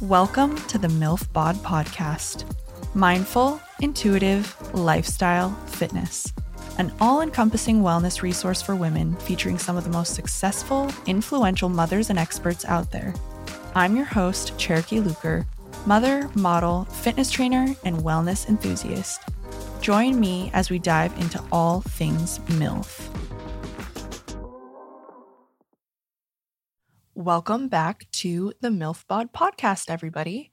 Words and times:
Welcome 0.00 0.56
to 0.66 0.78
the 0.78 0.88
MILF 0.88 1.32
Bod 1.32 1.56
podcast. 1.56 2.44
Mindful, 2.94 3.60
intuitive, 3.80 4.54
lifestyle, 4.74 5.50
fitness. 5.66 6.32
An 6.78 6.92
all 7.00 7.22
encompassing 7.22 7.82
wellness 7.82 8.22
resource 8.22 8.60
for 8.60 8.76
women 8.76 9.16
featuring 9.16 9.58
some 9.58 9.76
of 9.76 9.84
the 9.84 9.90
most 9.90 10.14
successful, 10.14 10.92
influential 11.06 11.68
mothers 11.68 12.10
and 12.10 12.18
experts 12.18 12.64
out 12.66 12.92
there. 12.92 13.14
I'm 13.74 13.96
your 13.96 14.04
host, 14.04 14.58
Cherokee 14.58 15.00
Luker, 15.00 15.46
mother, 15.86 16.30
model, 16.34 16.84
fitness 16.84 17.30
trainer, 17.30 17.74
and 17.84 17.96
wellness 17.98 18.48
enthusiast. 18.48 19.22
Join 19.80 20.20
me 20.20 20.50
as 20.52 20.68
we 20.68 20.78
dive 20.78 21.18
into 21.18 21.42
all 21.50 21.80
things 21.80 22.38
MILF. 22.50 23.15
Welcome 27.26 27.66
back 27.66 28.06
to 28.22 28.52
the 28.60 28.68
MILFBOD 28.68 29.32
podcast, 29.32 29.90
everybody. 29.90 30.52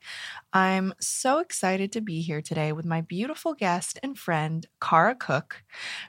I'm 0.52 0.92
so 0.98 1.38
excited 1.38 1.92
to 1.92 2.00
be 2.00 2.20
here 2.20 2.42
today 2.42 2.72
with 2.72 2.84
my 2.84 3.00
beautiful 3.00 3.54
guest 3.54 4.00
and 4.02 4.18
friend, 4.18 4.66
Kara 4.82 5.14
Cook. 5.14 5.62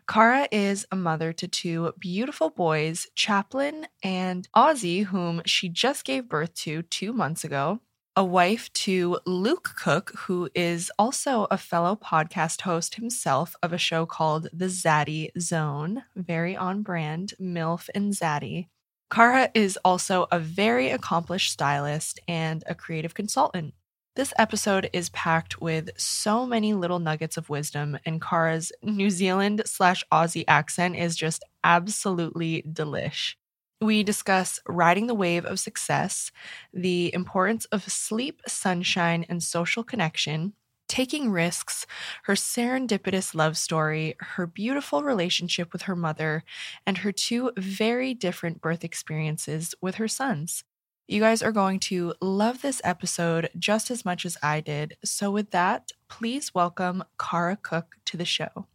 Kara 0.09 0.47
is 0.51 0.87
a 0.91 0.95
mother 0.95 1.33
to 1.33 1.47
two 1.47 1.93
beautiful 1.99 2.49
boys, 2.49 3.05
Chaplin 3.13 3.85
and 4.01 4.47
Ozzie, 4.55 5.03
whom 5.03 5.43
she 5.45 5.69
just 5.69 6.03
gave 6.03 6.27
birth 6.27 6.55
to 6.55 6.81
two 6.81 7.13
months 7.13 7.43
ago. 7.43 7.79
A 8.15 8.25
wife 8.25 8.73
to 8.73 9.19
Luke 9.27 9.69
Cook, 9.77 10.13
who 10.17 10.49
is 10.55 10.91
also 10.97 11.45
a 11.51 11.59
fellow 11.59 11.95
podcast 11.95 12.61
host 12.61 12.95
himself 12.95 13.55
of 13.61 13.71
a 13.71 13.77
show 13.77 14.07
called 14.07 14.47
The 14.51 14.65
Zaddy 14.65 15.29
Zone, 15.39 16.05
very 16.15 16.57
on 16.57 16.81
brand, 16.81 17.35
MILF 17.39 17.87
and 17.93 18.13
Zaddy. 18.13 18.69
Kara 19.11 19.49
is 19.53 19.77
also 19.85 20.27
a 20.31 20.39
very 20.39 20.89
accomplished 20.89 21.51
stylist 21.51 22.19
and 22.27 22.63
a 22.67 22.75
creative 22.75 23.13
consultant. 23.13 23.73
This 24.15 24.33
episode 24.37 24.89
is 24.93 25.09
packed 25.09 25.61
with 25.61 25.89
so 25.97 26.45
many 26.45 26.73
little 26.73 26.99
nuggets 26.99 27.37
of 27.37 27.49
wisdom, 27.49 27.99
and 28.05 28.21
Kara's 28.21 28.71
New 28.81 29.09
Zealand 29.09 29.61
slash 29.65 30.03
Aussie 30.11 30.45
accent 30.47 30.95
is 30.95 31.15
just 31.15 31.43
absolutely 31.63 32.63
delish. 32.63 33.35
We 33.81 34.03
discuss 34.03 34.59
riding 34.67 35.07
the 35.07 35.13
wave 35.13 35.45
of 35.45 35.59
success, 35.59 36.31
the 36.73 37.13
importance 37.13 37.65
of 37.65 37.83
sleep, 37.91 38.41
sunshine, 38.47 39.25
and 39.27 39.43
social 39.43 39.83
connection, 39.83 40.53
taking 40.87 41.31
risks, 41.31 41.85
her 42.23 42.33
serendipitous 42.33 43.35
love 43.35 43.57
story, 43.57 44.15
her 44.19 44.45
beautiful 44.45 45.03
relationship 45.03 45.73
with 45.73 45.83
her 45.83 45.95
mother, 45.95 46.43
and 46.85 46.99
her 46.99 47.11
two 47.11 47.51
very 47.57 48.13
different 48.13 48.61
birth 48.61 48.83
experiences 48.83 49.75
with 49.81 49.95
her 49.95 50.07
sons. 50.07 50.63
You 51.07 51.19
guys 51.19 51.43
are 51.43 51.51
going 51.51 51.79
to 51.81 52.15
love 52.19 52.61
this 52.61 52.81
episode 52.83 53.49
just 53.59 53.91
as 53.91 54.05
much 54.05 54.25
as 54.25 54.37
I 54.41 54.59
did. 54.59 54.97
So, 55.03 55.29
with 55.29 55.51
that, 55.51 55.91
please 56.09 56.55
welcome 56.55 57.03
Kara 57.19 57.57
Cook 57.61 57.97
to 58.05 58.17
the 58.17 58.25
show. 58.25 58.65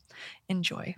Enjoy. 0.49 0.95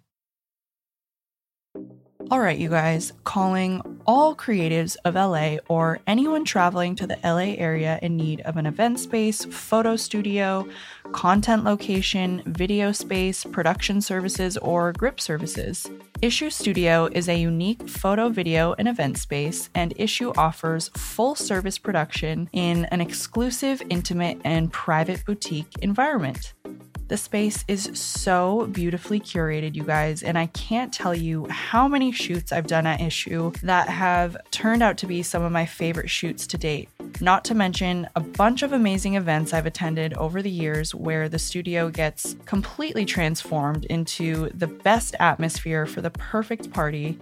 All 2.30 2.40
right, 2.40 2.58
you 2.58 2.68
guys, 2.68 3.12
calling 3.24 3.82
all 4.06 4.36
creatives 4.36 4.96
of 5.04 5.14
LA 5.14 5.56
or 5.68 6.00
anyone 6.06 6.44
traveling 6.44 6.94
to 6.96 7.06
the 7.06 7.18
LA 7.24 7.54
area 7.58 7.98
in 8.00 8.16
need 8.16 8.42
of 8.42 8.56
an 8.56 8.66
event 8.66 9.00
space, 9.00 9.44
photo 9.44 9.96
studio, 9.96 10.66
content 11.12 11.64
location, 11.64 12.42
video 12.46 12.90
space, 12.92 13.44
production 13.44 14.00
services, 14.00 14.56
or 14.58 14.92
grip 14.92 15.20
services. 15.20 15.88
Issue 16.20 16.50
Studio 16.50 17.08
is 17.12 17.28
a 17.28 17.38
unique 17.38 17.88
photo, 17.88 18.28
video, 18.28 18.74
and 18.78 18.88
event 18.88 19.18
space, 19.18 19.70
and 19.74 19.92
Issue 19.96 20.32
offers 20.36 20.88
full 20.96 21.34
service 21.34 21.78
production 21.78 22.48
in 22.52 22.86
an 22.86 23.00
exclusive, 23.00 23.82
intimate, 23.90 24.40
and 24.44 24.72
private 24.72 25.24
boutique 25.24 25.78
environment. 25.80 26.54
The 27.08 27.18
space 27.18 27.62
is 27.68 27.90
so 27.92 28.68
beautifully 28.72 29.20
curated, 29.20 29.74
you 29.74 29.84
guys, 29.84 30.22
and 30.22 30.38
I 30.38 30.46
can't 30.46 30.94
tell 30.94 31.14
you 31.14 31.46
how 31.50 31.86
many 31.86 32.10
shoots 32.10 32.52
I've 32.52 32.66
done 32.66 32.86
at 32.86 33.02
Issue 33.02 33.52
that 33.62 33.88
have 33.90 34.34
turned 34.50 34.82
out 34.82 34.96
to 34.98 35.06
be 35.06 35.22
some 35.22 35.42
of 35.42 35.52
my 35.52 35.66
favorite 35.66 36.08
shoots 36.08 36.46
to 36.46 36.56
date. 36.56 36.88
Not 37.20 37.44
to 37.46 37.54
mention 37.54 38.08
a 38.16 38.20
bunch 38.20 38.62
of 38.62 38.72
amazing 38.72 39.16
events 39.16 39.52
I've 39.52 39.66
attended 39.66 40.14
over 40.14 40.40
the 40.40 40.50
years 40.50 40.94
where 41.02 41.28
the 41.28 41.38
studio 41.38 41.90
gets 41.90 42.36
completely 42.46 43.04
transformed 43.04 43.84
into 43.86 44.48
the 44.54 44.66
best 44.66 45.14
atmosphere 45.20 45.86
for 45.86 46.00
the 46.00 46.10
perfect 46.10 46.72
party 46.72 47.18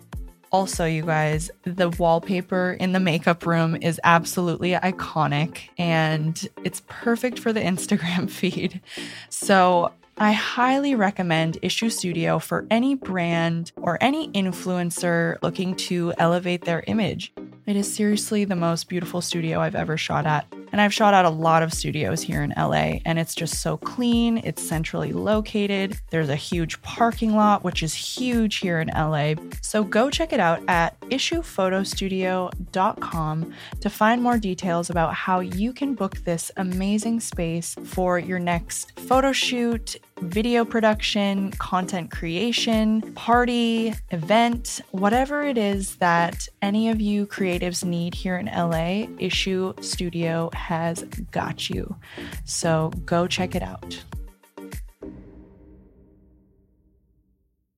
also, 0.53 0.85
you 0.85 1.05
guys, 1.05 1.51
the 1.63 1.91
wallpaper 1.91 2.77
in 2.81 2.93
the 2.93 2.99
makeup 2.99 3.47
room 3.47 3.77
is 3.81 4.01
absolutely 4.03 4.73
iconic 4.73 5.69
and 5.79 6.49
it's 6.65 6.83
perfect 6.89 7.39
for 7.39 7.53
the 7.53 7.61
Instagram 7.61 8.29
feed. 8.29 8.81
So, 9.29 9.93
I 10.19 10.33
highly 10.33 10.95
recommend 10.95 11.57
Issue 11.63 11.89
Studio 11.89 12.39
for 12.39 12.67
any 12.71 12.95
brand 12.95 13.73
or 13.77 13.97
any 14.03 14.29
influencer 14.33 15.39
looking 15.41 15.75
to 15.77 16.13
elevate 16.19 16.67
their 16.67 16.85
image. 16.87 17.33
It 17.65 17.75
is 17.75 17.91
seriously 17.91 18.45
the 18.45 18.55
most 18.55 18.91
beautiful 18.91 19.23
studio 19.23 19.61
I've 19.61 19.75
ever 19.75 19.97
shot 19.97 20.27
at. 20.27 20.47
And 20.73 20.81
I've 20.81 20.95
shot 20.95 21.15
at 21.15 21.25
a 21.25 21.31
lot 21.31 21.63
of 21.63 21.73
studios 21.73 22.23
here 22.23 22.43
in 22.43 22.53
LA, 22.57 22.99
and 23.05 23.19
it's 23.19 23.35
just 23.35 23.61
so 23.61 23.77
clean. 23.77 24.39
It's 24.39 24.63
centrally 24.63 25.13
located. 25.13 25.99
There's 26.11 26.29
a 26.29 26.37
huge 26.37 26.81
parking 26.83 27.35
lot, 27.35 27.65
which 27.65 27.83
is 27.83 27.95
huge 27.95 28.59
here 28.59 28.81
in 28.81 28.89
LA. 28.89 29.35
So 29.63 29.83
go 29.83 30.11
check 30.11 30.33
it 30.33 30.41
out 30.41 30.63
at 30.69 31.01
issuephotostudio.com 31.01 33.55
to 33.81 33.91
find 33.91 34.23
more 34.23 34.39
details 34.39 34.91
about 34.91 35.15
how 35.15 35.41
you 35.41 35.73
can 35.73 35.95
book 35.95 36.19
this 36.19 36.53
amazing 36.57 37.21
space 37.21 37.75
for 37.85 38.19
your 38.19 38.39
next 38.39 38.99
photo 39.01 39.33
shoot, 39.33 39.97
video 40.21 40.65
production, 40.65 41.51
content 41.53 42.11
creation, 42.11 43.01
party, 43.15 43.95
event, 44.11 44.81
whatever 44.91 45.43
it 45.43 45.57
is 45.57 45.97
that 45.97 46.47
any 46.63 46.91
of 46.91 47.01
you 47.01 47.27
creatives 47.27 47.85
need 47.85 48.15
here 48.15 48.37
in 48.37 48.47
LA, 48.47 49.07
Issue 49.19 49.73
Studio 49.81 50.51
has 50.61 51.03
got 51.33 51.71
you. 51.71 51.97
So 52.45 52.91
go 53.05 53.27
check 53.27 53.55
it 53.55 53.63
out. 53.63 54.05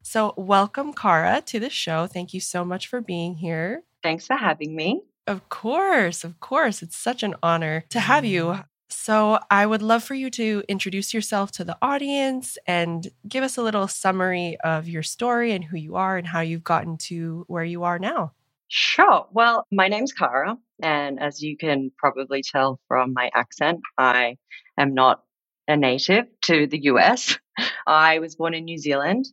So, 0.02 0.34
welcome, 0.36 0.92
Kara, 0.92 1.40
to 1.46 1.58
the 1.58 1.70
show. 1.70 2.06
Thank 2.06 2.34
you 2.34 2.40
so 2.40 2.66
much 2.66 2.86
for 2.86 3.00
being 3.00 3.34
here. 3.34 3.82
Thanks 4.02 4.26
for 4.26 4.36
having 4.36 4.76
me. 4.76 5.00
Of 5.26 5.48
course, 5.48 6.22
of 6.22 6.38
course. 6.38 6.82
It's 6.82 6.98
such 6.98 7.22
an 7.22 7.34
honor 7.42 7.84
to 7.88 7.98
have 7.98 8.26
you. 8.26 8.58
So, 8.90 9.38
I 9.50 9.64
would 9.64 9.80
love 9.80 10.04
for 10.04 10.14
you 10.14 10.28
to 10.32 10.64
introduce 10.68 11.14
yourself 11.14 11.50
to 11.52 11.64
the 11.64 11.78
audience 11.80 12.58
and 12.66 13.10
give 13.26 13.42
us 13.42 13.56
a 13.56 13.62
little 13.62 13.88
summary 13.88 14.58
of 14.62 14.86
your 14.86 15.02
story 15.02 15.52
and 15.52 15.64
who 15.64 15.78
you 15.78 15.96
are 15.96 16.18
and 16.18 16.26
how 16.26 16.40
you've 16.40 16.62
gotten 16.62 16.98
to 17.08 17.46
where 17.48 17.64
you 17.64 17.84
are 17.84 17.98
now. 17.98 18.32
Sure. 18.68 19.26
Well, 19.32 19.66
my 19.70 19.88
name's 19.88 20.12
Kara, 20.12 20.58
and 20.82 21.20
as 21.20 21.42
you 21.42 21.56
can 21.56 21.90
probably 21.96 22.42
tell 22.42 22.80
from 22.88 23.12
my 23.14 23.30
accent, 23.34 23.80
I 23.96 24.36
am 24.76 24.94
not 24.94 25.22
a 25.68 25.76
native 25.76 26.26
to 26.42 26.66
the 26.66 26.82
US. 26.84 27.38
I 27.86 28.18
was 28.18 28.36
born 28.36 28.54
in 28.54 28.64
New 28.64 28.78
Zealand, 28.78 29.26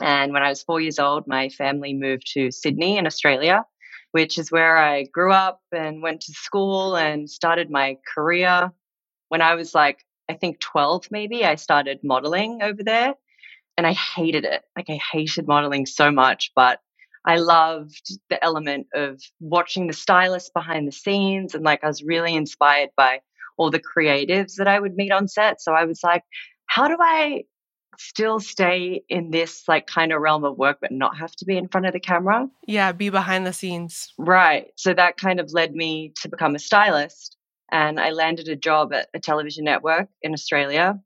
and 0.00 0.32
when 0.32 0.42
I 0.42 0.48
was 0.48 0.62
four 0.62 0.80
years 0.80 0.98
old, 0.98 1.26
my 1.26 1.48
family 1.50 1.92
moved 1.92 2.32
to 2.34 2.50
Sydney 2.50 2.96
in 2.96 3.06
Australia 3.06 3.64
which 4.12 4.38
is 4.38 4.50
where 4.50 4.76
I 4.76 5.04
grew 5.04 5.32
up 5.32 5.60
and 5.72 6.02
went 6.02 6.22
to 6.22 6.32
school 6.32 6.96
and 6.96 7.30
started 7.30 7.70
my 7.70 7.98
career. 8.12 8.72
When 9.28 9.42
I 9.42 9.54
was 9.54 9.74
like, 9.74 10.04
I 10.28 10.34
think 10.34 10.60
12 10.60 11.08
maybe, 11.10 11.44
I 11.44 11.54
started 11.54 12.00
modeling 12.02 12.60
over 12.62 12.82
there 12.82 13.14
and 13.76 13.86
I 13.86 13.92
hated 13.92 14.44
it. 14.44 14.62
Like, 14.76 14.90
I 14.90 14.98
hated 15.12 15.46
modeling 15.46 15.86
so 15.86 16.10
much, 16.10 16.50
but 16.54 16.80
I 17.24 17.36
loved 17.36 18.18
the 18.28 18.42
element 18.42 18.86
of 18.94 19.20
watching 19.40 19.86
the 19.86 19.92
stylists 19.92 20.50
behind 20.54 20.88
the 20.88 20.92
scenes. 20.92 21.54
And 21.54 21.64
like, 21.64 21.84
I 21.84 21.88
was 21.88 22.02
really 22.02 22.34
inspired 22.34 22.90
by 22.96 23.20
all 23.56 23.70
the 23.70 23.80
creatives 23.80 24.54
that 24.56 24.68
I 24.68 24.80
would 24.80 24.94
meet 24.94 25.12
on 25.12 25.28
set. 25.28 25.60
So 25.60 25.72
I 25.72 25.84
was 25.84 26.00
like, 26.02 26.22
how 26.66 26.88
do 26.88 26.96
I 26.98 27.44
still 27.98 28.40
stay 28.40 29.02
in 29.08 29.30
this 29.30 29.64
like 29.68 29.86
kind 29.86 30.12
of 30.12 30.20
realm 30.22 30.44
of 30.44 30.56
work 30.56 30.78
but 30.80 30.90
not 30.90 31.18
have 31.18 31.32
to 31.36 31.44
be 31.44 31.56
in 31.56 31.68
front 31.68 31.86
of 31.86 31.92
the 31.92 32.00
camera 32.00 32.48
yeah 32.66 32.92
be 32.92 33.10
behind 33.10 33.46
the 33.46 33.52
scenes 33.52 34.14
right 34.16 34.68
so 34.76 34.94
that 34.94 35.18
kind 35.18 35.38
of 35.38 35.52
led 35.52 35.74
me 35.74 36.12
to 36.16 36.28
become 36.28 36.54
a 36.54 36.58
stylist 36.58 37.36
and 37.70 38.00
i 38.00 38.10
landed 38.10 38.48
a 38.48 38.56
job 38.56 38.92
at 38.94 39.08
a 39.12 39.20
television 39.20 39.64
network 39.64 40.08
in 40.22 40.32
australia 40.32 40.98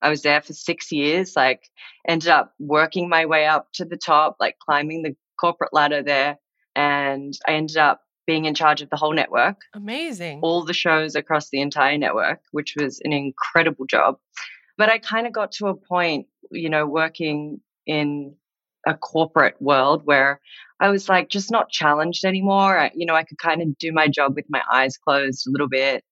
i 0.00 0.08
was 0.08 0.22
there 0.22 0.40
for 0.40 0.54
six 0.54 0.90
years 0.90 1.34
like 1.36 1.68
ended 2.08 2.30
up 2.30 2.54
working 2.58 3.08
my 3.10 3.26
way 3.26 3.46
up 3.46 3.68
to 3.74 3.84
the 3.84 3.98
top 3.98 4.36
like 4.40 4.56
climbing 4.58 5.02
the 5.02 5.14
corporate 5.38 5.72
ladder 5.72 6.02
there 6.02 6.38
and 6.74 7.34
i 7.46 7.52
ended 7.52 7.76
up 7.76 8.00
being 8.26 8.44
in 8.44 8.54
charge 8.54 8.82
of 8.82 8.90
the 8.90 8.96
whole 8.96 9.14
network 9.14 9.62
amazing 9.74 10.40
all 10.42 10.64
the 10.64 10.74
shows 10.74 11.14
across 11.14 11.48
the 11.48 11.60
entire 11.60 11.96
network 11.96 12.40
which 12.52 12.74
was 12.78 13.00
an 13.04 13.12
incredible 13.12 13.86
job 13.86 14.16
but 14.78 14.88
I 14.88 14.98
kind 14.98 15.26
of 15.26 15.32
got 15.32 15.52
to 15.52 15.66
a 15.66 15.74
point, 15.74 16.28
you 16.50 16.70
know, 16.70 16.86
working 16.86 17.60
in 17.84 18.34
a 18.86 18.94
corporate 18.94 19.60
world 19.60 20.02
where 20.04 20.40
I 20.80 20.88
was 20.88 21.08
like 21.08 21.28
just 21.28 21.50
not 21.50 21.68
challenged 21.68 22.24
anymore. 22.24 22.78
I, 22.78 22.92
you 22.94 23.04
know, 23.04 23.16
I 23.16 23.24
could 23.24 23.38
kind 23.38 23.60
of 23.60 23.76
do 23.78 23.92
my 23.92 24.06
job 24.06 24.36
with 24.36 24.46
my 24.48 24.62
eyes 24.72 24.96
closed 24.96 25.46
a 25.46 25.50
little 25.50 25.68
bit. 25.68 26.04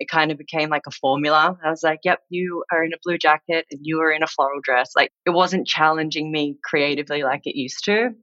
It 0.00 0.08
kind 0.08 0.32
of 0.32 0.38
became 0.38 0.70
like 0.70 0.86
a 0.88 0.90
formula. 0.90 1.56
I 1.62 1.70
was 1.70 1.82
like, 1.84 2.00
yep, 2.02 2.20
you 2.30 2.64
are 2.72 2.82
in 2.82 2.94
a 2.94 2.98
blue 3.04 3.18
jacket 3.18 3.66
and 3.70 3.80
you 3.82 4.00
are 4.00 4.10
in 4.10 4.22
a 4.22 4.26
floral 4.26 4.60
dress. 4.62 4.90
Like 4.96 5.10
it 5.26 5.30
wasn't 5.30 5.68
challenging 5.68 6.32
me 6.32 6.56
creatively 6.64 7.22
like 7.22 7.42
it 7.44 7.56
used 7.56 7.84
to 7.84 8.14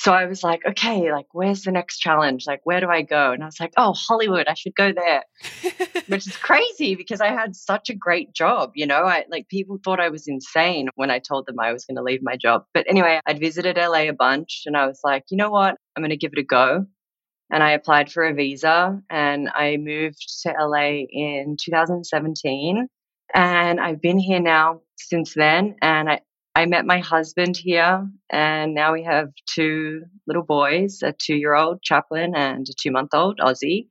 so 0.00 0.12
I 0.12 0.26
was 0.26 0.44
like, 0.44 0.64
okay, 0.64 1.10
like, 1.12 1.26
where's 1.32 1.62
the 1.62 1.72
next 1.72 1.98
challenge? 1.98 2.44
Like, 2.46 2.60
where 2.62 2.80
do 2.80 2.88
I 2.88 3.02
go? 3.02 3.32
And 3.32 3.42
I 3.42 3.46
was 3.46 3.58
like, 3.58 3.72
oh, 3.76 3.94
Hollywood, 3.94 4.46
I 4.46 4.54
should 4.54 4.76
go 4.76 4.92
there, 4.92 5.24
which 6.06 6.26
is 6.26 6.36
crazy 6.42 6.94
because 6.94 7.20
I 7.20 7.28
had 7.28 7.56
such 7.56 7.90
a 7.90 7.94
great 7.94 8.32
job. 8.32 8.70
You 8.76 8.86
know, 8.86 9.02
I 9.02 9.24
like 9.28 9.48
people 9.48 9.78
thought 9.82 9.98
I 9.98 10.08
was 10.10 10.28
insane 10.28 10.88
when 10.94 11.10
I 11.10 11.18
told 11.18 11.46
them 11.46 11.58
I 11.58 11.72
was 11.72 11.84
going 11.84 11.96
to 11.96 12.02
leave 12.04 12.22
my 12.22 12.36
job. 12.36 12.62
But 12.72 12.86
anyway, 12.88 13.20
I'd 13.26 13.40
visited 13.40 13.76
LA 13.76 14.02
a 14.02 14.12
bunch 14.12 14.62
and 14.66 14.76
I 14.76 14.86
was 14.86 15.00
like, 15.02 15.24
you 15.30 15.36
know 15.36 15.50
what? 15.50 15.74
I'm 15.96 16.02
going 16.02 16.10
to 16.10 16.16
give 16.16 16.32
it 16.32 16.38
a 16.38 16.44
go. 16.44 16.86
And 17.50 17.62
I 17.62 17.72
applied 17.72 18.12
for 18.12 18.24
a 18.24 18.34
visa 18.34 19.00
and 19.10 19.48
I 19.48 19.78
moved 19.78 20.42
to 20.42 20.54
LA 20.60 21.06
in 21.10 21.56
2017. 21.60 22.86
And 23.34 23.80
I've 23.80 24.00
been 24.00 24.18
here 24.18 24.40
now 24.40 24.82
since 24.96 25.34
then. 25.34 25.74
And 25.82 26.08
I, 26.08 26.20
I 26.58 26.66
met 26.66 26.84
my 26.84 26.98
husband 26.98 27.56
here, 27.56 28.04
and 28.30 28.74
now 28.74 28.92
we 28.92 29.04
have 29.04 29.28
two 29.46 30.02
little 30.26 30.42
boys 30.42 31.04
a 31.04 31.12
two 31.12 31.36
year 31.36 31.54
old 31.54 31.82
Chaplin 31.82 32.34
and 32.34 32.66
a 32.68 32.72
two 32.72 32.90
month 32.90 33.14
old 33.14 33.38
Ozzie. 33.40 33.88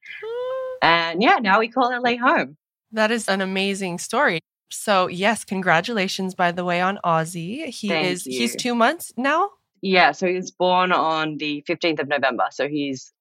And 0.81 1.23
yeah, 1.23 1.37
now 1.41 1.59
we 1.59 1.69
call 1.69 1.97
LA 1.97 2.17
home. 2.17 2.57
That 2.91 3.09
is 3.09 3.29
an 3.29 3.39
amazing 3.39 3.99
story. 3.99 4.41
So, 4.69 5.07
yes, 5.07 5.45
congratulations, 5.45 6.35
by 6.35 6.51
the 6.51 6.65
way, 6.65 6.81
on 6.81 6.99
Ozzie. 7.05 7.71
He 7.71 7.87
Thank 7.87 8.07
is, 8.07 8.25
you. 8.25 8.37
he's 8.37 8.55
two 8.57 8.75
months 8.75 9.13
now. 9.15 9.49
Yeah, 9.81 10.11
so 10.11 10.27
he 10.27 10.35
was 10.35 10.51
born 10.51 10.91
on 10.91 11.37
the 11.37 11.63
15th 11.69 12.01
of 12.01 12.09
November. 12.09 12.47
So 12.51 12.67
he's, 12.67 13.13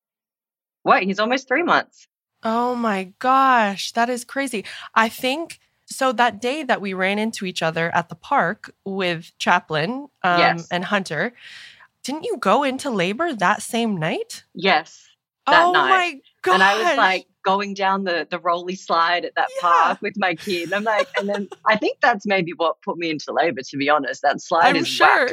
what? 0.82 1.04
He's 1.04 1.20
almost 1.20 1.46
three 1.46 1.62
months. 1.62 2.08
Oh 2.42 2.75
my 2.75 3.12
gosh, 3.20 3.92
that 3.92 4.10
is 4.10 4.25
crazy. 4.25 4.64
I 4.92 5.08
think 5.08 5.60
so 5.86 6.12
that 6.12 6.40
day 6.40 6.62
that 6.64 6.80
we 6.80 6.92
ran 6.94 7.18
into 7.18 7.44
each 7.46 7.62
other 7.62 7.94
at 7.94 8.08
the 8.08 8.14
park 8.14 8.74
with 8.84 9.32
Chaplin 9.38 10.08
um, 10.22 10.38
Yes. 10.38 10.68
and 10.70 10.84
Hunter, 10.84 11.32
didn't 12.02 12.24
you 12.24 12.36
go 12.38 12.62
into 12.62 12.90
labor 12.90 13.32
that 13.34 13.62
same 13.62 13.96
night? 13.96 14.44
Yes, 14.54 15.08
that 15.46 15.64
oh 15.64 15.72
night. 15.72 15.88
my 15.88 16.20
gosh. 16.42 16.54
And 16.54 16.62
I 16.62 16.76
was 16.88 16.96
like 16.96 17.26
going 17.44 17.74
down 17.74 18.04
the, 18.04 18.26
the 18.28 18.38
rolly 18.40 18.74
slide 18.74 19.24
at 19.24 19.34
that 19.36 19.48
Yeah. 19.56 19.68
park 19.68 20.02
with 20.02 20.14
my 20.16 20.34
kid. 20.34 20.64
And 20.64 20.74
I'm 20.74 20.84
like, 20.84 21.08
and 21.18 21.28
then 21.28 21.48
I 21.66 21.76
think 21.76 21.98
that's 22.00 22.26
maybe 22.26 22.52
what 22.56 22.82
put 22.82 22.98
me 22.98 23.10
into 23.10 23.32
labor, 23.32 23.62
to 23.62 23.76
be 23.76 23.88
honest. 23.88 24.22
That 24.22 24.40
slide 24.40 24.70
I'm 24.70 24.76
is 24.76 24.88
sure. 24.88 25.06
whack. 25.26 25.32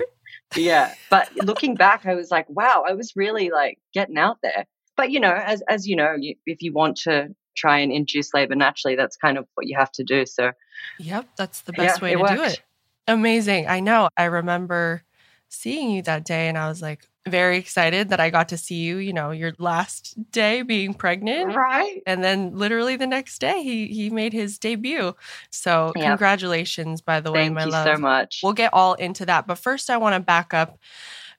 Yeah. 0.55 0.93
But 1.09 1.29
looking 1.37 1.73
back, 1.75 2.05
I 2.05 2.13
was 2.13 2.29
like, 2.29 2.47
wow, 2.49 2.83
I 2.87 2.93
was 2.93 3.13
really 3.15 3.49
like 3.49 3.79
getting 3.93 4.17
out 4.17 4.37
there. 4.43 4.65
But 4.95 5.09
you 5.09 5.19
know, 5.19 5.33
as 5.33 5.63
as 5.67 5.87
you 5.87 5.95
know, 5.95 6.13
you, 6.15 6.35
if 6.45 6.61
you 6.61 6.71
want 6.73 6.97
to 6.97 7.33
try 7.55 7.79
and 7.79 7.91
induce 7.91 8.33
labor 8.33 8.55
naturally, 8.55 8.95
that's 8.95 9.17
kind 9.17 9.37
of 9.37 9.47
what 9.55 9.67
you 9.67 9.77
have 9.77 9.91
to 9.93 10.03
do. 10.03 10.25
So 10.25 10.51
Yep, 10.99 11.29
that's 11.37 11.61
the 11.61 11.73
Yeah, 11.73 11.83
best 11.85 12.01
way 12.01 12.11
it 12.13 12.17
to 12.17 12.23
do 12.23 12.43
it. 12.43 12.59
Amazing. 13.07 13.67
I 13.67 13.79
know. 13.79 14.09
I 14.17 14.25
remember 14.25 15.03
seeing 15.49 15.91
you 15.91 16.01
that 16.03 16.25
day 16.25 16.47
and 16.47 16.57
I 16.57 16.67
was 16.67 16.81
like 16.81 17.07
very 17.27 17.57
excited 17.57 18.09
that 18.09 18.19
I 18.19 18.29
got 18.29 18.49
to 18.49 18.57
see 18.57 18.75
you, 18.75 18.97
you 18.97 19.13
know, 19.13 19.31
your 19.31 19.53
last 19.59 20.15
day 20.31 20.61
being 20.61 20.93
pregnant. 20.93 21.55
right. 21.55 22.01
And 22.05 22.23
then 22.23 22.55
literally 22.57 22.95
the 22.95 23.07
next 23.07 23.39
day 23.39 23.61
he 23.63 23.87
he 23.87 24.09
made 24.09 24.33
his 24.33 24.57
debut. 24.57 25.13
So 25.51 25.93
Yeah. 25.95 26.09
congratulations 26.09 27.01
by 27.01 27.19
the 27.21 27.31
way, 27.31 27.39
Thank 27.45 27.55
my 27.55 27.65
you 27.65 27.71
so 27.71 27.97
much. 27.97 28.39
We'll 28.43 28.53
get 28.53 28.73
all 28.73 28.93
into 28.95 29.25
that. 29.25 29.47
But 29.47 29.57
first, 29.57 29.89
I 29.89 29.97
want 29.97 30.15
to 30.15 30.19
back 30.19 30.53
up 30.53 30.77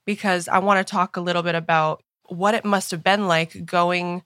because 0.05 0.49
I 0.49 0.59
want 0.59 0.85
to 0.87 0.91
talk 0.91 1.17
a 1.17 1.21
little 1.21 1.43
bit 1.43 1.55
about 1.55 2.03
what 2.29 2.55
it 2.55 2.65
must 2.65 2.91
have 2.91 3.03
been 3.05 3.29
like 3.29 3.65
going 3.67 4.23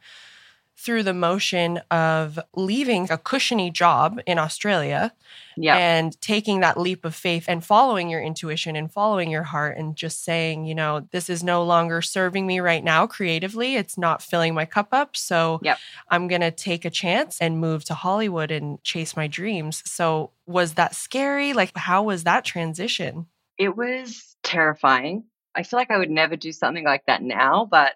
through 0.79 1.03
the 1.03 1.13
motion 1.13 1.79
of 1.91 2.39
leaving 2.55 3.11
a 3.11 3.19
cushiony 3.19 3.69
job 3.69 4.21
in 4.27 4.39
Australia 4.39 5.13
yeah. 5.57 5.77
and 5.77 6.19
taking 6.21 6.61
that 6.61 6.79
leap 6.79 7.05
of 7.05 7.17
faith 7.17 7.47
and 7.49 7.65
following 7.65 8.09
your 8.09 8.23
intuition 8.23 8.77
and 8.77 8.93
following 8.93 9.29
your 9.29 9.43
heart 9.43 9.77
and 9.77 9.97
just 9.97 10.23
saying, 10.23 10.65
you 10.67 10.77
know, 10.77 11.01
this 11.11 11.29
is 11.29 11.43
no 11.43 11.65
longer 11.65 12.01
serving 12.01 12.47
me 12.47 12.61
right 12.61 12.85
now 12.85 13.09
creatively. 13.09 13.75
It's 13.75 13.99
not 13.99 14.23
filling 14.23 14.55
my 14.55 14.65
cup 14.65 14.89
up. 14.93 15.17
So 15.17 15.59
Yep. 15.65 15.79
I'm 16.11 16.29
going 16.29 16.43
to 16.43 16.53
take 16.53 16.85
a 16.85 16.91
chance 16.91 17.41
and 17.41 17.59
move 17.59 17.85
to 17.87 17.95
Hollywood 17.95 18.53
and 18.53 18.81
chase 18.85 19.17
my 19.17 19.27
dreams. 19.27 19.83
So 19.85 20.31
was 20.47 20.75
that 20.75 20.95
scary? 20.95 21.55
Like, 21.55 21.77
how 21.77 22.05
was 22.05 22.23
that 22.23 22.45
transition? 22.45 23.27
It 23.59 23.77
was 23.77 24.37
terrifying. 24.45 25.25
I 25.57 25.65
feel 25.65 25.81
like 25.81 25.91
I 25.91 25.99
would 25.99 26.11
never 26.11 26.37
do 26.37 26.53
something 26.53 26.85
like 26.85 27.05
that 27.07 27.21
now, 27.21 27.67
but 27.69 27.95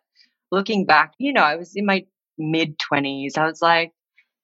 looking 0.50 0.84
back, 0.84 1.14
you 1.18 1.32
know, 1.32 1.42
I 1.42 1.54
was 1.54 1.76
in 1.76 1.86
my 1.86 2.04
mid 2.38 2.76
20s. 2.78 3.36
I 3.36 3.46
was 3.46 3.62
like, 3.62 3.92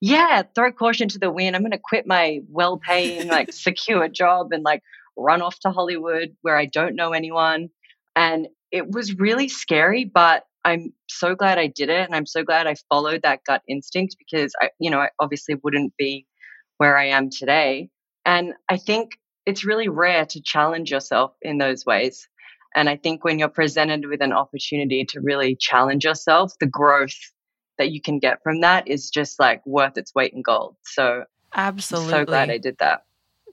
yeah, 0.00 0.43
throw 0.55 0.73
caution 0.73 1.08
to 1.08 1.19
the 1.19 1.31
wind. 1.31 1.56
I'm 1.56 1.62
going 1.62 1.73
to 1.73 1.81
quit 1.82 2.06
my 2.06 2.40
well 2.49 2.79
paying, 2.79 3.29
like 3.29 3.52
secure 3.52 4.08
job 4.08 4.49
and 4.52 4.62
like 4.62 4.82
run 5.17 5.43
off 5.43 5.58
to 5.61 5.70
Hollywood 5.70 6.37
where 6.43 6.56
I 6.56 6.67
don't 6.67 6.94
know 6.94 7.12
anyone. 7.12 7.69
And 8.14 8.49
it 8.70 8.90
was 8.90 9.14
really 9.19 9.49
scary, 9.49 10.05
but 10.05 10.44
I'm 10.64 10.93
so 11.08 11.35
glad 11.35 11.58
I 11.58 11.67
did 11.67 11.88
it. 11.88 12.06
And 12.06 12.14
I'm 12.14 12.26
so 12.26 12.44
glad 12.44 12.67
I 12.67 12.76
followed 12.88 13.23
that 13.23 13.44
gut 13.44 13.62
instinct 13.69 14.17
because 14.19 14.52
I, 14.61 14.70
you 14.79 14.90
know, 14.90 15.00
I 15.00 15.11
obviously 15.19 15.56
wouldn't 15.62 15.94
be 15.96 16.26
where 16.76 16.96
I 16.96 17.06
am 17.06 17.31
today. 17.31 17.88
And 18.25 18.55
I 18.69 18.76
think 18.76 19.12
it's 19.46 19.64
really 19.64 19.88
rare 19.88 20.26
to 20.26 20.43
challenge 20.43 20.90
yourself 20.90 21.32
in 21.43 21.58
those 21.58 21.87
ways. 21.87 22.29
And 22.75 22.88
I 22.88 22.96
think 22.96 23.25
when 23.25 23.38
you're 23.38 23.49
presented 23.49 24.06
with 24.06 24.20
an 24.20 24.32
opportunity 24.32 25.05
to 25.06 25.20
really 25.20 25.56
challenge 25.56 26.05
yourself, 26.05 26.52
the 26.61 26.67
growth 26.67 27.17
that 27.78 27.90
you 27.90 28.00
can 28.00 28.19
get 28.19 28.42
from 28.42 28.60
that 28.60 28.86
is 28.88 29.10
just 29.10 29.38
like 29.40 29.64
worth 29.66 29.96
its 29.96 30.14
weight 30.14 30.32
in 30.34 30.42
gold. 30.42 30.76
So 30.84 31.25
Absolutely. 31.54 32.14
I'm 32.14 32.20
so 32.20 32.25
glad 32.26 32.50
I 32.50 32.58
did 32.58 32.76
that. 32.78 33.04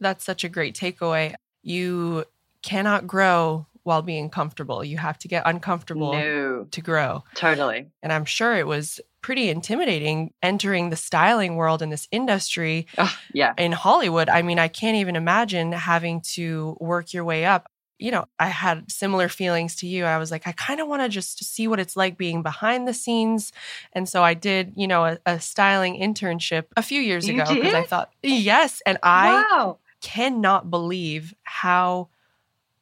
That's 0.01 0.25
such 0.25 0.43
a 0.43 0.49
great 0.49 0.75
takeaway. 0.75 1.33
You 1.63 2.25
cannot 2.61 3.07
grow 3.07 3.67
while 3.83 4.01
being 4.01 4.29
comfortable. 4.29 4.83
You 4.83 4.97
have 4.97 5.17
to 5.19 5.27
get 5.27 5.43
uncomfortable 5.45 6.11
No, 6.13 6.67
to 6.71 6.81
grow. 6.81 7.23
totally. 7.35 7.87
And 8.01 8.11
I'm 8.11 8.25
sure 8.25 8.55
it 8.57 8.67
was 8.67 8.99
pretty 9.21 9.49
intimidating 9.49 10.33
entering 10.43 10.89
the 10.89 10.95
styling 10.95 11.55
world 11.55 11.81
in 11.81 11.89
this 11.89 12.07
industry 12.11 12.87
Oh, 12.97 13.15
yeah. 13.33 13.53
in 13.57 13.71
Hollywood. 13.71 14.27
I 14.29 14.41
mean, 14.41 14.59
I 14.59 14.67
can't 14.67 14.97
even 14.97 15.15
imagine 15.15 15.71
having 15.71 16.21
to 16.33 16.75
work 16.79 17.13
your 17.13 17.23
way 17.23 17.45
up. 17.45 17.67
You 17.97 18.11
know, 18.11 18.25
I 18.39 18.47
had 18.47 18.91
similar 18.91 19.29
feelings 19.29 19.75
to 19.77 19.87
you. 19.87 20.05
I 20.05 20.17
was 20.17 20.31
like, 20.31 20.47
I 20.47 20.51
kind 20.51 20.79
of 20.79 20.87
want 20.87 21.01
to 21.01 21.09
just 21.09 21.43
see 21.43 21.67
what 21.67 21.79
it's 21.79 21.95
like 21.95 22.17
being 22.17 22.43
behind 22.43 22.87
the 22.87 22.93
scenes. 22.93 23.51
And 23.93 24.07
so 24.09 24.23
I 24.23 24.33
did, 24.33 24.73
you 24.75 24.87
know, 24.87 25.05
a, 25.05 25.17
a 25.25 25.39
styling 25.39 25.95
internship 25.99 26.65
a 26.75 26.81
few 26.81 27.01
years 27.01 27.27
You 27.27 27.41
ago 27.41 27.53
because 27.53 27.73
I 27.73 27.83
thought, 27.83 28.11
yes. 28.21 28.81
And 28.85 28.97
I 29.01 29.45
wow. 29.51 29.79
cannot 30.01 30.69
believe 30.69 31.33
how 31.43 32.09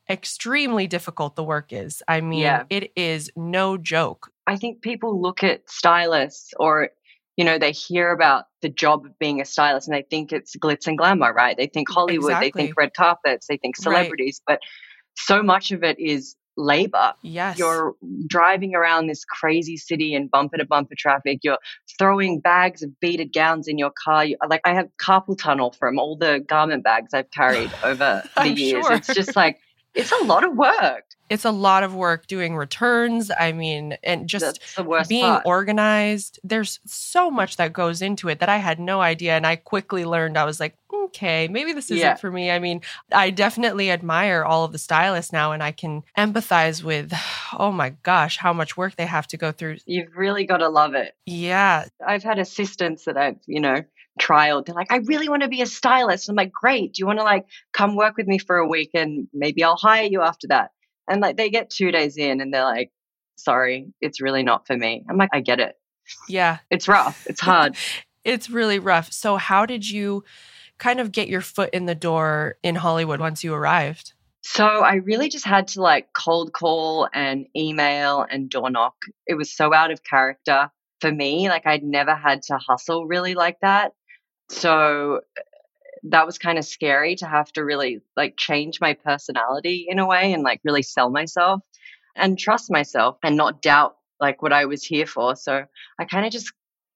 extremely 0.09 0.87
difficult 0.87 1.35
the 1.35 1.43
work 1.43 1.71
is. 1.71 2.03
I 2.07 2.21
mean, 2.21 2.39
Yeah. 2.41 2.63
it 2.69 2.91
is 2.95 3.31
no 3.35 3.77
joke. 3.77 4.31
I 4.47 4.57
think 4.57 4.81
people 4.81 5.21
look 5.21 5.43
at 5.43 5.69
stylists 5.69 6.53
or 6.59 6.89
you 7.37 7.45
know 7.45 7.57
they 7.57 7.71
hear 7.71 8.11
about 8.11 8.45
the 8.61 8.69
job 8.69 9.05
of 9.05 9.17
being 9.17 9.41
a 9.41 9.45
stylist 9.45 9.87
and 9.87 9.95
they 9.95 10.03
think 10.03 10.31
it's 10.31 10.55
glitz 10.55 10.85
and 10.85 10.99
glamour 10.99 11.33
right 11.33 11.57
they 11.57 11.65
think 11.65 11.89
hollywood 11.89 12.35
they 12.39 12.51
think 12.51 12.77
red 12.77 12.91
carpets 12.95 13.47
they 13.47 13.57
think 13.57 13.75
Right. 13.75 13.83
celebrities 13.83 14.39
but 14.45 14.59
so 15.15 15.43
much 15.43 15.71
of 15.71 15.83
it 15.83 15.99
is 15.99 16.35
labor 16.55 17.13
Yes. 17.23 17.57
you're 17.57 17.95
driving 18.27 18.75
around 18.75 19.07
this 19.07 19.25
crazy 19.25 19.75
city 19.75 20.13
in 20.13 20.27
bumper 20.27 20.57
to 20.57 20.65
bumper 20.65 20.93
traffic 20.95 21.39
you're 21.41 21.57
throwing 21.97 22.39
bags 22.39 22.83
of 22.83 22.99
beaded 22.99 23.33
gowns 23.33 23.67
in 23.67 23.79
your 23.79 23.91
car 23.91 24.23
you, 24.23 24.37
like 24.47 24.61
i 24.63 24.73
have 24.73 24.87
carpal 25.01 25.35
tunnel 25.35 25.71
from 25.71 25.97
all 25.97 26.15
the 26.15 26.43
garment 26.47 26.83
bags 26.83 27.13
i've 27.13 27.31
carried 27.31 27.71
over 27.83 28.23
the 28.37 28.49
years 28.49 28.85
sure. 28.85 28.95
it's 28.95 29.13
just 29.15 29.35
like 29.35 29.59
it's 29.95 30.11
a 30.11 30.23
lot 30.25 30.43
of 30.43 30.55
work 30.55 31.05
it's 31.33 31.45
a 31.45 31.51
lot 31.51 31.83
of 31.83 31.95
work 31.95 32.27
doing 32.27 32.55
returns. 32.55 33.31
I 33.37 33.53
mean, 33.53 33.97
and 34.03 34.27
just 34.27 34.45
that's 34.45 34.75
the 34.75 34.83
worst 34.83 35.09
being 35.09 35.23
part 35.23 35.45
organized. 35.45 36.39
There's 36.43 36.79
so 36.85 37.31
much 37.31 37.57
that 37.57 37.73
goes 37.73 38.03
into 38.03 38.29
it 38.29 38.39
that 38.39 38.49
I 38.49 38.57
had 38.57 38.79
no 38.79 39.01
idea. 39.01 39.35
And 39.35 39.47
I 39.47 39.55
quickly 39.55 40.05
learned, 40.05 40.37
I 40.37 40.43
was 40.45 40.59
like, 40.59 40.75
okay, 41.15 41.47
maybe 41.47 41.73
this 41.73 41.85
isn't 41.85 41.97
Yeah. 41.97 42.15
for 42.15 42.31
me. 42.31 42.49
I 42.51 42.59
mean, 42.59 42.81
I 43.11 43.29
definitely 43.29 43.91
admire 43.91 44.43
all 44.43 44.63
of 44.63 44.71
the 44.71 44.77
stylists 44.77 45.31
now 45.31 45.51
and 45.51 45.61
I 45.61 45.71
can 45.71 46.03
empathize 46.17 46.83
with, 46.83 47.13
oh 47.57 47.71
my 47.71 47.91
gosh, 48.03 48.37
how 48.37 48.53
much 48.53 48.75
work 48.77 48.95
they 48.95 49.05
have 49.05 49.27
to 49.27 49.37
go 49.37 49.51
through. 49.51 49.77
you've 49.85 50.15
really 50.15 50.45
got 50.45 50.57
to 50.57 50.69
love 50.69 50.93
it 50.95 51.13
Yeah. 51.25 51.85
I've 52.05 52.23
had 52.23 52.39
assistants 52.39 53.05
that 53.05 53.17
I've, 53.17 53.37
you 53.45 53.59
know, 53.59 53.83
trialed. 54.19 54.65
They're 54.65 54.75
like, 54.75 54.91
I 54.91 54.97
really 54.97 55.29
want 55.29 55.43
to 55.43 55.47
be 55.49 55.61
a 55.61 55.65
stylist. 55.65 56.29
I'm 56.29 56.35
like, 56.35 56.51
great. 56.51 56.93
Do 56.93 56.99
you 57.01 57.05
want 57.07 57.19
to 57.19 57.25
like 57.25 57.45
come 57.73 57.95
work 57.95 58.17
with 58.17 58.27
me 58.27 58.37
for 58.37 58.57
a 58.57 58.67
week 58.67 58.91
and 58.93 59.27
maybe 59.33 59.63
I'll 59.63 59.75
hire 59.77 60.05
you 60.05 60.21
after 60.21 60.47
that? 60.47 60.71
And 61.07 61.21
like 61.21 61.37
they 61.37 61.49
get 61.49 61.69
two 61.69 61.91
days 61.91 62.17
in 62.17 62.41
and 62.41 62.53
they're 62.53 62.63
like, 62.63 62.91
sorry, 63.35 63.87
it's 64.01 64.21
really 64.21 64.43
not 64.43 64.67
for 64.67 64.77
me. 64.77 65.03
I'm 65.09 65.17
like, 65.17 65.29
I 65.33 65.41
get 65.41 65.59
it. 65.59 65.75
Yeah. 66.29 66.59
It's 66.69 66.87
rough. 66.87 67.25
It's 67.27 67.41
hard. 67.41 67.75
It's 68.25 68.49
really 68.49 68.79
rough. 68.79 69.11
So, 69.11 69.35
how 69.35 69.65
did 69.65 69.89
you 69.89 70.23
kind 70.83 70.99
of 70.99 71.13
get 71.13 71.29
your 71.29 71.39
foot 71.39 71.69
in 71.71 71.85
the 71.85 71.95
door 71.95 72.57
in 72.61 72.75
Hollywood 72.75 73.21
once 73.21 73.41
you 73.41 73.53
arrived? 73.53 74.11
So 74.41 74.65
I 74.65 74.95
really 74.95 75.29
just 75.29 75.45
had 75.45 75.69
to 75.69 75.81
like 75.81 76.11
cold 76.11 76.51
call 76.51 77.07
and 77.13 77.45
email 77.55 78.25
and 78.29 78.49
door 78.49 78.69
knock. 78.69 78.95
It 79.25 79.35
was 79.35 79.49
so 79.49 79.73
out 79.73 79.91
of 79.91 80.03
character 80.03 80.69
for 80.99 81.09
me. 81.09 81.47
Like 81.47 81.65
I'd 81.65 81.83
never 81.83 82.13
had 82.13 82.41
to 82.43 82.57
hustle 82.57 83.07
really 83.07 83.33
like 83.33 83.57
that. 83.61 83.93
So 84.49 85.21
uh, 85.37 85.41
that 86.09 86.25
was 86.25 86.37
kind 86.37 86.57
of 86.57 86.65
scary 86.65 87.15
to 87.15 87.25
have 87.25 87.49
to 87.53 87.63
really 87.63 88.01
like 88.17 88.35
change 88.35 88.81
my 88.81 88.93
personality 88.93 89.85
in 89.87 89.99
a 89.99 90.05
way 90.05 90.33
and 90.33 90.43
like 90.43 90.59
really 90.65 90.83
sell 90.83 91.09
myself 91.09 91.61
and 92.13 92.37
trust 92.37 92.69
myself 92.69 93.17
and 93.23 93.37
not 93.37 93.61
doubt 93.61 93.95
like 94.19 94.41
what 94.41 94.51
I 94.51 94.65
was 94.65 94.83
here 94.83 95.05
for. 95.05 95.37
So 95.37 95.63
I 95.97 96.03
kind 96.03 96.25
of 96.25 96.33
just 96.33 96.51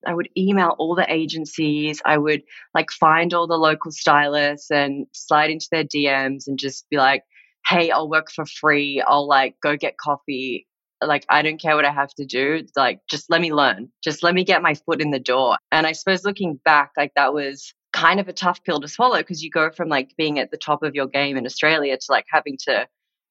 I 0.07 0.13
would 0.13 0.29
email 0.37 0.75
all 0.79 0.95
the 0.95 1.11
agencies. 1.11 2.01
I 2.05 2.17
would 2.17 2.41
like 2.73 2.89
find 2.91 3.33
all 3.33 3.45
the 3.45 3.57
local 3.57 3.91
stylists 3.91 4.71
and 4.71 5.05
slide 5.11 5.49
into 5.51 5.67
their 5.71 5.83
DMs 5.83 6.47
and 6.47 6.57
just 6.57 6.89
be 6.89 6.97
like, 6.97 7.23
"Hey, 7.67 7.91
I'll 7.91 8.09
work 8.09 8.31
for 8.31 8.45
free. 8.45 9.01
I'll 9.05 9.27
like 9.27 9.55
go 9.61 9.75
get 9.75 9.97
coffee. 9.97 10.67
Like 11.01 11.25
I 11.29 11.41
don't 11.41 11.61
care 11.61 11.75
what 11.75 11.85
I 11.85 11.91
have 11.91 12.13
to 12.15 12.25
do. 12.25 12.65
Like 12.75 13.01
just 13.09 13.29
let 13.29 13.41
me 13.41 13.53
learn. 13.53 13.91
Just 14.03 14.23
let 14.23 14.33
me 14.33 14.43
get 14.45 14.61
my 14.61 14.75
foot 14.75 15.01
in 15.01 15.11
the 15.11 15.19
door." 15.19 15.57
And 15.71 15.85
I 15.85 15.91
suppose 15.91 16.23
looking 16.23 16.59
back, 16.63 16.91
like 16.97 17.11
that 17.15 17.33
was 17.33 17.73
kind 17.93 18.19
of 18.19 18.27
a 18.27 18.33
tough 18.33 18.63
pill 18.63 18.79
to 18.79 18.87
swallow 18.87 19.17
because 19.17 19.43
you 19.43 19.49
go 19.49 19.71
from 19.71 19.89
like 19.89 20.13
being 20.17 20.39
at 20.39 20.51
the 20.51 20.57
top 20.57 20.83
of 20.83 20.95
your 20.95 21.07
game 21.07 21.35
in 21.37 21.45
Australia 21.45 21.97
to 21.97 22.05
like 22.09 22.25
having 22.31 22.57
to 22.67 22.87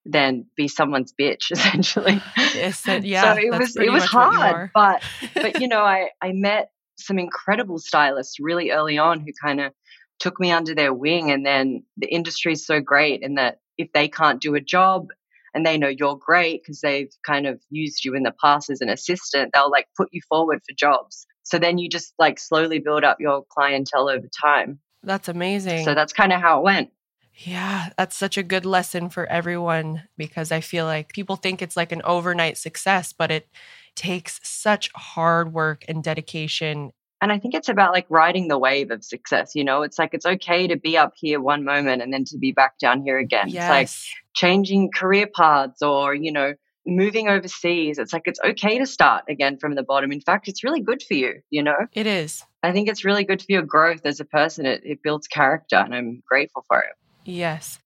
then 0.07 0.47
be 0.57 0.69
someone's 0.69 1.13
bitch 1.13 1.51
essentially. 1.51 2.21
Yes, 2.37 2.83
yeah. 2.87 3.35
so 3.35 3.41
it 3.41 3.59
was 3.59 3.77
it 3.77 3.93
was 3.93 4.05
hard, 4.05 4.71
but 4.75 5.03
but 5.35 5.61
you 5.61 5.69
know 5.73 5.81
I 5.81 6.11
I 6.23 6.33
met 6.33 6.71
some 6.99 7.19
incredible 7.19 7.79
stylists 7.79 8.41
really 8.41 8.71
early 8.71 8.99
on 8.99 9.21
who 9.21 9.33
kind 9.41 9.61
of 9.61 9.73
took 10.19 10.41
me 10.41 10.51
under 10.51 10.75
their 10.75 10.95
wing, 10.95 11.31
and 11.31 11.45
then 11.45 11.83
the 11.97 12.09
industry 12.09 12.53
is 12.53 12.67
so 12.67 12.81
great 12.81 13.23
in 13.23 13.35
that 13.35 13.61
if 13.77 13.93
they 13.93 14.09
can't 14.09 14.41
do 14.41 14.55
a 14.55 14.61
job 14.61 15.09
and 15.53 15.65
they 15.65 15.79
know 15.79 15.89
you're 15.89 16.17
great 16.17 16.63
because 16.63 16.81
they've 16.81 17.11
kind 17.27 17.47
of 17.47 17.61
used 17.71 18.05
you 18.05 18.15
in 18.15 18.23
the 18.23 18.35
past 18.43 18.71
as 18.71 18.81
an 18.81 18.89
assistant, 18.89 19.51
they'll 19.53 19.71
like 19.71 19.89
put 19.97 20.09
you 20.13 20.21
forward 20.29 20.61
for 20.67 20.75
jobs. 20.75 21.27
So 21.43 21.59
then 21.59 21.79
you 21.79 21.89
just 21.89 22.13
like 22.19 22.39
slowly 22.39 22.79
build 22.79 23.05
up 23.05 23.19
your 23.21 23.45
clientele 23.51 24.09
over 24.09 24.27
time. 24.41 24.81
That's 25.03 25.29
amazing. 25.29 25.85
So 25.85 25.95
that's 25.95 26.13
kind 26.13 26.33
of 26.33 26.41
how 26.41 26.59
it 26.59 26.65
went. 26.65 26.91
Yeah, 27.39 27.91
that's 27.99 28.17
such 28.17 28.39
a 28.39 28.43
good 28.43 28.65
lesson 28.65 29.11
for 29.11 29.27
everyone 29.27 30.05
because 30.17 30.51
I 30.51 30.61
feel 30.61 30.87
like 30.87 31.13
people 31.13 31.37
think 31.37 31.61
it's 31.61 31.77
like 31.77 31.93
an 31.93 32.03
overnight 32.05 32.57
success, 32.57 33.13
but 33.13 33.31
it 33.31 33.49
takes 33.95 34.41
such 34.43 34.91
hard 34.95 35.53
work 35.53 35.85
and 35.87 36.03
dedication. 36.03 36.93
And 37.21 37.33
I 37.33 37.39
think 37.39 37.55
it's 37.55 37.69
about 37.69 37.93
like 37.93 38.07
riding 38.09 38.49
the 38.49 38.59
wave 38.59 38.91
of 38.91 39.05
success. 39.05 39.55
You 39.55 39.65
know, 39.65 39.83
it's 39.83 39.99
like 39.99 40.15
it's 40.15 40.27
okay 40.27 40.67
to 40.67 40.77
be 40.77 40.97
up 40.97 41.13
here 41.17 41.41
one 41.41 41.65
moment 41.65 42.03
and 42.03 42.13
then 42.13 42.25
to 42.25 42.39
be 42.39 42.53
back 42.53 42.79
down 42.79 43.03
here 43.03 43.19
again. 43.19 43.49
Yes. 43.49 43.65
It's 43.65 43.71
like 43.71 44.35
changing 44.35 44.91
career 44.95 45.27
paths 45.27 45.83
or, 45.83 46.15
you 46.15 46.33
know, 46.33 46.55
moving 46.87 47.29
overseas. 47.29 47.99
It's 47.99 48.13
like 48.13 48.23
it's 48.27 48.41
okay 48.45 48.79
to 48.79 48.87
start 48.87 49.25
again 49.29 49.59
from 49.59 49.75
the 49.75 49.83
bottom. 49.83 50.13
In 50.13 50.21
fact, 50.21 50.49
it's 50.49 50.65
really 50.65 50.81
good 50.81 51.03
for 51.03 51.15
you, 51.15 51.41
you 51.51 51.63
know? 51.63 51.87
It 51.93 52.07
is. 52.07 52.45
I 52.63 52.73
think 52.73 52.89
it's 52.89 53.05
really 53.05 53.25
good 53.25 53.41
for 53.43 53.53
your 53.53 53.63
growth 53.63 54.03
as 54.05 54.21
a 54.21 54.25
person. 54.25 54.67
It, 54.67 54.83
it 54.85 55.03
builds 55.03 55.27
character, 55.27 55.77
and 55.77 55.95
I'm 55.95 56.23
grateful 56.29 56.65
for 56.69 56.81
it. 56.81 56.95
Yes. 57.27 57.79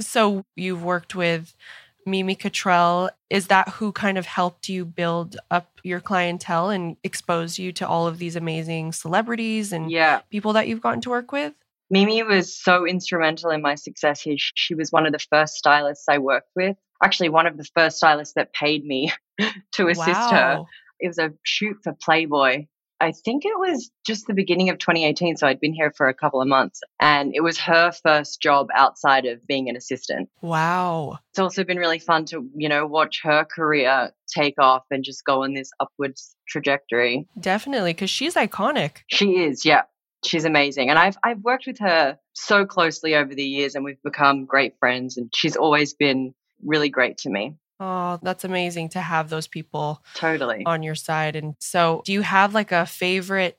So 0.00 0.44
you've 0.54 0.84
worked 0.84 1.14
with 1.14 1.54
Mimi 2.06 2.34
Cuttrell. 2.34 3.10
Is 3.30 3.48
that 3.48 3.68
who 3.68 3.92
kind 3.92 4.18
of 4.18 4.26
helped 4.26 4.68
you 4.68 4.84
build 4.84 5.36
up 5.50 5.80
your 5.82 6.00
clientele 6.00 6.70
and 6.70 6.96
expose 7.02 7.58
you 7.58 7.72
to 7.72 7.88
all 7.88 8.06
of 8.06 8.18
these 8.18 8.36
amazing 8.36 8.92
celebrities 8.92 9.72
and 9.72 9.90
yeah. 9.90 10.20
people 10.30 10.52
that 10.54 10.68
you've 10.68 10.80
gotten 10.80 11.00
to 11.02 11.10
work 11.10 11.32
with? 11.32 11.54
Mimi 11.90 12.22
was 12.22 12.54
so 12.54 12.86
instrumental 12.86 13.50
in 13.50 13.62
my 13.62 13.74
success 13.74 14.20
here. 14.20 14.36
She 14.38 14.74
was 14.74 14.92
one 14.92 15.06
of 15.06 15.12
the 15.12 15.18
first 15.18 15.54
stylists 15.54 16.04
I 16.08 16.18
worked 16.18 16.50
with. 16.54 16.76
Actually, 17.02 17.30
one 17.30 17.46
of 17.46 17.56
the 17.56 17.64
first 17.74 17.96
stylists 17.96 18.34
that 18.34 18.52
paid 18.52 18.84
me 18.84 19.12
to 19.72 19.88
assist 19.88 20.08
wow. 20.08 20.30
her. 20.30 20.64
It 21.00 21.08
was 21.08 21.18
a 21.18 21.32
shoot 21.44 21.78
for 21.82 21.94
Playboy 21.94 22.66
I 23.00 23.12
think 23.12 23.44
it 23.44 23.58
was 23.58 23.90
just 24.06 24.26
the 24.26 24.34
beginning 24.34 24.70
of 24.70 24.78
2018. 24.78 25.36
So 25.36 25.46
I'd 25.46 25.60
been 25.60 25.74
here 25.74 25.92
for 25.96 26.08
a 26.08 26.14
couple 26.14 26.40
of 26.40 26.48
months 26.48 26.80
and 27.00 27.32
it 27.34 27.42
was 27.42 27.58
her 27.58 27.92
first 27.92 28.40
job 28.40 28.68
outside 28.74 29.24
of 29.24 29.46
being 29.46 29.68
an 29.68 29.76
assistant. 29.76 30.28
Wow. 30.42 31.18
It's 31.30 31.38
also 31.38 31.64
been 31.64 31.78
really 31.78 31.98
fun 31.98 32.24
to, 32.26 32.48
you 32.56 32.68
know, 32.68 32.86
watch 32.86 33.20
her 33.22 33.44
career 33.44 34.10
take 34.34 34.54
off 34.58 34.84
and 34.90 35.04
just 35.04 35.24
go 35.24 35.44
on 35.44 35.54
this 35.54 35.70
upwards 35.80 36.34
trajectory. 36.48 37.28
Definitely, 37.38 37.92
because 37.92 38.10
she's 38.10 38.34
iconic. 38.34 38.98
She 39.08 39.38
is, 39.38 39.64
yeah. 39.64 39.82
She's 40.24 40.44
amazing. 40.44 40.90
And 40.90 40.98
I've 40.98 41.16
I've 41.22 41.38
worked 41.42 41.66
with 41.68 41.78
her 41.78 42.18
so 42.32 42.66
closely 42.66 43.14
over 43.14 43.34
the 43.34 43.44
years 43.44 43.76
and 43.76 43.84
we've 43.84 44.02
become 44.02 44.46
great 44.46 44.74
friends 44.80 45.16
and 45.16 45.30
she's 45.32 45.56
always 45.56 45.94
been 45.94 46.34
really 46.64 46.88
great 46.88 47.18
to 47.18 47.30
me. 47.30 47.54
Oh, 47.80 48.18
that's 48.22 48.44
amazing 48.44 48.88
to 48.90 49.00
have 49.00 49.30
those 49.30 49.46
people 49.46 50.02
totally 50.14 50.64
on 50.66 50.82
your 50.82 50.96
side. 50.96 51.36
And 51.36 51.54
so, 51.60 52.02
do 52.04 52.12
you 52.12 52.22
have 52.22 52.54
like 52.54 52.72
a 52.72 52.86
favorite 52.86 53.58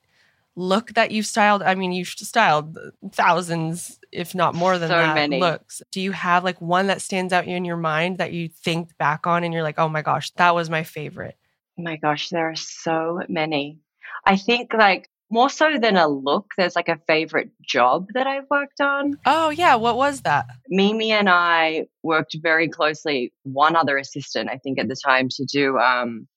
look 0.56 0.94
that 0.96 1.12
you've 1.12 1.26
styled? 1.26 1.64
I 1.64 1.76
mean, 1.76 1.94
you've 1.94 2.10
styled 2.10 2.78
thousands, 3.14 4.00
if 4.12 4.36
not 4.36 4.56
more 4.56 4.78
than 4.78 4.90
so 4.90 4.98
that, 4.98 5.16
many. 5.16 5.40
looks. 5.40 5.82
Do 5.92 6.02
you 6.02 6.12
have 6.12 6.44
like 6.44 6.60
one 6.60 6.88
that 6.88 7.02
stands 7.02 7.32
out 7.32 7.48
in 7.48 7.64
your 7.64 7.78
mind 7.78 8.18
that 8.18 8.34
you 8.34 8.50
think 8.50 8.98
back 8.98 9.26
on 9.26 9.44
and 9.44 9.54
you're 9.54 9.64
like, 9.64 9.80
oh 9.80 9.90
my 9.90 10.02
gosh, 10.02 10.32
that 10.32 10.54
was 10.54 10.70
my 10.70 10.84
favorite? 10.84 11.38
Oh 11.78 11.84
my 11.84 11.96
gosh, 11.96 12.30
there 12.30 12.50
are 12.50 12.56
so 12.56 13.22
many. 13.30 13.80
I 14.26 14.36
think 14.36 14.74
like 14.74 15.09
more 15.31 15.50
so 15.50 15.77
than 15.77 15.95
a 15.95 16.07
look, 16.07 16.48
there's 16.57 16.75
like 16.75 16.89
a 16.89 17.00
favorite 17.07 17.51
job 17.62 18.07
that 18.13 18.27
I've 18.27 18.50
worked 18.50 18.81
on. 18.81 19.15
Oh, 19.25 19.50
yeah. 19.50 19.75
What 19.75 19.95
was 19.95 20.21
that? 20.21 20.48
Mimi 20.69 21.12
and 21.12 21.29
I 21.29 21.86
worked 22.03 22.36
very 22.41 22.67
closely, 22.67 23.33
one 23.43 23.75
other 23.75 23.98
assistant, 23.98 24.50
I 24.50 24.57
think, 24.57 24.79
at 24.79 24.88
the 24.88 24.95
time, 24.95 25.29
to 25.29 25.45
do 25.45 25.77
um, 25.77 26.27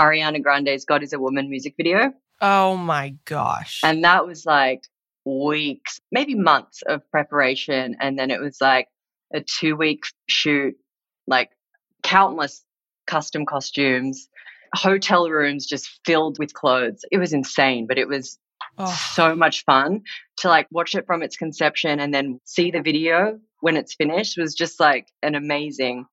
Ariana 0.00 0.42
Grande's 0.42 0.84
God 0.84 1.02
is 1.02 1.12
a 1.12 1.18
Woman 1.18 1.48
music 1.48 1.74
video. 1.76 2.12
Oh 2.40 2.76
my 2.76 3.14
gosh. 3.24 3.80
And 3.84 4.04
that 4.04 4.26
was 4.26 4.44
like 4.44 4.82
weeks, 5.24 6.00
maybe 6.10 6.34
months 6.34 6.82
of 6.82 7.08
preparation. 7.10 7.96
And 8.00 8.18
then 8.18 8.30
it 8.30 8.40
was 8.40 8.60
like 8.60 8.88
a 9.32 9.40
two 9.40 9.76
week 9.76 10.04
shoot, 10.28 10.74
like 11.26 11.50
countless 12.02 12.64
custom 13.06 13.46
costumes 13.46 14.28
hotel 14.74 15.28
rooms 15.30 15.66
just 15.66 16.00
filled 16.04 16.38
with 16.38 16.54
clothes. 16.54 17.04
It 17.10 17.18
was 17.18 17.32
insane, 17.32 17.86
but 17.86 17.98
it 17.98 18.08
was 18.08 18.38
oh. 18.78 18.94
so 19.14 19.34
much 19.34 19.64
fun 19.64 20.02
to 20.38 20.48
like 20.48 20.66
watch 20.70 20.94
it 20.94 21.06
from 21.06 21.22
its 21.22 21.36
conception 21.36 22.00
and 22.00 22.12
then 22.12 22.40
see 22.44 22.70
the 22.70 22.82
video 22.82 23.38
when 23.60 23.76
it's 23.76 23.94
finished 23.94 24.36
was 24.38 24.54
just 24.54 24.80
like 24.80 25.08
an 25.22 25.34
amazing 25.34 26.06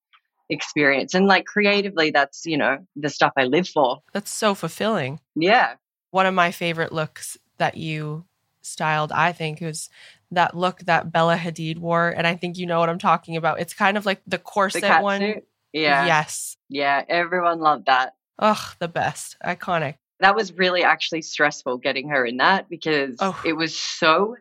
experience. 0.48 1.14
And 1.14 1.26
like 1.26 1.44
creatively, 1.44 2.10
that's, 2.10 2.46
you 2.46 2.56
know, 2.56 2.78
the 2.96 3.10
stuff 3.10 3.32
I 3.36 3.44
live 3.44 3.68
for. 3.68 4.02
That's 4.12 4.30
so 4.30 4.54
fulfilling. 4.54 5.20
Yeah. 5.34 5.74
One 6.10 6.26
of 6.26 6.34
my 6.34 6.50
favorite 6.50 6.92
looks 6.92 7.36
that 7.58 7.76
you 7.76 8.24
styled, 8.60 9.12
I 9.12 9.32
think, 9.32 9.60
was 9.60 9.88
that 10.30 10.56
look 10.56 10.80
that 10.80 11.12
Bella 11.12 11.36
Hadid 11.36 11.78
wore. 11.78 12.08
And 12.08 12.26
I 12.26 12.36
think 12.36 12.56
you 12.56 12.66
know 12.66 12.80
what 12.80 12.88
I'm 12.88 12.98
talking 12.98 13.36
about. 13.36 13.60
It's 13.60 13.74
kind 13.74 13.96
of 13.96 14.06
like 14.06 14.22
the 14.26 14.38
corset 14.38 14.82
the 14.82 15.00
one. 15.00 15.20
Suit? 15.20 15.44
Yeah. 15.72 16.06
Yes. 16.06 16.56
Yeah. 16.68 17.02
Everyone 17.08 17.60
loved 17.60 17.86
that. 17.86 18.14
Ugh, 18.38 18.74
the 18.78 18.88
best. 18.88 19.36
Iconic. 19.44 19.96
That 20.20 20.36
was 20.36 20.52
really 20.52 20.84
actually 20.84 21.22
stressful 21.22 21.78
getting 21.78 22.08
her 22.08 22.24
in 22.24 22.36
that 22.36 22.68
because 22.68 23.16
oh. 23.18 23.40
it 23.44 23.54
was 23.54 23.76
so 23.76 24.36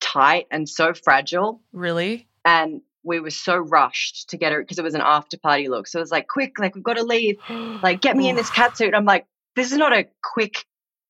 tight 0.00 0.46
and 0.50 0.68
so 0.68 0.92
fragile. 0.92 1.60
Really? 1.72 2.28
And 2.44 2.80
we 3.02 3.20
were 3.20 3.30
so 3.30 3.56
rushed 3.56 4.30
to 4.30 4.36
get 4.36 4.52
her 4.52 4.60
because 4.60 4.78
it 4.78 4.84
was 4.84 4.94
an 4.94 5.02
after 5.02 5.38
party 5.38 5.68
look. 5.68 5.86
So 5.86 5.98
it 5.98 6.02
was 6.02 6.10
like, 6.10 6.26
quick, 6.26 6.58
like 6.58 6.74
we've 6.74 6.84
got 6.84 6.96
to 6.96 7.04
leave. 7.04 7.36
like, 7.82 8.00
get 8.00 8.16
me 8.16 8.28
in 8.28 8.36
this 8.36 8.50
cat 8.58 8.76
suit. 8.76 8.94
I'm 8.94 9.04
like, 9.04 9.26
this 9.56 9.72
is 9.72 9.78
not 9.78 9.92
a 9.92 10.06
quick 10.22 10.64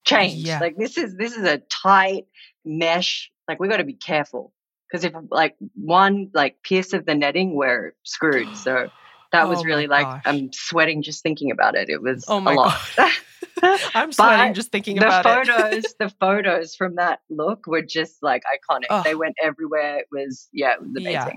change. 0.05 0.35
Yeah. 0.35 0.61
Like 0.61 0.77
this 0.77 0.97
is 0.97 1.17
this 1.17 1.37
is 1.37 1.45
a 1.45 1.59
tight 1.59 2.27
mesh. 2.65 3.31
Like 3.49 3.61
we 3.61 3.69
got 3.69 3.79
to 3.79 3.85
be 3.85 3.95
careful 3.95 4.53
because 4.91 5.05
if 5.05 5.13
like 5.31 5.57
one 5.75 6.31
like 6.35 6.63
piece 6.63 6.93
of 6.93 7.07
the 7.07 7.15
netting, 7.15 7.55
we're 7.55 7.95
screwed. 8.05 8.49
So 8.57 8.91
that 9.33 9.49
was 9.49 9.61
oh 9.61 9.65
really 9.65 9.87
like 9.87 10.05
gosh. 10.05 10.23
I'm 10.25 10.53
sweating 10.53 11.03
just 11.03 11.23
thinking 11.23 11.51
about 11.51 11.75
it. 11.75 11.89
It 11.89 12.03
was 12.03 12.25
oh 12.29 12.41
my 12.41 12.53
a 12.53 12.57
lot. 12.57 12.81
I'm 13.95 14.13
sweating 14.13 14.55
just 14.55 14.73
thinking 14.73 14.97
the 14.97 15.07
about 15.07 15.25
photos, 15.25 15.85
it. 15.85 15.95
the 15.99 16.09
photos 16.09 16.75
from 16.75 16.97
that 16.97 17.21
look 17.31 17.67
were 17.67 17.83
just 17.83 18.23
like 18.23 18.43
iconic. 18.43 18.87
Oh. 18.91 19.03
They 19.03 19.15
went 19.15 19.37
everywhere. 19.43 19.99
It 19.99 20.07
was 20.11 20.49
yeah, 20.53 20.75
it 20.75 20.81
was 20.81 20.91
amazing. 20.97 21.13
Yeah, 21.13 21.33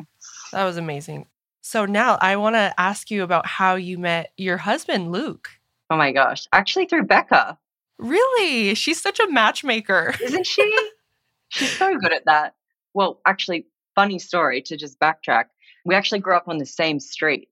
that 0.53 0.63
was 0.65 0.77
amazing. 0.77 1.27
So 1.61 1.85
now 1.85 2.17
I 2.21 2.35
want 2.35 2.55
to 2.55 2.73
ask 2.77 3.09
you 3.09 3.23
about 3.23 3.45
how 3.45 3.75
you 3.75 3.97
met 3.97 4.31
your 4.37 4.57
husband, 4.57 5.11
Luke. 5.11 5.49
Oh 5.89 5.97
my 5.97 6.11
gosh. 6.11 6.47
Actually 6.51 6.85
through 6.85 7.03
Becca. 7.03 7.57
Really? 7.99 8.75
She's 8.75 8.99
such 8.99 9.19
a 9.19 9.29
matchmaker. 9.29 10.13
Isn't 10.21 10.45
she? 10.45 10.77
She's 11.49 11.71
so 11.71 11.97
good 11.97 12.11
at 12.11 12.25
that. 12.25 12.55
Well, 12.93 13.21
actually, 13.25 13.67
funny 13.95 14.19
story 14.19 14.61
to 14.63 14.75
just 14.75 14.99
backtrack. 14.99 15.45
We 15.85 15.95
actually 15.95 16.19
grew 16.19 16.35
up 16.35 16.47
on 16.47 16.57
the 16.57 16.65
same 16.65 16.99
street 16.99 17.47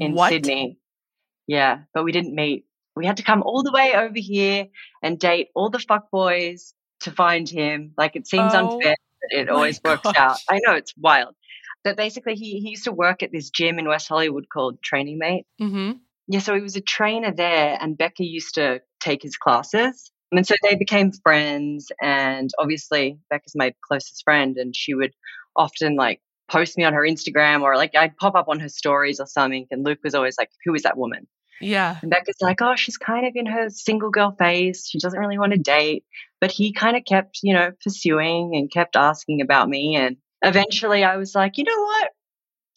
in 0.00 0.14
what? 0.14 0.30
Sydney. 0.30 0.78
Yeah, 1.46 1.80
but 1.92 2.04
we 2.04 2.12
didn't 2.12 2.34
meet. 2.34 2.66
We 2.96 3.06
had 3.06 3.16
to 3.18 3.22
come 3.22 3.42
all 3.42 3.62
the 3.62 3.72
way 3.72 3.92
over 3.94 4.18
here 4.18 4.68
and 5.02 5.18
date 5.18 5.48
all 5.54 5.68
the 5.68 5.78
fuck 5.78 6.10
boys 6.10 6.74
to 7.00 7.10
find 7.10 7.48
him. 7.48 7.92
Like 7.96 8.16
it 8.16 8.26
seems 8.26 8.54
oh, 8.54 8.76
unfair, 8.76 8.96
but 9.20 9.38
it 9.38 9.48
always 9.50 9.80
works 9.84 10.06
out. 10.16 10.38
I 10.48 10.60
know 10.64 10.74
it's 10.74 10.94
wild. 10.96 11.34
But 11.82 11.96
basically, 11.96 12.34
he, 12.34 12.60
he 12.60 12.70
used 12.70 12.84
to 12.84 12.92
work 12.92 13.22
at 13.22 13.30
this 13.30 13.50
gym 13.50 13.78
in 13.78 13.86
West 13.86 14.08
Hollywood 14.08 14.46
called 14.48 14.82
Training 14.82 15.18
Mate. 15.18 15.46
Mm-hmm. 15.60 15.98
Yeah, 16.28 16.40
so 16.40 16.54
he 16.54 16.62
was 16.62 16.76
a 16.76 16.80
trainer 16.80 17.30
there, 17.30 17.76
and 17.78 17.98
Becca 17.98 18.24
used 18.24 18.54
to 18.54 18.80
take 19.00 19.22
his 19.22 19.36
classes. 19.36 20.10
And 20.32 20.46
so 20.46 20.54
they 20.62 20.76
became 20.76 21.12
friends. 21.12 21.92
And 22.00 22.50
obviously, 22.58 23.18
Becca's 23.28 23.54
my 23.54 23.74
closest 23.86 24.22
friend, 24.24 24.56
and 24.56 24.74
she 24.74 24.94
would 24.94 25.12
often 25.54 25.94
like 25.96 26.22
post 26.48 26.76
me 26.76 26.84
on 26.84 26.92
her 26.92 27.02
Instagram 27.02 27.62
or 27.62 27.76
like 27.76 27.94
I'd 27.94 28.16
pop 28.16 28.34
up 28.34 28.48
on 28.48 28.60
her 28.60 28.68
stories 28.68 29.20
or 29.20 29.26
something. 29.26 29.66
And 29.70 29.84
Luke 29.84 30.00
was 30.04 30.14
always 30.14 30.36
like, 30.38 30.50
Who 30.64 30.74
is 30.74 30.82
that 30.82 30.96
woman? 30.96 31.26
Yeah. 31.60 31.98
And 32.02 32.10
Becca's 32.10 32.36
like, 32.40 32.60
Oh, 32.60 32.76
she's 32.76 32.96
kind 32.96 33.26
of 33.26 33.32
in 33.34 33.46
her 33.46 33.70
single 33.70 34.10
girl 34.10 34.34
phase. 34.38 34.86
She 34.88 34.98
doesn't 34.98 35.18
really 35.18 35.38
want 35.38 35.52
to 35.52 35.58
date. 35.58 36.04
But 36.40 36.50
he 36.50 36.72
kind 36.72 36.96
of 36.96 37.04
kept, 37.04 37.40
you 37.42 37.54
know, 37.54 37.72
pursuing 37.82 38.54
and 38.54 38.70
kept 38.70 38.96
asking 38.96 39.40
about 39.40 39.68
me. 39.68 39.96
And 39.96 40.16
eventually 40.42 41.04
I 41.04 41.16
was 41.16 41.34
like, 41.34 41.56
You 41.56 41.64
know 41.64 41.82
what? 41.82 42.10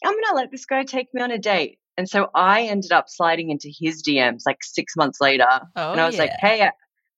I'm 0.04 0.12
going 0.12 0.24
to 0.28 0.34
let 0.34 0.50
this 0.50 0.64
guy 0.64 0.84
take 0.84 1.08
me 1.12 1.22
on 1.22 1.30
a 1.30 1.38
date. 1.38 1.78
And 1.96 2.08
so 2.08 2.30
I 2.32 2.62
ended 2.62 2.92
up 2.92 3.06
sliding 3.08 3.50
into 3.50 3.72
his 3.76 4.04
DMs 4.04 4.42
like 4.46 4.58
six 4.62 4.94
months 4.96 5.20
later. 5.20 5.48
Oh, 5.74 5.92
and 5.92 6.00
I 6.00 6.06
was 6.06 6.14
yeah. 6.14 6.22
like, 6.22 6.32
Hey, 6.40 6.62
I, 6.62 6.72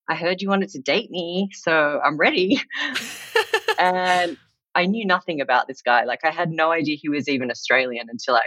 I 0.09 0.17
heard 0.17 0.43
you 0.43 0.49
wanted 0.49 0.71
to 0.71 0.81
date 0.81 1.11
me. 1.11 1.51
So 1.53 2.01
I'm 2.03 2.17
ready. 2.17 2.61
and 3.79 4.37
I 4.75 4.87
knew 4.87 5.05
nothing 5.07 5.41
about 5.41 5.67
this 5.69 5.83
guy. 5.83 6.05
Like 6.05 6.25
I 6.25 6.31
had 6.31 6.51
no 6.51 6.71
idea 6.73 6.97
he 6.97 7.09
was 7.09 7.29
even 7.29 7.51
Australian 7.51 8.07
until 8.09 8.37
I 8.37 8.43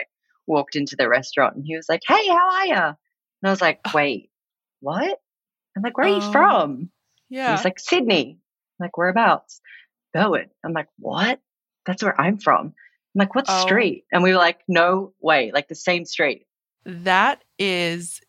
walked 0.48 0.76
into 0.76 0.96
the 0.98 1.08
restaurant 1.10 1.56
and 1.56 1.66
he 1.66 1.76
was 1.76 1.88
like, 1.90 2.02
Hey, 2.08 2.28
how 2.28 2.50
are 2.52 2.66
you? 2.66 2.74
And 2.76 2.96
I 3.46 3.50
was 3.50 3.62
like, 3.62 3.80
oh. 3.86 3.92
Wait, 3.94 4.30
what? 4.80 5.20
I'm 5.76 5.84
like, 5.84 5.98
Where 5.98 6.08
are 6.08 6.10
Oh, 6.10 6.16
you 6.18 6.22
um, 6.24 6.32
from? 6.32 6.90
yeah. 7.30 7.56
He's 7.56 7.66
like, 7.66 7.80
Sydney. 7.80 8.40
I'm 8.80 8.86
like, 8.86 8.98
whereabouts? 8.98 9.62
Bowen. 10.14 10.50
I'm 10.64 10.74
like, 10.74 10.88
what? 11.00 11.40
That's 11.86 12.04
where 12.04 12.20
I'm 12.20 12.38
from. 12.38 12.68
I'm 12.68 13.20
like, 13.20 13.36
what 13.36 13.46
Oh. 13.48 13.62
street? 13.62 14.06
And 14.12 14.24
we 14.24 14.32
were 14.32 14.38
like, 14.38 14.60
no 14.68 15.14
way, 15.22 15.52
like 15.54 15.68
the 15.68 15.76
same 15.76 16.06
street. 16.06 16.46
that 16.86 17.44
is 17.60 18.22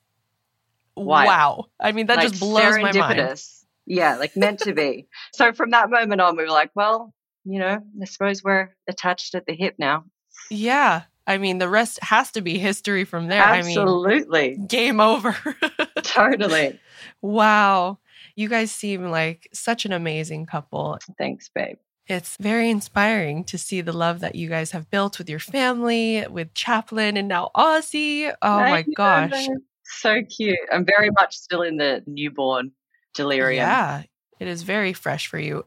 Wild. 0.97 1.27
wow. 1.27 1.65
I 1.81 1.93
mean, 1.93 2.07
that 2.07 2.17
like 2.19 2.29
just 2.29 2.41
blows 2.41 2.79
my 2.79 2.93
mind. 2.93 3.43
Yeah, 3.87 4.17
like 4.17 4.37
meant 4.37 4.61
to 4.61 4.73
be. 4.73 5.09
So 5.33 5.53
from 5.53 5.71
that 5.71 5.91
moment 5.91 6.21
on, 6.21 6.37
we 6.37 6.45
were 6.45 6.51
like, 6.51 6.71
well, 6.75 7.13
you 7.45 7.59
know, 7.59 7.79
I 8.01 8.05
suppose 8.05 8.43
we're 8.43 8.75
attached 8.89 9.35
at 9.35 9.47
the 9.47 9.55
hip 9.55 9.75
now. 9.79 10.05
Yeah. 10.51 11.03
I 11.27 11.39
mean, 11.39 11.59
the 11.59 11.69
rest 11.69 11.99
has 12.03 12.31
to 12.33 12.43
be 12.43 12.59
history 12.59 13.05
from 13.05 13.29
there. 13.29 13.43
Absolutely. 13.43 14.55
I 14.55 14.57
mean, 14.57 14.67
game 14.67 15.01
over. 15.01 15.37
totally. 16.03 16.79
wow. 17.23 17.99
You 18.37 18.49
guys 18.49 18.71
seem 18.73 19.11
like 19.11 19.49
such 19.53 19.87
an 19.87 19.93
amazing 19.93 20.47
couple. 20.47 20.99
Thanks, 21.17 21.49
babe. 21.55 21.77
It's 22.07 22.37
very 22.39 22.69
inspiring 22.69 23.45
to 23.45 23.57
see 23.57 23.81
the 23.81 23.93
love 23.93 24.21
that 24.21 24.35
you 24.35 24.49
guys 24.51 24.73
have 24.73 24.91
built 24.91 25.19
with 25.19 25.31
your 25.31 25.39
family, 25.39 26.27
with 26.29 26.53
Chaplin, 26.53 27.17
and 27.17 27.29
now 27.29 27.51
Ozzie. 27.55 28.29
Oh 28.29 28.35
I 28.43 28.71
my 28.71 28.81
know, 28.83 28.93
gosh. 28.95 29.47
So 29.85 30.23
cute. 30.23 30.59
I'm 30.71 30.85
very 30.85 31.11
much 31.11 31.35
still 31.37 31.63
in 31.63 31.79
the 31.79 32.03
newborn 32.07 32.73
delirium. 33.15 33.63
Yeah, 33.63 34.03
it 34.39 34.49
is 34.49 34.63
very 34.63 34.93
fresh 34.93 35.29
for 35.29 35.39
you. 35.39 35.65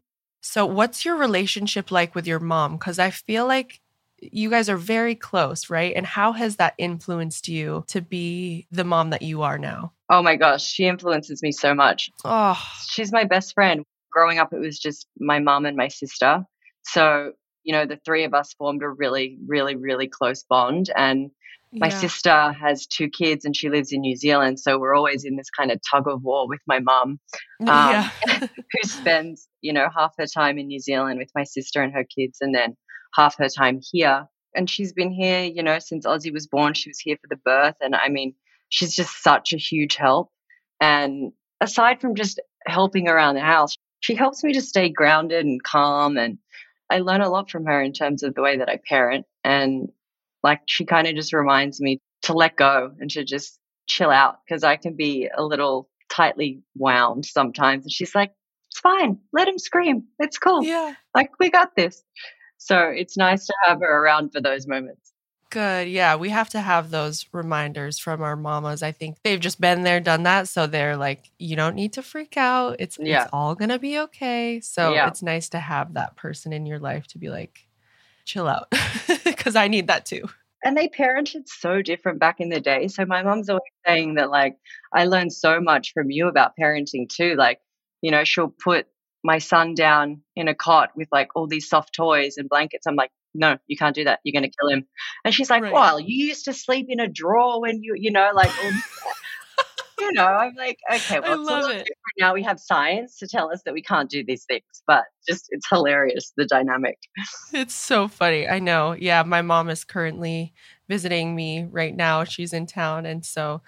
So, 0.48 0.66
what's 0.66 1.04
your 1.04 1.18
relationship 1.18 1.92
like 1.92 2.16
with 2.16 2.26
your 2.26 2.40
mom? 2.40 2.78
Because 2.78 3.00
I 3.00 3.10
feel 3.10 3.46
like 3.46 3.82
you 4.20 4.50
guys 4.50 4.70
are 4.70 4.78
very 4.78 5.14
close, 5.14 5.70
right? 5.70 5.94
And 5.94 6.06
how 6.06 6.32
has 6.32 6.56
that 6.56 6.74
influenced 6.78 7.50
you 7.50 7.84
to 7.88 8.02
be 8.02 8.66
the 8.72 8.86
mom 8.86 9.10
that 9.10 9.22
you 9.22 9.42
are 9.42 9.58
now? 9.58 9.92
Oh 10.10 10.24
my 10.24 10.38
gosh, 10.38 10.64
she 10.66 10.86
influences 10.86 11.44
me 11.44 11.52
so 11.52 11.76
much. 11.76 12.10
Oh, 12.24 12.58
she's 12.88 13.12
my 13.12 13.26
best 13.26 13.54
friend. 13.54 13.84
Growing 14.10 14.40
up, 14.40 14.54
it 14.54 14.60
was 14.60 14.80
just 14.80 15.06
my 15.20 15.40
mom 15.40 15.66
and 15.66 15.76
my 15.76 15.90
sister. 15.90 16.46
So, 16.84 17.34
you 17.64 17.74
know, 17.74 17.86
the 17.86 18.00
three 18.06 18.24
of 18.24 18.34
us 18.34 18.54
formed 18.54 18.84
a 18.84 18.90
really, 18.90 19.38
really, 19.46 19.76
really 19.76 20.08
close 20.08 20.44
bond. 20.44 20.90
And 20.96 21.30
my 21.74 21.88
yeah. 21.88 22.00
sister 22.00 22.52
has 22.54 22.86
two 22.86 23.10
kids 23.10 23.44
and 23.44 23.56
she 23.56 23.70
lives 23.70 23.92
in 23.92 24.02
New 24.02 24.16
Zealand. 24.16 24.60
So 24.60 24.80
we're 24.80 24.96
always 24.96 25.26
in 25.26 25.36
this 25.36 25.50
kind 25.50 25.72
of 25.72 25.80
tug 25.90 26.08
of 26.08 26.24
war 26.24 26.48
with 26.48 26.62
my 26.66 26.80
mum, 26.80 27.20
um, 27.62 27.68
yeah. 27.68 28.10
who 28.40 28.88
spends, 28.88 29.48
you 29.62 29.74
know, 29.74 29.88
half 29.94 30.14
her 30.18 30.28
time 30.28 30.58
in 30.58 30.68
New 30.68 30.80
Zealand 30.80 31.20
with 31.20 31.32
my 31.36 31.44
sister 31.44 31.82
and 31.82 31.94
her 31.94 32.06
kids 32.06 32.38
and 32.42 32.56
then 32.56 32.76
half 33.16 33.38
her 33.38 33.50
time 33.50 33.80
here. 33.92 34.28
And 34.56 34.70
she's 34.70 34.94
been 34.94 35.12
here, 35.12 35.44
you 35.44 35.62
know, 35.62 35.80
since 35.80 36.06
Ozzie 36.06 36.32
was 36.32 36.48
born. 36.48 36.74
She 36.74 36.90
was 36.90 37.00
here 37.00 37.18
for 37.22 37.28
the 37.30 37.42
birth. 37.44 37.76
And 37.82 37.96
I 37.96 38.10
mean, 38.10 38.34
she's 38.70 38.96
just 38.96 39.22
such 39.22 39.54
a 39.54 39.58
huge 39.58 39.96
help. 39.96 40.32
And 40.80 41.34
aside 41.60 42.00
from 42.00 42.16
just 42.16 42.40
helping 42.66 43.08
around 43.08 43.36
the 43.36 43.42
house, 43.42 43.76
she 44.00 44.16
helps 44.16 44.44
me 44.44 44.54
to 44.54 44.62
stay 44.62 44.90
grounded 44.90 45.46
and 45.46 45.62
calm. 45.64 46.18
And 46.18 46.38
I 46.90 47.00
learn 47.00 47.22
a 47.22 47.30
lot 47.30 47.50
from 47.50 47.66
her 47.66 47.82
in 47.82 47.94
terms 47.94 48.24
of 48.24 48.36
the 48.36 48.42
way 48.42 48.58
that 48.58 48.70
I 48.70 48.80
parent. 48.88 49.26
And 49.44 49.90
like, 50.44 50.62
she 50.68 50.86
kind 50.86 51.08
of 51.08 51.16
just 51.16 51.34
reminds 51.34 51.80
me 51.82 52.00
to 52.24 52.34
let 52.34 52.56
go 52.56 52.92
and 53.00 53.10
to 53.12 53.24
just 53.24 53.60
chill 53.88 54.10
out 54.12 54.40
because 54.46 54.64
I 54.64 54.76
can 54.76 54.96
be 54.96 55.30
a 55.36 55.44
little 55.44 55.90
tightly 56.10 56.62
wound 56.76 57.26
sometimes. 57.26 57.86
And 57.86 57.92
she's 57.92 58.14
like, 58.16 58.32
it's 58.70 58.80
fine. 58.80 59.18
Let 59.34 59.48
him 59.48 59.58
scream. 59.58 60.04
It's 60.20 60.38
cool. 60.38 60.64
yeah. 60.64 60.94
Like, 61.16 61.32
we 61.40 61.50
got 61.50 61.76
this. 61.76 62.04
So 62.58 62.90
it's 62.90 63.18
nice 63.18 63.46
to 63.46 63.54
have 63.66 63.80
her 63.80 64.04
around 64.04 64.32
for 64.34 64.42
those 64.42 64.68
moments. 64.68 65.14
Good. 65.50 65.88
Yeah. 65.88 66.16
We 66.18 66.30
have 66.30 66.50
to 66.50 66.60
have 66.60 66.90
those 66.90 67.26
reminders 67.32 67.98
from 67.98 68.22
our 68.22 68.36
mamas. 68.36 68.84
I 68.84 68.92
think 68.92 69.16
they've 69.24 69.40
just 69.40 69.62
been 69.62 69.84
there, 69.84 70.02
done 70.02 70.24
that. 70.24 70.50
So 70.50 70.68
they're 70.68 70.98
like, 70.98 71.32
you 71.40 71.56
don't 71.56 71.76
need 71.76 71.94
to 71.94 72.02
freak 72.02 72.36
out. 72.36 72.76
It's, 72.80 72.98
Yeah. 73.00 73.24
it's 73.24 73.30
all 73.32 73.56
going 73.56 73.70
to 73.70 73.80
be 73.80 73.98
okay. 74.00 74.60
So 74.60 74.94
Yeah. 74.94 75.08
it's 75.08 75.22
nice 75.24 75.48
to 75.50 75.60
have 75.60 75.94
that 75.94 76.18
person 76.18 76.52
in 76.52 76.66
your 76.66 76.80
life 76.80 77.08
to 77.08 77.18
be 77.18 77.30
like, 77.30 77.67
chill 78.28 78.48
out. 78.48 78.68
Cause 79.38 79.56
I 79.56 79.68
need 79.68 79.88
that 79.88 80.06
too. 80.06 80.30
and 80.64 80.76
they 80.78 80.88
parented 80.90 81.48
so 81.48 81.82
different 81.82 82.20
back 82.20 82.40
in 82.40 82.50
the 82.50 82.60
day. 82.60 82.88
So 82.88 83.06
my 83.06 83.24
mom's 83.24 83.50
always 83.50 83.62
saying 83.86 84.16
that 84.16 84.30
like 84.30 84.58
I 84.94 85.06
learned 85.06 85.34
so 85.34 85.60
much 85.62 85.94
from 85.94 86.12
you 86.12 86.28
about 86.28 86.52
parenting 86.60 87.08
too. 87.10 87.36
Like, 87.36 87.60
you 88.02 88.12
know, 88.12 88.24
she'll 88.24 88.54
put 88.64 88.86
my 89.24 89.38
son 89.40 89.74
down 89.74 90.22
in 90.36 90.48
a 90.48 90.54
cot 90.56 90.90
with 90.96 91.08
like 91.12 91.30
all 91.36 91.48
these 91.48 91.68
soft 91.70 91.94
toys 91.96 92.36
and 92.38 92.48
blankets. 92.50 92.86
I'm 92.88 92.96
like, 92.96 93.12
no, 93.34 93.58
you 93.68 93.78
can't 93.78 93.96
do 93.96 94.04
that. 94.06 94.20
You're 94.24 94.34
gonna 94.40 94.52
kill 94.60 94.70
him. 94.70 94.86
And 95.24 95.34
she's 95.34 95.50
like, 95.50 95.64
Right. 95.64 95.74
Well, 95.74 96.00
you 96.00 96.26
used 96.28 96.46
to 96.46 96.54
sleep 96.54 96.88
in 96.90 97.00
a 97.00 97.08
drawer 97.08 97.62
when 97.62 97.82
you 97.84 97.94
you 97.96 98.12
know, 98.12 98.30
like 98.34 98.52
you 100.00 100.14
know, 100.14 100.26
I'm 100.26 100.56
like, 100.56 100.80
okay, 100.94 101.20
well, 101.20 101.32
I 101.32 101.36
love 101.36 101.72
it. 101.72 101.88
now. 102.20 102.34
We 102.34 102.44
have 102.44 102.60
science 102.60 103.18
to 103.20 103.28
tell 103.28 103.52
us 103.52 103.62
that 103.64 103.74
we 103.74 103.82
can't 103.82 104.10
do 104.10 104.24
these 104.24 104.46
things, 104.46 104.64
but 104.86 105.06
just 105.28 105.48
it's 105.50 105.68
hilarious 105.70 106.32
the 106.38 106.46
dynamic. 106.46 106.98
It's 107.54 107.74
so 107.74 108.08
funny. 108.08 108.48
I 108.48 108.60
know. 108.60 108.94
Yeah, 108.94 109.24
my 109.24 109.42
mom 109.42 109.70
is 109.70 109.84
currently 109.84 110.54
visiting 110.88 111.36
me 111.36 111.66
right 111.70 111.96
now. 111.96 112.24
She's 112.24 112.54
in 112.54 112.66
town. 112.66 113.06
And 113.06 113.26
so 113.26 113.62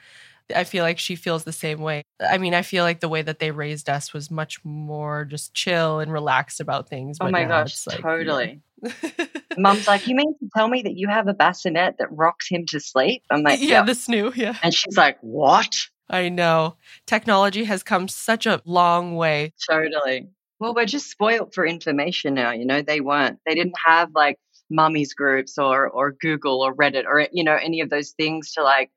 I 0.56 0.64
feel 0.64 0.84
like 0.84 1.00
she 1.00 1.16
feels 1.16 1.44
the 1.44 1.54
same 1.54 1.80
way. 1.80 2.04
I 2.20 2.38
mean, 2.38 2.54
I 2.54 2.62
feel 2.62 2.84
like 2.84 3.00
the 3.00 3.10
way 3.10 3.22
that 3.22 3.40
they 3.40 3.52
raised 3.52 3.90
us 3.90 4.14
was 4.14 4.32
much 4.32 4.64
more 4.64 5.26
just 5.26 5.54
chill 5.54 6.00
and 6.00 6.12
relaxed 6.12 6.60
about 6.60 6.90
things. 6.90 7.18
Oh 7.22 7.30
my 7.30 7.46
gosh, 7.46 7.86
like, 7.88 8.02
totally. 8.02 8.62
yeah. 8.84 9.26
Mum's 9.58 9.88
like, 9.88 10.08
you 10.08 10.16
mean 10.16 10.34
to 10.40 10.50
tell 10.56 10.68
me 10.68 10.82
that 10.84 10.96
you 10.96 11.08
have 11.08 11.28
a 11.28 11.34
bassinet 11.34 11.98
that 12.00 12.08
rocks 12.12 12.48
him 12.50 12.66
to 12.70 12.80
sleep? 12.80 13.24
I'm 13.30 13.44
like, 13.44 13.60
yeah, 13.60 13.68
yeah. 13.68 13.84
this 13.84 14.10
new. 14.10 14.32
Yeah. 14.36 14.56
and 14.64 14.74
she's 14.74 14.98
like, 14.98 15.18
what? 15.22 15.76
I 16.10 16.30
know. 16.30 16.76
Technology 17.06 17.64
has 17.66 17.84
come 17.84 18.08
such 18.08 18.46
a 18.46 18.62
long 18.66 19.16
way. 19.16 19.54
Totally. 19.70 20.30
Well, 20.60 20.74
we're 20.74 20.86
just 20.86 21.10
spoiled 21.10 21.54
for 21.54 21.66
information 21.66 22.34
now. 22.34 22.52
You 22.52 22.66
know, 22.66 22.82
they 22.82 23.00
weren't. 23.00 23.40
They 23.46 23.56
didn't 23.56 23.78
have 23.86 24.10
like 24.14 24.38
mummies 24.70 25.14
groups 25.14 25.58
or 25.58 25.88
or 25.88 26.12
Google 26.12 26.62
or 26.62 26.74
Reddit 26.76 27.06
or 27.06 27.28
you 27.32 27.44
know 27.44 27.56
any 27.56 27.82
of 27.82 27.90
those 27.90 28.12
things 28.12 28.54
to 28.54 28.64
like. 28.64 28.90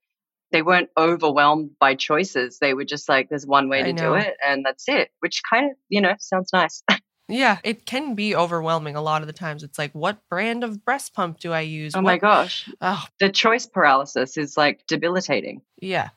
They 0.51 0.61
weren't 0.61 0.91
overwhelmed 0.99 1.71
by 1.81 1.95
choices. 1.95 2.59
They 2.59 2.75
were 2.75 2.85
just 2.85 3.09
like, 3.09 3.31
there's 3.31 3.47
one 3.47 3.71
way 3.71 3.83
to 3.85 3.93
do 3.95 4.13
it, 4.15 4.35
and 4.47 4.63
that's 4.67 4.85
it. 4.87 5.09
Which 5.21 5.41
kind 5.49 5.71
of 5.71 5.77
you 5.89 6.01
know 6.01 6.15
sounds 6.19 6.51
nice. 6.53 6.83
Yeah, 7.29 7.59
it 7.65 7.87
can 7.87 8.15
be 8.15 8.35
overwhelming 8.37 8.95
a 8.95 9.01
lot 9.01 9.23
of 9.23 9.27
the 9.27 9.33
times. 9.33 9.63
It's 9.63 9.79
like, 9.79 9.93
what 9.93 10.19
brand 10.29 10.65
of 10.65 10.85
breast 10.85 11.15
pump 11.15 11.39
do 11.39 11.51
I 11.53 11.61
use? 11.61 11.95
oh 11.95 12.03
my 12.03 12.19
gosh, 12.19 12.69
Oh, 12.83 13.03
the 13.21 13.31
choice 13.31 13.65
paralysis 13.65 14.37
is 14.37 14.57
like 14.59 14.87
debilitating. 14.87 15.63
Yeah. 15.81 16.11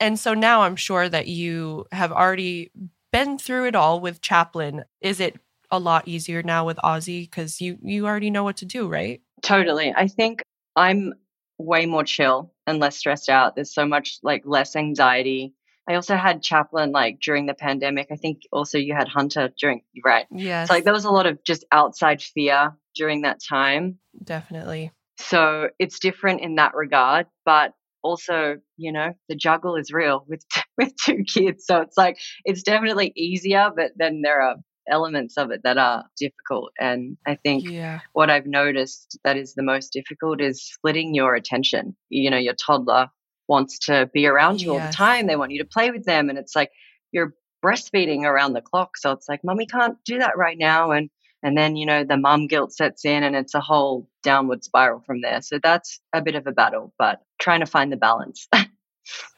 And 0.00 0.18
so 0.18 0.34
now 0.34 0.62
I'm 0.62 0.76
sure 0.76 1.08
that 1.08 1.26
you 1.26 1.86
have 1.92 2.12
already 2.12 2.70
been 3.12 3.38
through 3.38 3.66
it 3.66 3.74
all 3.74 4.00
with 4.00 4.20
Chaplin. 4.20 4.84
Is 5.00 5.20
it 5.20 5.36
a 5.70 5.78
lot 5.78 6.08
easier 6.08 6.42
now 6.42 6.64
with 6.64 6.78
Ozzie 6.82 7.22
because 7.22 7.60
you 7.60 7.78
you 7.82 8.06
already 8.06 8.30
know 8.30 8.44
what 8.44 8.58
to 8.58 8.64
do, 8.64 8.88
right? 8.88 9.20
Totally. 9.42 9.92
I 9.94 10.08
think 10.08 10.42
I'm 10.76 11.14
way 11.58 11.86
more 11.86 12.04
chill 12.04 12.52
and 12.66 12.78
less 12.78 12.96
stressed 12.96 13.28
out. 13.28 13.54
There's 13.54 13.74
so 13.74 13.86
much 13.86 14.18
like 14.22 14.42
less 14.44 14.76
anxiety. 14.76 15.54
I 15.88 15.94
also 15.94 16.16
had 16.16 16.42
Chaplin 16.42 16.92
like 16.92 17.18
during 17.20 17.46
the 17.46 17.54
pandemic. 17.54 18.08
I 18.10 18.16
think 18.16 18.42
also 18.52 18.78
you 18.78 18.94
had 18.94 19.08
Hunter 19.08 19.50
during 19.58 19.82
right. 20.04 20.26
Yes, 20.30 20.64
It's 20.64 20.70
like 20.70 20.84
there 20.84 20.92
was 20.92 21.06
a 21.06 21.10
lot 21.10 21.26
of 21.26 21.42
just 21.44 21.64
outside 21.72 22.22
fear 22.22 22.76
during 22.94 23.22
that 23.22 23.40
time. 23.42 23.98
definitely. 24.22 24.92
So 25.20 25.70
it's 25.80 25.98
different 25.98 26.42
in 26.42 26.56
that 26.56 26.74
regard, 26.74 27.26
but 27.44 27.74
also, 28.02 28.56
you 28.76 28.92
know, 28.92 29.12
the 29.28 29.34
juggle 29.36 29.76
is 29.76 29.92
real 29.92 30.24
with 30.28 30.42
with 30.78 30.92
two 31.04 31.24
kids. 31.24 31.64
So 31.66 31.80
it's 31.80 31.96
like 31.96 32.18
it's 32.44 32.62
definitely 32.62 33.12
easier, 33.16 33.70
but 33.74 33.92
then 33.96 34.22
there 34.22 34.40
are 34.40 34.56
elements 34.90 35.36
of 35.36 35.50
it 35.50 35.62
that 35.64 35.78
are 35.78 36.04
difficult. 36.18 36.70
And 36.80 37.16
I 37.26 37.36
think 37.36 37.66
Yeah. 37.70 38.00
what 38.12 38.30
I've 38.30 38.46
noticed 38.46 39.18
that 39.24 39.36
is 39.36 39.54
the 39.54 39.62
most 39.62 39.92
difficult 39.92 40.40
is 40.40 40.64
splitting 40.64 41.14
your 41.14 41.34
attention. 41.34 41.96
You 42.08 42.30
know, 42.30 42.38
your 42.38 42.54
toddler 42.54 43.08
wants 43.48 43.78
to 43.80 44.10
be 44.12 44.26
around 44.26 44.60
you 44.60 44.72
all 44.72 44.80
the 44.80 44.88
time. 44.88 45.26
They 45.26 45.36
want 45.36 45.52
you 45.52 45.58
to 45.62 45.68
play 45.68 45.90
with 45.90 46.04
them. 46.04 46.28
And 46.28 46.38
it's 46.38 46.56
like 46.56 46.70
you're 47.12 47.34
breastfeeding 47.64 48.22
around 48.22 48.52
the 48.52 48.60
clock. 48.60 48.96
So 48.96 49.12
it's 49.12 49.28
like, 49.28 49.40
mommy 49.44 49.66
can't 49.66 49.96
do 50.04 50.18
that 50.18 50.36
right 50.36 50.58
now. 50.58 50.90
And 50.92 51.10
and 51.42 51.56
then, 51.56 51.76
you 51.76 51.86
know, 51.86 52.04
the 52.04 52.16
mum 52.16 52.46
guilt 52.46 52.72
sets 52.72 53.04
in 53.04 53.22
and 53.22 53.36
it's 53.36 53.54
a 53.54 53.60
whole 53.60 54.08
downward 54.22 54.64
spiral 54.64 55.00
from 55.06 55.20
there. 55.20 55.40
So 55.42 55.58
that's 55.62 56.00
a 56.12 56.20
bit 56.20 56.34
of 56.34 56.46
a 56.46 56.52
battle, 56.52 56.92
but 56.98 57.20
trying 57.40 57.60
to 57.60 57.66
find 57.66 57.92
the 57.92 57.96
balance. 57.96 58.46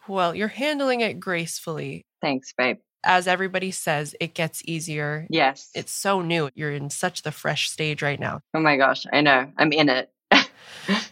Well, 0.08 0.34
you're 0.34 0.48
handling 0.48 1.00
it 1.00 1.20
gracefully. 1.20 2.04
Thanks, 2.20 2.52
babe. 2.56 2.78
As 3.04 3.28
everybody 3.28 3.70
says, 3.70 4.16
it 4.20 4.34
gets 4.34 4.62
easier. 4.64 5.26
Yes. 5.30 5.70
It's 5.74 5.92
so 5.92 6.20
new. 6.20 6.50
You're 6.54 6.72
in 6.72 6.90
such 6.90 7.22
the 7.22 7.30
fresh 7.30 7.70
stage 7.70 8.02
right 8.02 8.18
now. 8.18 8.40
oh 8.52 8.60
my 8.60 8.76
gosh, 8.76 9.06
I 9.12 9.20
know. 9.20 9.52
I'm 9.56 9.72
in 9.72 9.88
it. 9.88 10.10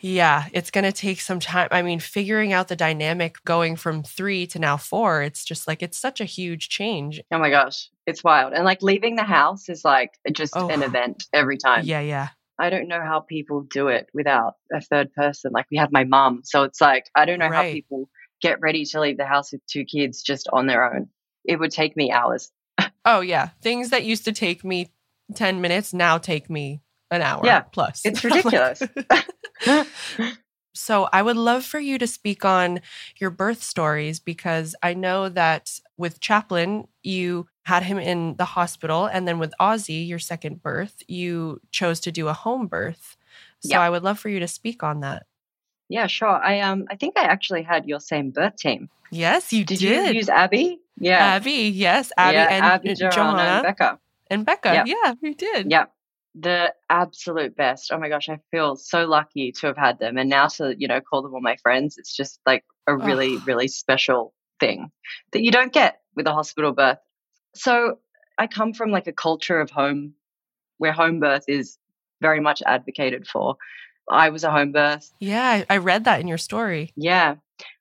Yeah, 0.01 0.47
it's 0.53 0.71
going 0.71 0.85
to 0.85 0.93
take 0.93 1.21
some 1.21 1.41
time. 1.41 1.69
I 1.71 1.83
mean, 1.83 2.01
figuring 2.01 2.53
out 2.53 2.69
the 2.69 2.77
dynamic 2.77 3.37
going 3.45 3.77
from 3.77 4.03
three 4.03 4.47
to 4.49 4.59
now 4.59 4.77
four, 4.77 5.23
it's 5.23 5.45
just 5.45 5.69
like, 5.69 5.83
it's 5.83 5.99
such 5.99 6.21
a 6.21 6.25
huge 6.25 6.69
change. 6.69 7.21
Oh 7.31 7.39
my 7.39 7.51
gosh, 7.51 7.89
it's 8.07 8.25
wild. 8.25 8.53
And 8.55 8.65
like 8.65 8.83
leaving 8.83 9.17
the 9.17 9.23
house 9.25 9.69
is 9.69 9.85
like 9.85 10.13
just 10.33 10.57
Oh. 10.57 10.69
an 10.69 10.83
event 10.83 11.25
every 11.33 11.59
time. 11.59 11.85
Yeah, 11.85 12.01
yeah. 12.01 12.29
I 12.59 12.71
don't 12.71 12.89
know 12.89 13.01
how 13.01 13.21
people 13.21 13.61
do 13.63 13.89
it 13.89 14.09
without 14.13 14.55
a 14.73 14.81
third 14.81 15.13
person. 15.13 15.53
Like 15.53 15.67
we 15.71 15.77
have 15.77 15.93
my 15.93 16.05
mom. 16.05 16.41
So 16.45 16.65
it's 16.65 16.81
like, 16.81 17.05
I 17.15 17.25
don't 17.25 17.39
know 17.39 17.51
how 17.53 17.63
people 17.63 18.09
get 18.43 18.61
ready 18.61 18.85
to 18.87 19.01
leave 19.01 19.17
the 19.17 19.27
house 19.27 19.53
with 19.53 19.65
two 19.67 19.85
kids 19.85 20.23
just 20.23 20.49
on 20.53 20.67
their 20.67 20.93
own. 20.93 21.09
It 21.45 21.61
would 21.61 21.71
take 21.71 21.97
me 21.97 22.11
hours. 22.11 22.51
Oh, 23.05 23.21
yeah. 23.21 23.51
Things 23.63 23.89
that 23.91 24.05
used 24.05 24.27
to 24.27 24.33
take 24.33 24.65
me 24.65 24.93
10 25.35 25.63
minutes 25.63 25.95
now 25.95 26.19
take 26.19 26.51
me 26.51 26.83
an 27.11 27.23
hour 27.23 27.41
Yeah, 27.43 27.61
plus. 27.61 28.03
it's 28.05 28.23
ridiculous. 28.25 28.83
So 30.75 31.09
I 31.13 31.23
would 31.23 31.37
love 31.37 31.65
for 31.65 31.81
you 31.81 31.99
to 31.99 32.07
speak 32.07 32.45
on 32.45 32.81
your 33.17 33.31
birth 33.31 33.63
stories 33.65 34.21
because 34.21 34.77
I 34.81 34.95
know 34.95 35.29
that 35.29 35.81
with 35.97 36.21
Chaplin, 36.21 36.87
you 37.03 37.49
had 37.65 37.83
him 37.83 37.99
in 37.99 38.37
the 38.37 38.45
hospital, 38.45 39.07
and 39.07 39.27
then 39.27 39.41
with 39.41 39.53
Ozzie, 39.59 39.95
your 40.07 40.21
second 40.21 40.63
birth, 40.63 41.03
you 41.09 41.61
chose 41.73 41.99
to 42.01 42.13
do 42.13 42.29
a 42.29 42.33
home 42.33 42.69
birth. 42.69 43.17
So 43.59 43.71
Yeah. 43.71 43.81
I 43.81 43.91
would 43.91 44.05
love 44.05 44.21
for 44.21 44.29
you 44.29 44.39
to 44.39 44.47
speak 44.47 44.85
on 44.85 45.01
that. 45.01 45.27
yeah, 45.89 46.07
sure. 46.07 46.29
I 46.45 46.61
um 46.61 46.87
I 46.91 46.95
think 46.97 47.19
I 47.19 47.23
actually 47.25 47.63
had 47.63 47.87
your 47.87 47.99
same 47.99 48.31
birth 48.31 48.57
team. 48.57 48.89
Yes, 49.11 49.53
you 49.53 49.65
Did, 49.65 49.79
did. 49.81 50.09
you 50.11 50.15
use 50.21 50.29
Abby? 50.29 50.79
Yeah. 51.01 51.19
Abby, 51.35 51.71
yes, 51.75 52.13
Abby 52.17 52.35
yeah, 52.37 52.49
and 52.51 52.65
Abby, 52.65 52.95
Joanna, 52.95 53.15
Johanna 53.15 53.43
and 53.43 53.63
Becca. 53.65 53.99
and 54.31 54.47
Becca. 54.47 54.73
Yeah. 54.75 54.85
Yeah, 54.87 55.15
you 55.23 55.35
did. 55.35 55.71
Yeah. 55.73 55.87
The 56.35 56.73
absolute 56.91 57.57
best. 57.57 57.91
Oh 57.93 57.99
my 57.99 58.09
gosh, 58.09 58.29
I 58.29 58.39
feel 58.51 58.77
so 58.77 59.07
lucky 59.07 59.53
to 59.53 59.67
have 59.69 59.77
had 59.77 59.99
them. 59.99 60.19
And 60.19 60.29
now 60.31 60.47
to, 60.49 60.75
you 60.79 60.87
know, 60.87 61.01
call 61.01 61.23
them 61.23 61.35
all 61.35 61.41
my 61.41 61.57
friends, 61.57 61.97
it's 61.99 62.15
just 62.15 62.41
like 62.47 62.65
a 62.87 62.97
really, 62.97 63.37
Oh. 63.37 63.43
really 63.47 63.69
special 63.69 64.35
thing 64.61 64.91
that 65.33 65.43
you 65.43 65.51
don't 65.51 65.73
get 65.73 66.01
with 66.15 66.27
a 66.27 66.33
hospital 66.33 66.73
birth. 66.73 66.99
So 67.55 67.99
I 68.39 68.47
come 68.47 68.73
from 68.73 68.91
like 68.91 69.07
a 69.07 69.13
culture 69.13 69.61
of 69.61 69.71
home 69.71 70.15
where 70.79 70.93
home 70.93 71.19
birth 71.21 71.45
is 71.49 71.79
very 72.21 72.41
much 72.41 72.63
advocated 72.67 73.27
for. 73.27 73.57
I 74.11 74.31
was 74.31 74.45
a 74.45 74.51
home 74.51 74.73
birth. 74.73 75.13
Yeah, 75.21 75.65
I, 75.69 75.75
I 75.75 75.77
read 75.79 76.05
that 76.05 76.21
in 76.21 76.29
your 76.29 76.39
story. 76.39 76.93
Yeah. 76.97 77.37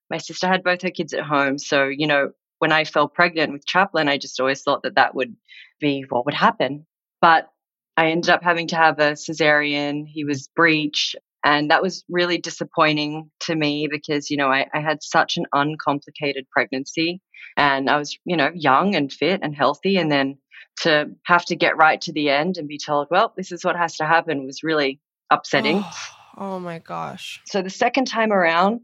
My 0.10 0.18
sister 0.18 0.48
had 0.48 0.64
both 0.64 0.82
her 0.82 0.90
kids 0.90 1.14
at 1.14 1.24
home. 1.24 1.58
So, 1.60 1.86
you 1.88 2.08
know, 2.08 2.32
when 2.60 2.72
I 2.72 2.86
fell 2.86 3.08
pregnant 3.08 3.52
with 3.54 3.66
Chaplin, 3.66 4.08
I 4.08 4.18
just 4.18 4.40
always 4.40 4.62
thought 4.62 4.84
that 4.84 4.96
that 4.96 5.14
would 5.16 5.36
be 5.80 6.06
what 6.10 6.26
would 6.26 6.34
happen. 6.34 6.86
But 7.22 7.50
I 7.98 8.12
ended 8.12 8.30
up 8.30 8.44
having 8.44 8.68
to 8.68 8.76
have 8.76 9.00
a 9.00 9.14
cesarean. 9.14 10.06
He 10.08 10.24
was 10.24 10.48
breech. 10.56 11.16
And 11.44 11.72
that 11.72 11.82
was 11.82 12.04
really 12.10 12.38
disappointing 12.38 13.32
to 13.42 13.56
me 13.56 13.88
because, 13.90 14.30
you 14.30 14.38
know, 14.38 14.50
I, 14.50 14.68
I 14.74 14.82
had 14.82 15.02
such 15.02 15.38
an 15.38 15.46
uncomplicated 15.54 16.46
pregnancy 16.52 17.22
and 17.56 17.90
I 17.90 17.98
was, 17.98 18.18
you 18.26 18.38
know, 18.38 18.52
young 18.54 18.96
and 18.96 19.12
fit 19.12 19.42
and 19.42 19.56
healthy. 19.56 19.98
And 19.98 20.12
then 20.12 20.38
to 20.82 21.12
have 21.26 21.46
to 21.46 21.56
get 21.56 21.78
right 21.78 22.00
to 22.02 22.14
the 22.14 22.30
end 22.30 22.58
and 22.58 22.68
be 22.68 22.78
told, 22.78 23.08
well, 23.10 23.34
this 23.36 23.52
is 23.52 23.64
what 23.64 23.76
has 23.76 23.98
to 23.98 24.06
happen 24.06 24.46
was 24.46 24.64
really 24.64 25.00
upsetting. 25.32 25.82
Oh, 25.84 26.08
oh 26.38 26.60
my 26.60 26.80
gosh. 26.80 27.42
So 27.46 27.62
the 27.62 27.70
second 27.70 28.06
time 28.06 28.32
around, 28.32 28.82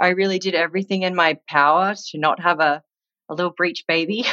I 0.00 0.08
really 0.08 0.38
did 0.38 0.54
everything 0.54 1.02
in 1.02 1.14
my 1.14 1.38
power 1.48 1.94
to 2.10 2.18
not 2.18 2.40
have 2.40 2.60
a, 2.60 2.82
a 3.28 3.34
little 3.34 3.52
breech 3.52 3.84
baby. 3.88 4.24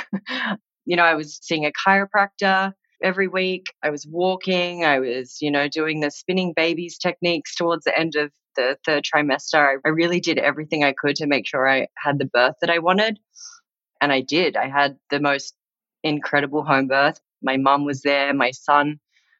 you 0.85 0.95
know, 0.95 1.03
I 1.03 1.15
was 1.15 1.39
seeing 1.41 1.65
a 1.65 1.71
chiropractor 1.71 2.73
every 3.03 3.27
week. 3.27 3.67
I 3.83 3.89
was 3.89 4.05
walking. 4.07 4.85
I 4.85 4.99
was, 4.99 5.41
you 5.41 5.51
know, 5.51 5.67
doing 5.67 5.99
the 5.99 6.11
spinning 6.11 6.53
babies 6.55 6.97
techniques 6.97 7.55
towards 7.55 7.85
the 7.85 7.97
end 7.97 8.15
of 8.15 8.31
the 8.55 8.77
third 8.85 9.03
trimester. 9.03 9.77
I, 9.85 9.89
really 9.89 10.19
did 10.19 10.37
everything 10.37 10.83
I 10.83 10.93
could 10.93 11.15
to 11.17 11.27
make 11.27 11.47
sure 11.47 11.69
I 11.69 11.87
had 11.95 12.19
the 12.19 12.25
birth 12.25 12.55
that 12.61 12.69
I 12.69 12.79
wanted. 12.79 13.19
And 14.01 14.11
I 14.11 14.21
did. 14.21 14.55
I 14.55 14.67
had 14.67 14.97
the 15.09 15.19
most 15.19 15.55
incredible 16.03 16.63
home 16.63 16.87
birth. 16.87 17.19
My 17.41 17.57
mum 17.57 17.85
was 17.85 18.01
there. 18.01 18.33
My 18.33 18.51
son 18.51 18.99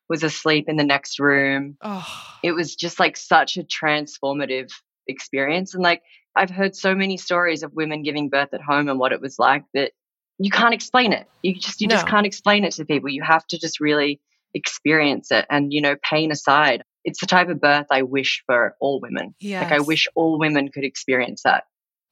was 0.10 0.24
asleep 0.24 0.66
in 0.68 0.76
the 0.76 0.84
next 0.84 1.20
room 1.20 1.78
Oh, 1.82 2.08
it 2.44 2.52
was 2.52 2.76
just 2.76 3.00
like 3.00 3.16
such 3.16 3.58
a 3.58 3.64
transformative 3.64 4.72
experience 5.08 5.74
and 5.74 5.84
like 5.84 6.02
i've 6.36 6.50
heard 6.50 6.76
so 6.76 6.94
many 6.94 7.16
stories 7.16 7.64
of 7.64 7.74
women 7.74 8.04
giving 8.04 8.30
birth 8.30 8.54
at 8.54 8.62
home 8.62 8.90
and 8.90 9.00
what 9.00 9.12
it 9.12 9.22
was 9.22 9.40
like 9.40 9.64
that 9.74 9.92
you 10.40 10.50
can't 10.50 10.74
explain 10.74 11.14
it 11.14 11.28
you 11.44 11.54
just 11.56 11.82
you 11.82 11.88
just 11.88 12.08
can't 12.08 12.26
explain 12.26 12.64
it 12.64 12.72
to 12.72 12.86
people 12.86 13.10
you 13.10 13.22
have 13.22 13.46
to 13.48 13.60
just 13.60 13.80
really 13.80 14.20
experience 14.54 15.32
it 15.32 15.46
and 15.50 15.72
you 15.72 15.82
know 15.82 15.96
pain 16.02 16.32
aside 16.32 16.84
it's 17.04 17.20
the 17.20 17.28
type 17.28 17.50
of 17.50 17.62
birth 17.62 17.86
i 17.92 18.02
wish 18.02 18.44
for 18.46 18.76
all 18.80 19.00
women 19.00 19.36
yeah. 19.40 19.62
like 19.62 19.72
i 19.72 19.80
wish 19.80 20.08
all 20.16 20.40
women 20.40 20.70
could 20.70 20.84
experience 20.84 21.44
that 21.44 21.64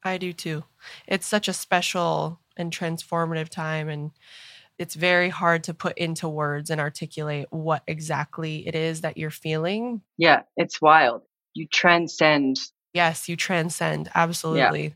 I 0.03 0.17
do 0.17 0.33
too. 0.33 0.63
It's 1.07 1.27
such 1.27 1.47
a 1.47 1.53
special 1.53 2.39
and 2.55 2.71
transformative 2.71 3.49
time. 3.49 3.89
And 3.89 4.11
it's 4.77 4.95
very 4.95 5.29
hard 5.29 5.63
to 5.65 5.73
put 5.73 5.97
into 5.97 6.29
words 6.29 6.69
and 6.69 6.79
articulate 6.79 7.47
what 7.49 7.83
exactly 7.87 8.67
it 8.67 8.75
is 8.75 9.01
that 9.01 9.17
you're 9.17 9.31
feeling. 9.31 10.01
yeah 10.17 10.43
it's 10.55 10.81
wild 10.81 11.23
you 11.53 11.67
transcend 11.67 12.57
Yes, 12.93 13.29
you 13.29 13.35
transcend. 13.35 14.09
Absolutely. 14.15 14.95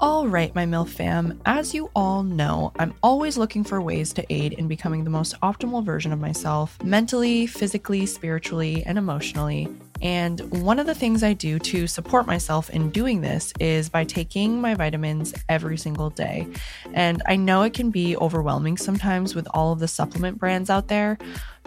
All 0.00 0.28
right, 0.28 0.54
my 0.54 0.64
MILF 0.64 0.90
fam. 0.90 1.40
As 1.44 1.74
you 1.74 1.90
all 1.92 2.22
know, 2.22 2.72
I'm 2.78 2.94
always 3.02 3.36
looking 3.36 3.64
for 3.64 3.82
ways 3.82 4.12
to 4.12 4.32
aid 4.32 4.52
in 4.52 4.68
becoming 4.68 5.02
the 5.02 5.10
most 5.10 5.34
optimal 5.40 5.82
version 5.82 6.12
of 6.12 6.20
myself, 6.20 6.80
mentally, 6.84 7.48
physically, 7.48 8.06
spiritually, 8.06 8.84
and 8.86 8.96
emotionally. 8.96 9.66
And 10.00 10.40
one 10.62 10.78
of 10.78 10.86
the 10.86 10.94
things 10.94 11.24
I 11.24 11.32
do 11.32 11.58
to 11.58 11.88
support 11.88 12.28
myself 12.28 12.70
in 12.70 12.90
doing 12.90 13.22
this 13.22 13.52
is 13.58 13.88
by 13.88 14.04
taking 14.04 14.60
my 14.60 14.74
vitamins 14.74 15.34
every 15.48 15.76
single 15.76 16.10
day. 16.10 16.46
And 16.94 17.20
I 17.26 17.34
know 17.34 17.62
it 17.62 17.74
can 17.74 17.90
be 17.90 18.16
overwhelming 18.16 18.76
sometimes 18.76 19.34
with 19.34 19.48
all 19.52 19.72
of 19.72 19.80
the 19.80 19.88
supplement 19.88 20.38
brands 20.38 20.70
out 20.70 20.86
there, 20.86 21.18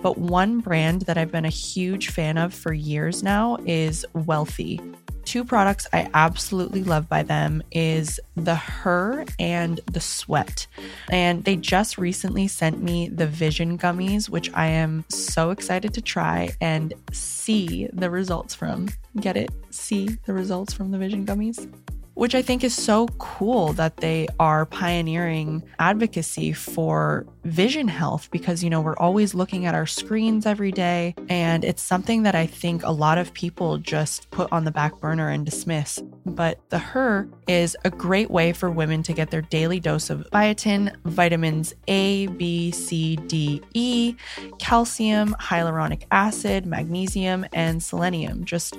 but 0.01 0.17
one 0.17 0.59
brand 0.59 1.03
that 1.03 1.17
I've 1.17 1.31
been 1.31 1.45
a 1.45 1.49
huge 1.49 2.09
fan 2.09 2.37
of 2.37 2.53
for 2.53 2.73
years 2.73 3.23
now 3.23 3.57
is 3.65 4.05
Wellthy. 4.15 4.95
Two 5.23 5.45
products 5.45 5.87
I 5.93 6.09
absolutely 6.13 6.83
love 6.83 7.07
by 7.07 7.23
them 7.23 7.61
is 7.71 8.19
the 8.35 8.55
Her 8.55 9.23
and 9.39 9.79
the 9.91 9.99
Sweat. 9.99 10.65
And 11.09 11.43
they 11.43 11.55
just 11.55 11.97
recently 11.97 12.47
sent 12.47 12.81
me 12.81 13.07
the 13.07 13.27
Vision 13.27 13.77
gummies, 13.77 14.29
which 14.29 14.51
I 14.53 14.65
am 14.65 15.05
so 15.09 15.51
excited 15.51 15.93
to 15.93 16.01
try 16.01 16.49
and 16.59 16.93
see 17.11 17.87
the 17.93 18.09
results 18.09 18.55
from. 18.55 18.89
Get 19.19 19.37
it? 19.37 19.51
See 19.69 20.09
the 20.25 20.33
results 20.33 20.73
from 20.73 20.91
the 20.91 20.97
Vision 20.97 21.25
gummies? 21.25 21.71
Which 22.15 22.35
I 22.35 22.41
think 22.41 22.63
is 22.63 22.75
so 22.75 23.07
cool 23.19 23.73
that 23.73 23.97
they 23.97 24.27
are 24.39 24.65
pioneering 24.65 25.63
advocacy 25.79 26.51
for 26.51 27.25
vision 27.43 27.87
health 27.87 28.29
because, 28.31 28.63
you 28.63 28.69
know, 28.69 28.81
we're 28.81 28.97
always 28.97 29.33
looking 29.33 29.65
at 29.65 29.75
our 29.75 29.85
screens 29.85 30.45
every 30.45 30.71
day. 30.71 31.15
And 31.29 31.63
it's 31.63 31.81
something 31.81 32.23
that 32.23 32.35
I 32.35 32.45
think 32.45 32.83
a 32.83 32.91
lot 32.91 33.17
of 33.17 33.33
people 33.33 33.77
just 33.77 34.29
put 34.31 34.51
on 34.51 34.65
the 34.65 34.71
back 34.71 34.99
burner 34.99 35.29
and 35.29 35.45
dismiss. 35.45 36.01
But 36.25 36.59
the 36.69 36.77
HER 36.77 37.27
is 37.47 37.75
a 37.83 37.89
great 37.89 38.29
way 38.29 38.53
for 38.53 38.69
women 38.69 39.03
to 39.03 39.13
get 39.13 39.31
their 39.31 39.41
daily 39.41 39.79
dose 39.79 40.09
of 40.09 40.27
biotin, 40.31 40.95
vitamins 41.05 41.73
A, 41.87 42.27
B, 42.27 42.71
C, 42.71 43.15
D, 43.15 43.61
E, 43.73 44.15
calcium, 44.59 45.35
hyaluronic 45.39 46.03
acid, 46.11 46.65
magnesium, 46.65 47.45
and 47.53 47.81
selenium. 47.81 48.45
Just 48.45 48.77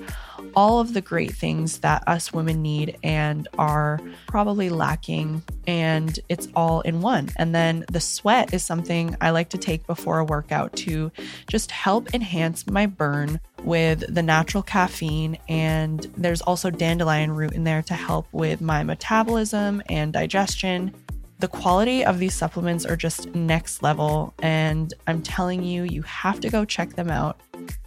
all 0.55 0.81
of 0.81 0.94
the 0.94 1.01
great 1.01 1.33
things 1.33 1.79
that 1.79 2.03
us 2.07 2.33
women 2.33 2.62
need 2.62 2.96
and 3.03 3.48
are 3.59 4.01
probably 4.27 4.68
lacking. 4.68 5.42
And 5.66 6.18
it's 6.29 6.48
all 6.55 6.81
in 6.83 7.01
one. 7.01 7.31
And 7.37 7.55
then 7.55 7.85
the 7.90 8.01
sweat 8.01 8.53
is 8.53 8.64
something 8.64 9.16
I 9.20 9.31
like 9.31 9.51
to 9.51 9.59
take 9.59 9.87
before 9.87 10.18
a 10.18 10.25
workout 10.25 10.75
to 10.77 11.12
just 11.48 11.70
help 11.70 12.14
enhance 12.14 12.66
my 12.66 12.87
burn 12.87 13.40
with 13.62 14.03
the 14.12 14.22
natural 14.22 14.62
caffeine. 14.62 15.38
And 15.48 16.01
there's 16.16 16.42
also 16.42 16.70
dandelion 16.70 17.33
root 17.33 17.53
in 17.53 17.64
there 17.64 17.83
to 17.83 17.94
help 17.94 18.27
with 18.33 18.61
my 18.61 18.83
metabolism 18.83 19.83
and 19.88 20.12
digestion. 20.12 20.94
The 21.43 21.49
quality 21.49 22.05
of 22.05 22.21
these 22.21 22.35
supplements 22.35 22.87
are 22.87 22.95
just 22.95 23.35
next 23.35 23.83
level, 23.83 24.33
and 24.45 24.95
I'm 25.09 25.23
telling 25.23 25.65
you, 25.65 25.83
you 25.83 26.03
have 26.03 26.39
to 26.39 26.49
go 26.49 26.65
check 26.65 26.95
them 26.95 27.11
out. 27.11 27.41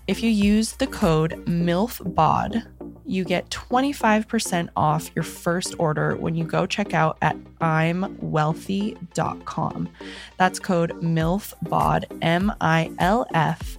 If 0.08 0.22
you 0.22 0.30
use 0.30 0.74
the 0.74 0.88
code 0.88 1.46
MILFBOD, 1.46 2.66
you 3.06 3.24
get 3.24 3.50
25% 3.52 4.68
off 4.76 5.10
your 5.16 5.24
first 5.24 5.74
order 5.80 6.18
when 6.18 6.36
you 6.36 6.44
go 6.44 6.66
check 6.66 6.94
out 6.94 7.18
at 7.22 7.38
imwellthy.com. 7.62 9.90
That's 10.36 10.60
code 10.60 10.92
MILFBOD, 11.02 12.04
M 12.22 12.52
I 12.60 12.92
L 13.00 13.26
F 13.34 13.78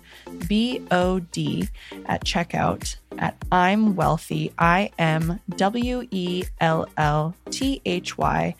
B 0.48 0.80
O 0.90 1.18
D, 1.18 1.68
at 2.06 2.24
checkout 2.24 2.96
at 3.18 3.36
I'm 3.52 3.94
Wellthy, 3.94 4.52
I 4.58 4.90
M 4.98 5.38
W 5.56 6.08
E 6.10 6.44
L 6.60 6.88
L 6.96 7.34
T 7.50 7.82
H 7.84 8.16
Y 8.16 8.54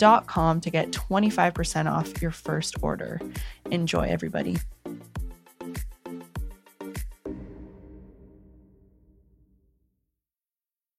dot 0.00 0.26
com 0.26 0.60
to 0.62 0.70
get 0.70 0.90
25% 0.90 1.90
off 1.90 2.20
your 2.20 2.32
first 2.32 2.74
order. 2.82 3.20
Enjoy, 3.70 4.02
everybody. 4.08 4.56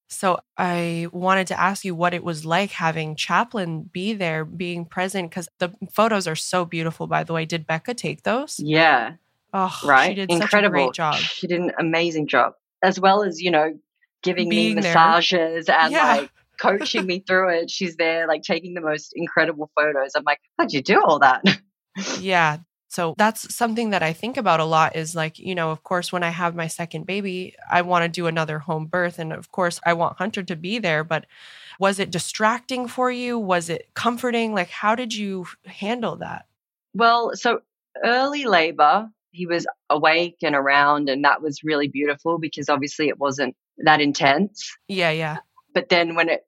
So 0.08 0.40
I 0.58 1.08
wanted 1.12 1.48
to 1.48 1.60
ask 1.60 1.86
you 1.86 1.96
what 1.96 2.14
it 2.14 2.24
was 2.24 2.46
like 2.46 2.72
having 2.72 3.16
Chaplin 3.16 3.84
be 3.84 4.14
there, 4.14 4.44
being 4.44 4.86
present, 4.86 5.30
because 5.30 5.48
the 5.60 5.74
photos 5.94 6.28
are 6.28 6.36
so 6.36 6.66
beautiful. 6.66 7.08
By 7.08 7.24
the 7.24 7.34
way, 7.34 7.46
did 7.46 7.66
Becca 7.66 7.94
take 7.94 8.24
those? 8.24 8.60
Yeah. 8.60 9.14
Oh, 9.54 9.78
right. 9.84 10.10
She 10.10 10.16
did 10.16 10.30
Incredible. 10.30 10.50
such 10.52 10.64
a 10.66 10.70
great 10.70 10.94
job. 10.94 11.16
She 11.16 11.48
did 11.48 11.60
an 11.62 11.72
amazing 11.80 12.28
job, 12.28 12.54
as 12.84 13.00
well 13.00 13.24
as 13.24 13.42
you 13.42 13.52
know, 13.52 13.74
giving 14.22 14.50
Being 14.50 14.76
me 14.76 14.82
there. 14.82 14.94
massages 14.94 15.70
and 15.70 15.92
Yeah. 15.92 16.16
like 16.16 16.32
coaching 16.62 17.06
me 17.06 17.24
through 17.26 17.50
it. 17.50 17.72
She's 17.72 17.96
there, 17.98 18.28
like 18.28 18.44
taking 18.44 18.74
the 18.74 18.82
most 18.82 19.14
incredible 19.16 19.72
photos. 19.76 20.12
I'm 20.16 20.24
like, 20.24 20.40
how'd 20.58 20.72
you 20.72 20.82
do 20.82 21.02
all 21.02 21.20
that? 21.20 21.44
Yeah. 22.22 22.60
So 22.88 23.16
that's 23.18 23.54
something 23.54 23.90
that 23.90 24.02
I 24.02 24.14
think 24.14 24.38
about 24.38 24.62
a 24.62 24.66
lot 24.66 24.96
is 24.96 25.14
like, 25.14 25.38
you 25.38 25.56
know, 25.56 25.72
of 25.72 25.84
course, 25.84 26.14
when 26.14 26.24
I 26.24 26.30
have 26.30 26.56
my 26.56 26.68
second 26.68 27.06
baby, 27.06 27.54
I 27.70 27.82
want 27.82 28.04
to 28.04 28.10
do 28.10 28.28
another 28.28 28.60
home 28.60 28.86
birth. 28.86 29.20
And 29.20 29.34
of 29.34 29.52
course, 29.52 29.82
I 29.86 29.92
want 29.92 30.18
Hunter 30.18 30.42
to 30.42 30.56
be 30.56 30.80
there. 30.80 31.04
But 31.04 31.26
was 31.80 32.00
it 32.00 32.10
distracting 32.10 32.88
for 32.88 33.12
you? 33.12 33.38
Was 33.38 33.68
it 33.68 33.90
comforting? 33.94 34.54
Like, 34.54 34.70
how 34.70 34.96
did 34.96 35.14
you 35.14 35.48
handle 35.66 36.16
that? 36.18 36.46
Well, 36.94 37.32
so 37.34 37.60
early 38.06 38.46
labor, 38.46 39.10
he 39.32 39.46
was 39.46 39.68
awake 39.90 40.38
and 40.42 40.56
around, 40.56 41.10
and 41.10 41.26
that 41.26 41.42
was 41.42 41.64
really 41.64 41.90
beautiful 41.90 42.40
because 42.40 42.70
obviously 42.70 43.10
it 43.10 43.20
wasn't 43.20 43.54
that 43.80 44.00
intense. 44.00 44.78
Yeah. 44.88 45.12
Yeah. 45.12 45.38
But 45.74 45.90
then 45.90 46.16
when 46.16 46.30
it 46.30 46.46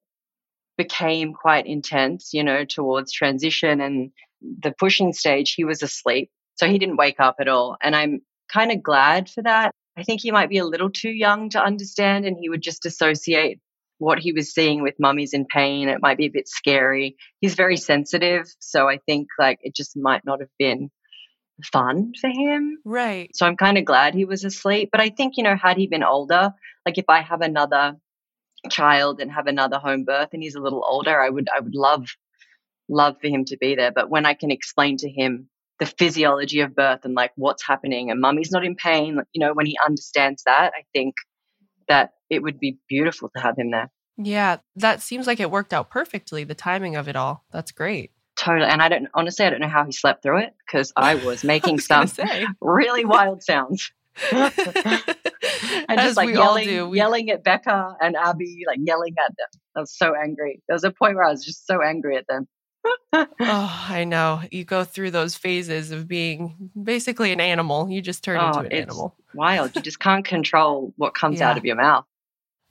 became 0.78 1.34
quite 1.34 1.66
intense, 1.66 2.34
you 2.34 2.44
know, 2.44 2.66
towards 2.66 3.12
transition 3.12 3.82
and 3.82 4.12
the 4.42 4.74
pushing 4.78 5.14
stage, 5.14 5.54
he 5.54 5.64
was 5.64 5.82
asleep. 5.84 6.30
So 6.56 6.68
he 6.68 6.78
didn't 6.78 6.98
wake 6.98 7.20
up 7.20 7.36
at 7.40 7.48
all. 7.48 7.78
And 7.82 7.96
I'm 7.96 8.22
kind 8.52 8.72
of 8.72 8.84
glad 8.84 9.30
for 9.30 9.42
that. 9.44 9.72
I 9.98 10.04
think 10.04 10.22
he 10.22 10.32
might 10.32 10.50
be 10.50 10.58
a 10.58 10.66
little 10.66 10.90
too 10.90 11.12
young 11.12 11.50
to 11.52 11.64
understand, 11.64 12.26
and 12.26 12.36
he 12.40 12.50
would 12.50 12.62
just 12.62 12.86
associate 12.86 13.60
what 14.00 14.20
he 14.20 14.32
was 14.32 14.54
seeing 14.54 14.82
with 14.82 14.96
mummies 15.00 15.34
in 15.34 15.46
pain. 15.46 15.88
It 15.88 16.02
might 16.02 16.18
be 16.18 16.26
a 16.26 16.32
bit 16.32 16.48
scary. 16.48 17.16
He's 17.42 17.56
very 17.56 17.78
sensitive. 17.78 18.48
So 18.60 18.90
I 18.90 18.98
think 19.06 19.28
like 19.40 19.60
it 19.62 19.76
just 19.76 19.96
might 19.96 20.26
not 20.26 20.40
have 20.40 20.50
been 20.58 20.90
fun 21.72 22.12
for 22.20 22.30
him. 22.30 22.80
Right. 22.84 23.30
So 23.36 23.46
I'm 23.46 23.56
kind 23.56 23.78
of 23.78 23.86
glad 23.86 24.14
he 24.14 24.26
was 24.26 24.44
asleep. 24.44 24.90
But 24.92 25.00
I 25.00 25.10
think, 25.10 25.38
you 25.38 25.44
know, 25.44 25.56
had 25.56 25.78
he 25.78 25.88
been 25.88 26.04
older, 26.04 26.52
like 26.86 26.98
if 26.98 27.06
I 27.08 27.22
have 27.22 27.42
another 27.42 27.96
child 28.69 29.19
and 29.19 29.32
have 29.32 29.47
another 29.47 29.78
home 29.78 30.04
birth 30.04 30.30
and 30.34 30.41
he's 30.41 30.56
a 30.56 30.62
little 30.62 30.84
older, 30.88 31.19
I 31.19 31.30
would 31.30 31.47
I 31.56 31.60
would 31.60 31.76
love 31.76 32.08
love 32.89 33.15
for 33.21 33.28
him 33.28 33.45
to 33.45 33.58
be 33.58 33.76
there. 33.76 33.91
But 33.91 34.10
when 34.10 34.26
I 34.26 34.34
can 34.34 34.52
explain 34.52 34.97
to 34.97 35.10
him 35.10 35.49
the 35.80 35.86
physiology 35.86 36.62
of 36.62 36.76
birth 36.76 37.02
and 37.04 37.13
like 37.13 37.32
what's 37.36 37.65
happening 37.65 38.12
and 38.12 38.21
mummy's 38.21 38.52
not 38.52 38.65
in 38.65 38.76
pain, 38.76 39.19
you 39.34 39.39
know, 39.45 39.54
when 39.54 39.65
he 39.65 39.78
understands 39.86 40.43
that, 40.45 40.73
I 40.76 40.84
think 40.93 41.15
that 41.88 42.12
it 42.30 42.41
would 42.41 42.60
be 42.60 42.78
beautiful 42.88 43.30
to 43.36 43.41
have 43.41 43.58
him 43.58 43.71
there. 43.71 43.91
Yeah. 44.17 44.58
That 44.76 45.02
seems 45.02 45.28
like 45.28 45.39
it 45.39 45.52
worked 45.52 45.73
out 45.73 45.89
perfectly, 45.89 46.43
the 46.43 46.56
timing 46.56 46.95
of 46.95 47.08
it 47.08 47.15
all. 47.15 47.45
That's 47.52 47.71
great. 47.71 48.12
Totally. 48.36 48.69
And 48.69 48.82
I 48.82 48.89
don't 48.89 49.08
honestly 49.13 49.45
I 49.45 49.49
don't 49.49 49.62
know 49.62 49.67
how 49.67 49.86
he 49.86 49.91
slept 49.91 50.23
through 50.23 50.39
it 50.39 50.56
because 50.65 50.91
I 50.97 51.15
was 51.15 51.43
making 51.43 51.80
I 51.89 52.02
was 52.02 52.13
some 52.13 52.56
really 52.62 53.06
wild 53.06 53.43
sounds. 53.43 53.91
and 54.32 55.99
As 55.99 56.06
just 56.06 56.17
like 56.17 56.28
we 56.28 56.36
all 56.36 56.58
yelling, 56.60 56.67
do. 56.67 56.89
We- 56.89 56.97
yelling 56.97 57.30
at 57.30 57.43
Becca 57.43 57.95
and 58.02 58.15
Abby, 58.15 58.63
like 58.67 58.80
yelling 58.82 59.15
at 59.23 59.36
them. 59.38 59.47
I 59.76 59.80
was 59.82 59.95
so 59.95 60.13
angry. 60.15 60.62
There 60.67 60.76
was 60.76 60.84
a 60.84 60.91
point 60.91 61.15
where 61.15 61.23
I 61.26 61.32
was 61.32 61.43
just 61.43 61.65
so 61.65 61.82
angry 61.82 62.17
at 62.17 62.28
them. 62.28 62.47
Oh, 63.13 63.30
I 63.89 64.04
know. 64.04 64.41
You 64.52 64.65
go 64.65 64.84
through 64.84 65.12
those 65.12 65.36
phases 65.36 65.91
of 65.91 66.08
being 66.08 66.69
basically 66.82 67.32
an 67.32 67.39
animal. 67.39 67.89
You 67.89 68.02
just 68.02 68.23
turn 68.23 68.38
Oh, 68.39 68.47
into 68.47 68.60
an 68.62 68.71
animal. 68.73 69.15
Wild. 69.34 69.76
You 69.76 69.82
just 69.82 69.99
can't 69.99 70.26
control 70.26 70.93
what 70.97 71.13
comes 71.13 71.39
Yeah. 71.39 71.52
out 71.52 71.58
of 71.58 71.63
your 71.65 71.76
mouth. 71.78 72.06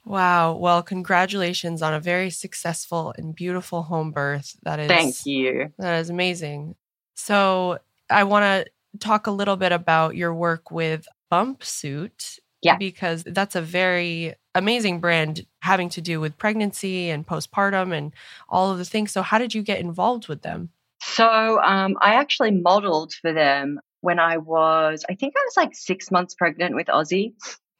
Wow. 0.05 0.53
Well, 0.57 0.83
congratulations 0.83 1.81
on 1.81 1.93
a 1.93 1.99
very 1.99 2.29
successful 2.29 3.13
and 3.17 3.33
beautiful 3.33 3.83
home 3.83 4.11
birth. 4.11 4.55
That 4.63 4.79
is 4.79 4.87
Thank 4.87 5.25
you. 5.25 5.73
That 5.79 5.99
is 6.01 6.09
amazing. 6.09 6.75
So, 7.15 7.79
I 8.09 8.25
want 8.25 8.43
to 8.43 8.99
talk 8.99 9.27
a 9.27 9.31
little 9.31 9.55
bit 9.55 9.71
about 9.71 10.15
your 10.15 10.33
work 10.35 10.69
with 10.71 11.07
Bumpsuit. 11.33 12.39
Yeah. 12.61 12.77
Because 12.77 13.23
that's 13.25 13.55
a 13.55 13.61
very 13.61 14.35
amazing 14.55 14.99
brand 15.01 15.45
having 15.61 15.89
to 15.89 16.01
do 16.01 16.21
with 16.21 16.37
pregnancy 16.37 17.09
and 17.09 17.27
postpartum 17.27 17.93
and 17.93 18.13
all 18.47 18.71
of 18.71 18.77
the 18.77 18.85
things. 18.85 19.11
So, 19.11 19.21
how 19.21 19.37
did 19.37 19.53
you 19.53 19.61
get 19.63 19.79
involved 19.81 20.27
with 20.29 20.43
them? 20.43 20.69
So 21.01 21.61
um, 21.61 21.97
I 21.99 22.13
actually 22.15 22.51
modeled 22.51 23.13
for 23.21 23.33
them 23.33 23.81
when 23.99 24.19
I 24.19 24.37
was, 24.37 25.03
I 25.09 25.15
think 25.15 25.33
I 25.35 25.41
was 25.45 25.57
like 25.57 25.75
six 25.75 26.09
months 26.11 26.33
pregnant 26.35 26.75
with 26.75 26.89
Ozzie. 26.89 27.35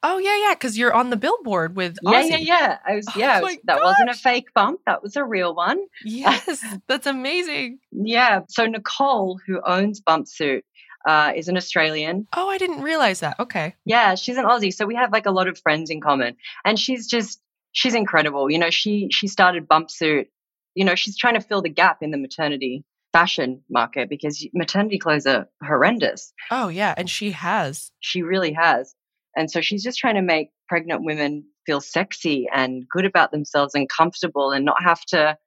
Oh, 0.05 0.17
yeah, 0.17 0.35
yeah. 0.49 0.53
Because 0.53 0.77
you're 0.77 0.93
on 0.93 1.09
the 1.09 1.15
billboard 1.15 1.77
with 1.77 1.97
Yeah, 2.03 2.19
Ozzie. 2.19 2.29
yeah, 2.31 2.37
yeah. 2.39 2.77
I 2.85 2.95
was, 2.95 3.07
Oh 3.07 3.13
yeah. 3.17 3.31
I 3.37 3.39
my 3.39 3.41
was- 3.43 3.57
that 3.63 3.81
wasn't 3.81 4.09
a 4.09 4.13
fake 4.15 4.53
bump. 4.53 4.81
That 4.85 5.01
was 5.01 5.15
a 5.15 5.23
real 5.23 5.55
one. 5.55 5.79
Yes, 6.03 6.61
that's 6.89 7.07
amazing. 7.07 7.79
Yeah. 7.93 8.41
So 8.49 8.65
Nicole, 8.65 9.39
who 9.47 9.61
owns 9.65 10.01
Bumpsuit, 10.01 10.63
uh, 11.07 11.33
is 11.35 11.47
an 11.47 11.57
Australian. 11.57 12.27
Oh, 12.35 12.49
I 12.49 12.57
didn't 12.57 12.81
realize 12.81 13.19
that. 13.21 13.39
Okay. 13.39 13.75
Yeah, 13.85 14.15
she's 14.15 14.37
an 14.37 14.45
Aussie, 14.45 14.73
so 14.73 14.85
we 14.85 14.95
have 14.95 15.11
like 15.11 15.25
a 15.25 15.31
lot 15.31 15.47
of 15.47 15.57
friends 15.59 15.89
in 15.89 16.01
common. 16.01 16.35
And 16.65 16.79
she's 16.79 17.07
just 17.07 17.41
she's 17.71 17.95
incredible. 17.95 18.49
You 18.49 18.59
know, 18.59 18.69
she 18.69 19.07
she 19.11 19.27
started 19.27 19.67
Bumpsuit. 19.67 20.27
You 20.75 20.85
know, 20.85 20.95
she's 20.95 21.17
trying 21.17 21.35
to 21.35 21.41
fill 21.41 21.61
the 21.61 21.69
gap 21.69 22.01
in 22.01 22.11
the 22.11 22.17
maternity 22.17 22.83
fashion 23.13 23.61
market 23.69 24.09
because 24.09 24.45
maternity 24.53 24.97
clothes 24.97 25.27
are 25.27 25.47
horrendous. 25.63 26.33
Oh, 26.51 26.67
yeah. 26.67 26.95
And 26.97 27.09
she 27.09 27.31
has. 27.31 27.91
She 27.99 28.23
really 28.23 28.53
has. 28.53 28.93
And 29.37 29.49
so 29.49 29.61
she's 29.61 29.83
just 29.83 29.99
trying 29.99 30.15
to 30.15 30.21
make 30.21 30.49
pregnant 30.67 31.03
women 31.03 31.45
feel 31.65 31.79
sexy 31.79 32.47
and 32.53 32.87
good 32.89 33.05
about 33.05 33.31
themselves 33.31 33.75
and 33.75 33.87
comfortable 33.87 34.51
and 34.51 34.65
not 34.65 34.83
have 34.83 35.01
to, 35.05 35.37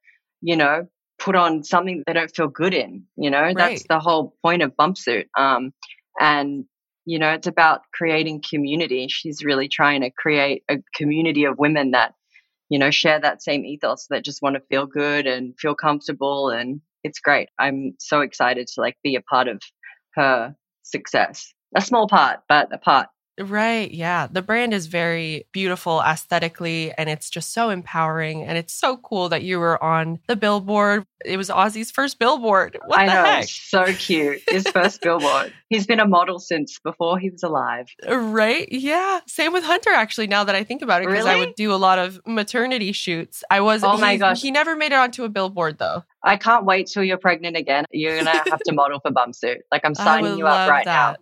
you 0.40 0.56
know, 0.56 0.86
put 1.18 1.34
on 1.34 1.64
something 1.64 2.02
they 2.06 2.12
don't 2.12 2.34
feel 2.34 2.48
good 2.48 2.74
in. 2.74 3.04
You 3.16 3.30
know, 3.30 3.52
that's 3.54 3.84
the 3.88 4.00
whole 4.00 4.36
point 4.42 4.62
of 4.62 4.76
Bumpsuit. 4.76 5.26
Um, 5.36 5.72
and 6.20 6.64
you 7.06 7.20
know, 7.20 7.30
it's 7.30 7.46
about 7.46 7.82
creating 7.94 8.42
community. 8.48 9.06
She's 9.08 9.44
really 9.44 9.68
trying 9.68 10.00
to 10.02 10.10
create 10.10 10.64
a 10.68 10.78
community 10.94 11.44
of 11.44 11.56
women 11.56 11.92
that, 11.92 12.14
you 12.68 12.80
know, 12.80 12.90
share 12.90 13.20
that 13.20 13.42
same 13.42 13.64
ethos 13.64 14.08
that 14.10 14.24
just 14.24 14.42
want 14.42 14.56
to 14.56 14.62
feel 14.68 14.86
good 14.86 15.26
and 15.26 15.54
feel 15.58 15.76
comfortable. 15.76 16.50
And 16.50 16.80
it's 17.04 17.20
great. 17.20 17.48
I'm 17.60 17.94
so 18.00 18.22
excited 18.22 18.66
to 18.66 18.80
like 18.80 18.96
be 19.04 19.14
a 19.14 19.22
part 19.22 19.46
of 19.46 19.62
her 20.14 20.56
success. 20.82 21.54
A 21.76 21.80
small 21.80 22.08
part, 22.08 22.40
but 22.48 22.74
a 22.74 22.78
part. 22.78 23.08
Right. 23.38 23.90
Yeah. 23.90 24.28
The 24.30 24.42
brand 24.42 24.72
is 24.72 24.86
very 24.86 25.46
beautiful 25.52 26.00
aesthetically 26.00 26.92
and 26.96 27.08
it's 27.10 27.28
just 27.28 27.52
so 27.52 27.68
empowering. 27.70 28.42
And 28.44 28.56
it's 28.56 28.72
so 28.72 28.96
cool 28.96 29.28
that 29.28 29.42
you 29.42 29.58
were 29.58 29.82
on 29.82 30.20
the 30.26 30.36
billboard. 30.36 31.06
It 31.24 31.36
was 31.36 31.50
Ozzie's 31.50 31.90
first 31.90 32.18
billboard. 32.18 32.78
What 32.86 32.98
I 32.98 33.06
the 33.06 33.12
know. 33.12 33.24
heck? 33.24 33.44
So 33.48 33.84
cute. 33.92 34.40
His 34.48 34.66
first 34.68 35.02
billboard. 35.02 35.52
He's 35.68 35.86
been 35.86 36.00
a 36.00 36.06
model 36.06 36.38
since 36.38 36.78
before 36.78 37.18
he 37.18 37.28
was 37.30 37.42
alive. 37.42 37.88
Uh, 38.08 38.16
right? 38.16 38.68
Yeah. 38.70 39.20
Same 39.26 39.52
with 39.52 39.64
Hunter, 39.64 39.90
actually, 39.90 40.28
now 40.28 40.44
that 40.44 40.54
I 40.54 40.62
think 40.64 40.82
about 40.82 41.02
it, 41.02 41.08
because 41.08 41.26
I 41.26 41.36
would 41.38 41.54
do 41.56 41.72
a 41.72 41.76
lot 41.76 41.98
of 41.98 42.20
maternity 42.26 42.92
shoots. 42.92 43.42
I 43.50 43.60
was, 43.60 43.82
Oh 43.84 43.96
my 43.98 44.12
he- 44.12 44.18
gosh. 44.18 44.40
He 44.40 44.50
never 44.50 44.76
made 44.76 44.92
it 44.92 44.98
onto 44.98 45.24
a 45.24 45.28
billboard 45.28 45.78
though. 45.78 46.04
I 46.22 46.36
can't 46.36 46.64
wait 46.64 46.88
till 46.88 47.04
you're 47.04 47.18
pregnant 47.18 47.56
again. 47.56 47.84
You're 47.92 48.14
going 48.14 48.24
to 48.26 48.50
have 48.50 48.60
to 48.60 48.72
model 48.72 48.98
for 49.00 49.10
Bumpsuit. 49.12 49.58
Like, 49.70 49.84
I'm 49.84 49.94
signing 49.94 50.38
you 50.38 50.46
up 50.46 50.68
right 50.68 50.84
that. 50.84 51.20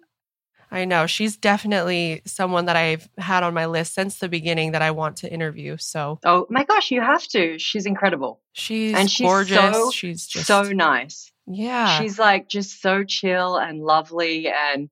I 0.74 0.84
know. 0.87 1.06
She's 1.06 1.37
definitely 1.37 2.20
someone 2.26 2.64
that 2.64 2.74
I've 2.74 3.08
had 3.16 3.44
on 3.44 3.54
my 3.54 3.66
list 3.66 3.94
since 3.94 4.18
the 4.18 4.28
beginning 4.28 4.72
that 4.72 4.82
I 4.82 4.90
want 4.90 5.18
to 5.18 5.32
interview. 5.32 5.76
So. 5.78 6.18
Oh 6.24 6.46
my 6.50 6.64
gosh, 6.64 6.90
you 6.90 7.00
have 7.00 7.22
to. 7.28 7.58
She's 7.60 7.87
incredible. 7.87 8.40
she's, 8.54 8.92
And 8.94 9.08
she's 9.08 9.24
gorgeous. 9.26 9.74
so- 9.76 9.90
she's 9.92 10.26
just 10.26 10.46
so 10.46 10.64
nice. 10.64 11.30
yeah. 11.46 12.00
She's 12.00 12.18
like 12.18 12.48
just 12.48 12.82
so 12.82 13.04
chill 13.04 13.56
and 13.56 13.80
lovely 13.82 14.48
and 14.48 14.88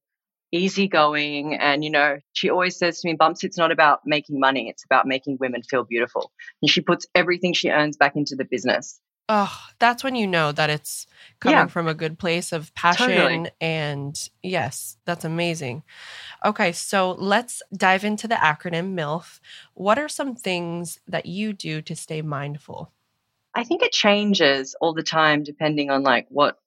easygoing. 0.52 1.54
And, 1.54 1.82
you 1.82 1.90
know, 1.90 2.18
she 2.32 2.48
always 2.50 2.76
says 2.76 3.00
to 3.00 3.08
me, 3.08 3.14
Bumps, 3.14 3.42
it's 3.42 3.58
not 3.58 3.72
about 3.72 4.00
making 4.04 4.38
money, 4.38 4.68
it's 4.68 4.84
about 4.84 5.06
making 5.06 5.38
women 5.40 5.62
feel 5.62 5.84
beautiful. 5.84 6.30
And 6.62 6.70
she 6.70 6.80
puts 6.80 7.06
everything 7.14 7.54
she 7.54 7.70
earns 7.70 7.96
back 7.96 8.14
into 8.16 8.36
the 8.36 8.44
business. 8.44 9.00
Oh, 9.34 9.58
that's 9.78 10.04
when 10.04 10.14
you 10.14 10.26
know 10.26 10.52
that 10.52 10.68
it's 10.68 11.06
coming 11.40 11.56
Yeah. 11.56 11.66
from 11.66 11.88
a 11.88 11.94
good 11.94 12.18
place 12.18 12.52
of 12.52 12.74
passion. 12.74 13.06
Totally. 13.06 13.50
And 13.62 14.30
yes, 14.42 14.98
that's 15.06 15.24
amazing. 15.24 15.84
Okay, 16.44 16.72
so 16.72 17.12
let's 17.12 17.62
dive 17.74 18.04
into 18.04 18.28
the 18.28 18.34
acronym 18.34 18.92
MILF. 18.92 19.40
What 19.72 19.98
are 19.98 20.10
some 20.10 20.34
things 20.34 21.00
that 21.08 21.24
you 21.24 21.54
do 21.54 21.80
to 21.80 21.96
stay 21.96 22.20
mindful? 22.20 22.92
I 23.54 23.64
think 23.64 23.82
it 23.82 23.92
changes 23.92 24.76
all 24.82 24.92
the 24.92 25.02
time 25.02 25.44
depending 25.44 25.88
on 25.90 26.02
like 26.02 26.26
what 26.28 26.58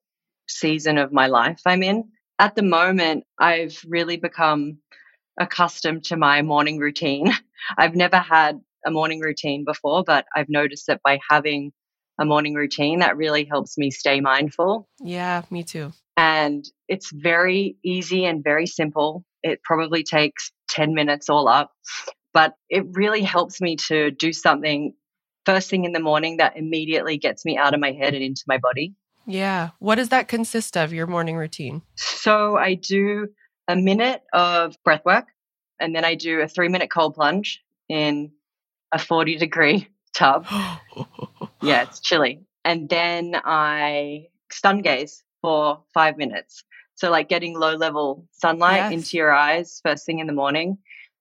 season 0.47 0.97
of 0.97 1.13
my 1.13 1.28
life 1.28 1.62
I'm 1.67 1.84
in. 1.84 2.10
At 2.39 2.56
the 2.56 2.63
moment, 2.63 3.25
I've 3.38 3.80
really 3.88 4.17
become 4.17 4.80
accustomed 5.39 6.06
to 6.06 6.17
my 6.17 6.41
morning 6.41 6.80
routine. 6.80 7.32
I've 7.78 7.95
never 7.95 8.17
had 8.17 8.60
a 8.84 8.89
morning 8.89 9.19
routine 9.19 9.65
before, 9.65 10.04
but 10.04 10.25
I've 10.36 10.49
noticed 10.49 10.88
that 10.88 11.01
by 11.04 11.19
having 11.30 11.71
a 12.19 12.25
morning 12.25 12.54
routine, 12.54 12.99
that 12.99 13.17
really 13.17 13.45
helps 13.45 13.78
me 13.78 13.91
stay 13.91 14.21
mindful. 14.21 14.88
Yeah, 14.99 15.43
me 15.49 15.63
too. 15.63 15.91
And 16.17 16.65
it's 16.88 17.12
very 17.12 17.78
easy 17.84 18.25
and 18.25 18.43
very 18.43 18.67
simple. 18.67 19.23
It 19.43 19.62
probably 19.63 20.04
takes 20.04 20.51
10 20.69 20.93
minutes 20.93 21.30
all 21.30 21.47
up, 21.47 21.71
but 22.34 22.54
it 22.69 22.86
really 22.91 23.21
helps 23.21 23.60
me 23.60 23.75
to 23.88 24.12
do 24.12 24.32
something 24.32 24.93
first 25.45 25.69
thing 25.69 25.86
in 25.86 25.91
the 25.91 25.99
morning 25.99 26.38
that 26.38 26.58
immediately 26.58 27.17
gets 27.17 27.45
me 27.45 27.58
out 27.58 27.73
of 27.73 27.80
my 27.80 27.91
head 27.91 28.13
and 28.13 28.23
into 28.23 28.43
my 28.47 28.58
body. 28.58 28.95
Yeah. 29.28 29.69
What 29.80 29.95
does 29.95 30.10
that 30.10 30.28
consist 30.28 30.78
of, 30.78 30.93
your 30.93 31.08
morning 31.08 31.36
routine? 31.36 31.82
So 31.95 32.58
I 32.58 32.75
do 32.75 33.28
a 33.67 33.75
minute 33.75 34.21
of 34.34 34.75
breath 34.84 35.04
work 35.06 35.28
and 35.80 35.95
then 35.95 36.06
I 36.06 36.15
do 36.15 36.41
a 36.41 36.47
three 36.47 36.69
minute 36.69 36.89
cold 36.89 37.15
plunge 37.15 37.62
in 37.89 38.32
a 38.91 38.99
40 38.99 39.38
degree 39.38 39.88
tub. 40.15 40.47
Yeah, 41.67 41.84
it's 41.84 41.99
chilly. 41.99 42.41
And 42.63 42.89
then 42.89 43.36
I 43.43 44.28
sun 44.51 44.82
gaze 44.82 45.23
for 45.41 45.84
five 45.93 46.17
minutes. 46.17 46.63
So, 46.95 47.12
like 47.12 47.30
getting 47.30 47.58
low 47.58 47.75
level 47.75 48.28
sunlight 48.32 48.84
Yes. 48.84 48.93
into 48.93 49.17
your 49.17 49.34
eyes 49.34 49.82
first 49.84 50.06
thing 50.06 50.19
in 50.19 50.28
the 50.28 50.34
morning. 50.34 50.78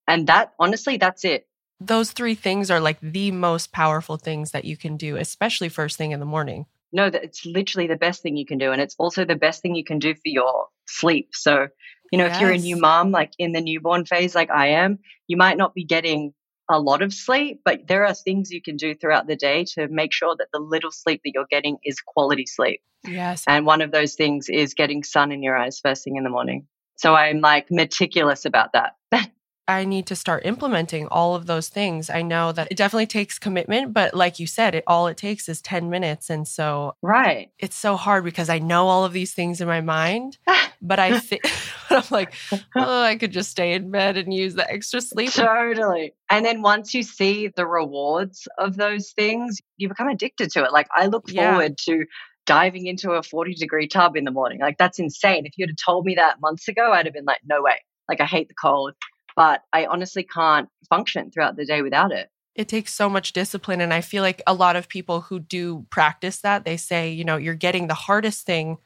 And 0.07 0.26
that, 0.28 0.52
honestly, 0.59 0.96
that's 0.96 1.24
it. 1.24 1.46
Those 1.80 2.12
three 2.12 2.35
things 2.35 2.70
are 2.70 2.80
like 2.80 2.98
the 3.00 3.30
most 3.30 3.72
powerful 3.72 4.16
things 4.16 4.52
that 4.52 4.64
you 4.64 4.76
can 4.76 4.96
do, 4.96 5.16
especially 5.16 5.68
first 5.68 5.96
thing 5.96 6.12
in 6.12 6.20
the 6.20 6.26
morning. 6.26 6.66
No, 6.92 7.11
that 7.11 7.24
it's 7.24 7.44
literally 7.44 7.88
the 7.88 7.96
best 7.96 8.22
thing 8.22 8.37
you 8.37 8.46
can 8.46 8.59
do. 8.59 8.70
And 8.70 8.80
it's 8.80 8.94
also 8.98 9.24
the 9.24 9.35
best 9.35 9.62
thing 9.62 9.74
you 9.74 9.85
can 9.85 9.98
do 9.98 10.14
for 10.14 10.20
your 10.26 10.68
sleep. 10.87 11.30
So, 11.33 11.66
you 12.12 12.18
know, 12.18 12.26
if 12.26 12.38
you're 12.38 12.52
a 12.52 12.59
new 12.59 12.76
mom, 12.76 13.11
like 13.11 13.33
in 13.38 13.50
the 13.50 13.61
newborn 13.61 14.04
phase, 14.04 14.35
like 14.35 14.50
I 14.50 14.68
am, 14.68 15.00
you 15.26 15.37
might 15.37 15.57
not 15.57 15.74
be 15.74 15.85
getting 15.85 16.33
a 16.70 16.81
lot 16.81 17.03
of 17.03 17.12
sleep, 17.12 17.61
but 17.64 17.87
there 17.87 18.07
are 18.07 18.14
things 18.14 18.50
you 18.50 18.62
can 18.62 18.77
do 18.77 18.94
throughout 18.94 19.27
the 19.27 19.37
day 19.37 19.64
to 19.74 19.88
make 19.88 20.12
sure 20.12 20.35
that 20.38 20.48
the 20.53 20.59
little 20.59 20.90
sleep 20.90 21.20
that 21.24 21.33
you're 21.35 21.46
getting 21.50 21.77
is 21.85 22.00
quality 22.00 22.46
sleep. 22.46 22.81
Yes. 23.07 23.44
And 23.46 23.66
one 23.66 23.83
of 23.83 23.90
those 23.90 24.14
things 24.14 24.48
is 24.48 24.74
getting 24.74 25.03
sun 25.03 25.31
in 25.31 25.42
your 25.42 25.57
eyes 25.57 25.81
first 25.81 26.05
thing 26.05 26.16
in 26.16 26.24
the 26.24 26.31
morning. 26.31 26.66
So 26.96 27.14
I'm 27.14 27.40
like 27.40 27.70
meticulous 27.70 28.44
about 28.44 28.70
that. 28.72 28.94
I 29.66 29.85
need 29.85 30.07
to 30.09 30.16
start 30.16 30.44
implementing 30.44 31.07
all 31.09 31.35
of 31.35 31.46
those 31.46 31.68
things. 31.68 32.11
I 32.11 32.22
know 32.22 32.53
that 32.53 32.68
it 32.70 32.77
definitely 32.77 33.07
takes 33.07 33.38
commitment, 33.38 33.94
but 33.94 34.12
like 34.14 34.38
you 34.38 34.46
said, 34.46 34.74
it 34.74 34.85
all 34.87 35.07
it 35.07 35.16
takes 35.16 35.48
is 35.48 35.62
10 35.62 35.88
minutes. 35.88 36.29
And 36.29 36.46
so 36.46 36.96
right. 37.03 37.50
it's 37.59 37.77
so 37.77 37.96
hard 37.96 38.24
because 38.24 38.50
I 38.50 38.59
know 38.59 38.88
all 38.88 39.05
of 39.05 39.12
these 39.12 39.33
things 39.33 39.61
in 39.61 39.66
my 39.68 39.81
mind, 39.81 40.37
ah. 40.46 40.72
but 40.83 40.98
I 40.98 41.18
think 41.18 41.42
I'm 41.90 42.03
like, 42.11 42.35
oh, 42.77 43.03
I 43.03 43.16
could 43.16 43.33
just 43.33 43.50
stay 43.50 43.72
in 43.72 43.90
bed 43.90 44.16
and 44.18 44.33
use 44.33 44.55
the 44.55 44.70
extra 44.70 45.00
sleep. 45.00 45.33
Totally. 45.33 46.12
And 46.31 46.44
then 46.44 46.61
once 46.61 46.92
you 46.92 47.03
see 47.03 47.48
the 47.48 47.66
rewards 47.66 48.46
of 48.59 48.77
those 48.77 49.12
things, 49.12 49.61
you 49.79 49.88
become 49.88 50.09
addicted 50.09 50.50
to 50.53 50.64
it. 50.64 50.72
Like 50.72 50.88
I 50.94 51.07
look 51.07 51.24
Yeah. 51.29 51.53
forward 51.53 51.79
to 51.87 52.05
diving 52.46 52.87
into 52.87 53.12
a 53.12 53.22
40 53.22 53.55
degree 53.55 53.88
tub 53.88 54.16
in 54.16 54.24
the 54.24 54.31
morning. 54.31 54.61
Like 54.61 54.77
that's 54.77 54.98
insane. 54.98 55.46
If 55.46 55.53
you'd 55.57 55.70
have 55.70 55.77
told 55.83 56.05
me 56.05 56.16
that 56.16 56.40
months 56.42 56.68
ago, 56.68 56.92
I'd 56.92 57.07
have 57.07 57.14
been 57.14 57.24
like, 57.24 57.40
no 57.44 57.62
way. 57.62 57.77
Like 58.09 58.20
I 58.20 58.27
hate 58.27 58.48
the 58.48 58.55
cold, 58.55 58.92
but 59.37 59.62
I 59.73 59.87
honestly 59.87 60.23
can't 60.25 60.68
function 60.88 61.31
throughout 61.31 61.57
the 61.57 61.64
day 61.66 61.83
without 61.83 62.12
it. 62.12 62.31
It 62.55 62.68
takes 62.68 62.94
so 62.94 63.09
much 63.11 63.33
discipline. 63.33 63.81
And 63.81 63.92
I 63.92 64.01
feel 64.01 64.23
like 64.23 64.40
a 64.47 64.55
lot 64.55 64.77
of 64.77 64.88
people 64.88 65.23
who 65.23 65.40
do 65.40 65.87
practice 65.90 66.40
that, 66.42 66.64
they 66.64 66.77
say, 66.77 67.11
you 67.11 67.25
know, 67.25 67.37
you're 67.37 67.55
getting 67.55 67.88
the 67.88 67.94
hardest 67.94 68.47
thing 68.47 68.79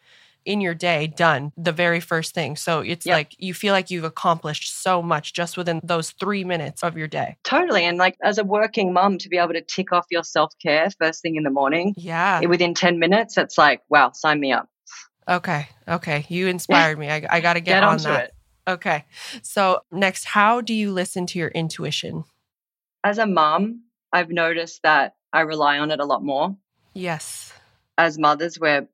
in 0.46 0.62
your 0.62 0.72
day 0.74 1.06
done 1.06 1.52
the 1.58 1.72
very 1.72 2.00
first 2.00 2.32
thing. 2.32 2.56
So 2.56 2.80
it's 2.80 3.04
Yep. 3.04 3.14
like 3.14 3.34
you 3.38 3.52
feel 3.52 3.74
like 3.74 3.90
you've 3.90 4.04
accomplished 4.04 4.74
so 4.82 5.02
much 5.02 5.34
just 5.34 5.58
within 5.58 5.80
those 5.84 6.12
three 6.12 6.44
minutes 6.44 6.82
of 6.82 6.96
your 6.96 7.08
day. 7.08 7.37
Totally. 7.44 7.84
And 7.84 7.98
like 7.98 8.16
as 8.22 8.38
a 8.38 8.44
working 8.44 8.94
mom, 8.94 9.18
to 9.18 9.28
be 9.28 9.37
able 9.37 9.52
to 9.52 9.61
tick 9.61 9.92
off 9.92 10.06
your 10.11 10.24
self 10.24 10.54
care 10.62 10.88
first 10.98 11.20
thing 11.20 11.37
in 11.37 11.42
the 11.42 11.50
morning 11.50 11.92
Yeah. 11.98 12.40
Eh, 12.42 12.46
within 12.46 12.72
10 12.72 12.98
minutes, 12.98 13.37
it's 13.37 13.58
like, 13.58 13.82
wow, 13.90 14.12
sign 14.14 14.40
me 14.40 14.52
up. 14.52 14.70
Okay. 15.28 15.68
Okay. 15.87 16.24
You 16.30 16.46
inspired 16.56 16.98
me. 16.98 17.11
I, 17.11 17.26
I 17.28 17.40
got 17.40 17.54
to 17.54 17.61
get, 17.61 17.80
Get, 17.80 17.84
on 17.84 17.98
that. 18.04 18.24
it. 18.24 18.34
Okay. 18.68 19.07
So, 19.42 19.81
next, 19.90 20.24
how 20.24 20.61
do 20.61 20.74
you 20.74 20.92
listen 20.92 21.26
to 21.26 21.38
your 21.38 21.48
intuition? 21.48 22.24
As 23.02 23.16
a 23.16 23.26
mom, 23.26 23.85
I've 24.12 24.31
noticed 24.31 24.83
that 24.83 25.14
I 25.33 25.40
rely 25.40 25.78
on 25.78 25.90
it 25.90 26.00
a 26.00 26.04
lot 26.04 26.22
more. 26.22 26.54
Yes. 26.92 27.52
As 27.96 28.18
mothers, 28.18 28.61
we're 28.61 28.87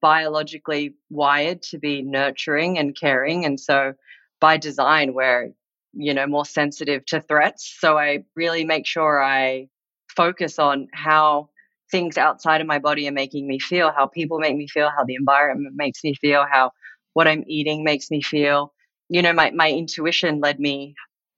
biologically 0.00 0.94
wired 1.10 1.62
to 1.62 1.78
be 1.78 2.02
nurturing 2.02 2.78
and 2.78 2.96
caring. 2.98 3.44
And 3.44 3.60
so 3.60 3.92
by 4.40 4.56
design, 4.56 5.12
we're, 5.12 5.52
you 5.92 6.14
know, 6.14 6.26
more 6.26 6.46
sensitive 6.46 7.04
to 7.06 7.20
threats. 7.20 7.76
So 7.78 7.98
I 7.98 8.24
really 8.34 8.64
make 8.64 8.86
sure 8.86 9.22
I 9.22 9.68
focus 10.08 10.58
on 10.58 10.88
how 10.92 11.50
things 11.90 12.16
outside 12.16 12.60
of 12.60 12.66
my 12.66 12.78
body 12.78 13.06
are 13.08 13.12
making 13.12 13.46
me 13.46 13.58
feel, 13.58 13.92
how 13.94 14.06
people 14.06 14.38
make 14.38 14.56
me 14.56 14.66
feel, 14.66 14.90
how 14.96 15.04
the 15.04 15.16
environment 15.16 15.74
makes 15.76 16.02
me 16.02 16.14
feel, 16.14 16.46
how 16.50 16.70
what 17.12 17.28
I'm 17.28 17.44
eating 17.46 17.84
makes 17.84 18.10
me 18.10 18.22
feel. 18.22 18.72
You 19.12 19.20
know, 19.20 19.34
my, 19.34 19.50
my 19.50 19.70
intuition 19.70 20.40
led 20.40 20.58
me 20.58 20.94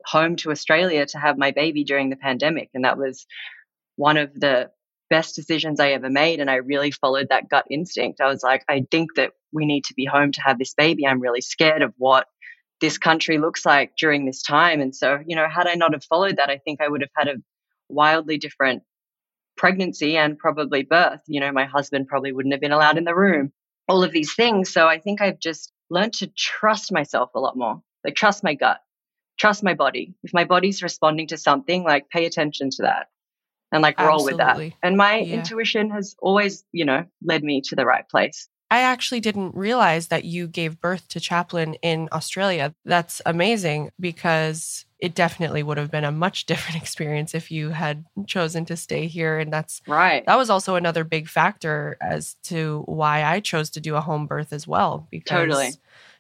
home 0.07 0.37
to 0.37 0.53
Australia 0.53 1.05
to 1.07 1.19
have 1.19 1.37
my 1.37 1.51
baby 1.51 1.83
during 1.83 2.09
the 2.09 2.17
pandemic. 2.17 2.71
And 2.73 2.85
that 2.85 2.99
was 2.99 3.27
one 3.97 4.17
of 4.17 4.33
the 4.33 4.71
best 5.11 5.35
decisions 5.35 5.81
I 5.81 5.91
ever 5.91 6.09
made. 6.09 6.39
And 6.39 6.49
I 6.49 6.57
really 6.57 6.93
followed 6.93 7.27
that 7.31 7.49
gut 7.49 7.65
instinct. 7.69 8.21
I 8.21 8.29
was 8.29 8.45
like, 8.45 8.65
I 8.69 8.87
think 8.93 9.17
that 9.17 9.33
we 9.53 9.67
need 9.67 9.83
to 9.87 9.95
be 9.95 10.05
home 10.05 10.31
to 10.31 10.41
have 10.43 10.57
this 10.57 10.73
baby. 10.75 11.05
I'm 11.05 11.21
really 11.21 11.41
scared 11.41 11.83
of 11.83 11.93
what 11.99 12.29
this 12.81 12.97
country 12.97 13.39
looks 13.39 13.67
like 13.67 13.97
during 13.97 14.25
this 14.25 14.43
time. 14.43 14.81
And 14.81 14.95
so, 14.95 15.19
you 15.27 15.35
know, 15.35 15.49
had 15.49 15.67
I 15.67 15.75
not 15.75 15.95
have 15.95 16.05
followed 16.05 16.37
that, 16.37 16.51
I 16.51 16.59
think 16.59 16.81
I 16.81 16.89
would 16.89 17.01
have 17.01 17.11
had 17.17 17.29
a 17.29 17.43
wildly 17.89 18.39
different 18.39 18.85
pregnancy 19.57 20.17
and 20.17 20.39
probably 20.39 20.85
birth. 20.85 21.23
You 21.27 21.41
know, 21.41 21.51
my 21.51 21.65
husband 21.65 22.07
probably 22.07 22.31
wouldn't 22.31 22.55
have 22.55 22.61
been 22.61 22.73
allowed 22.73 22.99
in 22.99 23.05
the 23.05 23.17
room, 23.17 23.53
all 23.89 24.05
of 24.05 24.13
these 24.13 24.33
things. 24.35 24.73
So 24.73 24.87
I 24.87 25.01
think 25.01 25.21
I've 25.21 25.41
just 25.41 25.73
learned 25.95 26.13
to 26.15 26.27
trust 26.27 26.93
myself 26.93 27.31
a 27.35 27.41
lot 27.41 27.57
more, 27.57 27.81
like 28.05 28.15
trust 28.17 28.43
my 28.43 28.55
gut, 28.55 28.81
trust 29.39 29.63
my 29.63 29.75
body. 29.75 30.15
If 30.25 30.35
my 30.35 30.45
body's 30.45 30.83
responding 30.83 31.29
to 31.29 31.39
something, 31.39 31.85
like 31.85 32.11
pay 32.11 32.27
attention 32.27 32.71
to 32.71 32.83
that 32.83 33.07
and 33.73 33.81
like 33.83 33.99
roll 33.99 34.25
with 34.25 34.39
that. 34.39 34.61
And 34.83 34.97
my 34.97 35.19
Yeah. 35.19 35.37
intuition 35.37 35.91
has 35.91 36.17
always, 36.21 36.65
you 36.73 36.85
know, 36.85 37.05
led 37.23 37.43
me 37.45 37.63
to 37.69 37.77
the 37.77 37.87
right 37.87 38.07
place. 38.09 38.49
I 38.71 38.81
actually 38.81 39.21
didn't 39.21 39.55
realize 39.55 40.09
that 40.09 40.25
you 40.25 40.49
gave 40.49 40.81
birth 40.81 41.07
to 41.09 41.21
Chaplin 41.21 41.75
in 41.75 42.09
Australia. 42.11 42.75
That's 42.85 43.23
amazing 43.25 43.91
because 44.01 44.85
it 45.05 45.14
definitely 45.14 45.62
would 45.62 45.77
have 45.77 45.90
been 45.90 46.05
a 46.05 46.11
much 46.12 46.47
different 46.51 46.81
experience 46.81 47.35
if 47.35 47.51
you 47.51 47.71
had 47.71 48.05
chosen 48.27 48.64
to 48.67 48.77
stay 48.77 49.07
here. 49.07 49.38
And 49.38 49.53
that's 49.53 49.83
Right. 49.87 50.25
that 50.27 50.38
was 50.38 50.51
also 50.51 50.75
another 50.77 51.05
big 51.05 51.29
factor 51.29 51.97
as 52.01 52.35
to 52.45 52.83
why 52.87 53.23
I 53.23 53.40
chose 53.40 53.71
to 53.71 53.81
do 53.81 53.97
a 53.97 54.01
home 54.01 54.27
birth 54.27 54.53
as 54.53 54.67
well. 54.67 55.07
Because 55.11 55.27
Totally. 55.29 55.71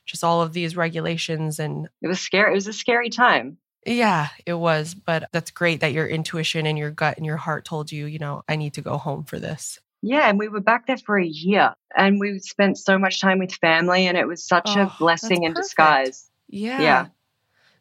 just 0.06 0.22
all 0.22 0.42
of 0.42 0.52
these 0.52 0.76
regulations 0.76 1.58
and 1.58 1.88
It 2.02 2.08
was 2.08 2.20
scary. 2.20 2.50
It 2.52 2.54
was 2.54 2.66
a 2.68 2.72
scary 2.72 3.08
time. 3.10 3.56
yeah, 3.86 4.28
it 4.46 4.54
was. 4.54 4.94
But 4.94 5.28
that's 5.32 5.50
great 5.50 5.80
that 5.80 5.92
your 5.92 6.06
intuition 6.06 6.66
and 6.66 6.78
your 6.78 6.90
gut 6.90 7.16
and 7.16 7.26
your 7.26 7.36
heart 7.38 7.64
told 7.64 7.90
you, 7.92 8.06
you 8.06 8.18
know, 8.18 8.42
I 8.48 8.56
need 8.56 8.74
to 8.74 8.82
go 8.82 8.96
home 8.98 9.24
for 9.24 9.38
this. 9.38 9.78
Yeah, 10.06 10.28
and 10.28 10.38
we 10.38 10.48
were 10.48 10.60
back 10.60 10.86
there 10.86 10.98
for 10.98 11.16
a 11.18 11.24
year 11.26 11.74
and 11.96 12.20
we 12.20 12.38
spent 12.40 12.76
so 12.76 12.98
much 12.98 13.20
time 13.22 13.38
with 13.38 13.54
family 13.54 14.06
and 14.06 14.18
it 14.18 14.26
was 14.28 14.44
such 14.46 14.68
Oh, 14.76 14.82
a 14.82 14.92
blessing 14.98 15.44
in 15.44 15.52
perfect. 15.52 15.64
disguise. 15.68 16.30
Yeah. 16.48 16.80
Yeah. 16.82 17.06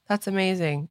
That's 0.07 0.27
amazing. 0.27 0.87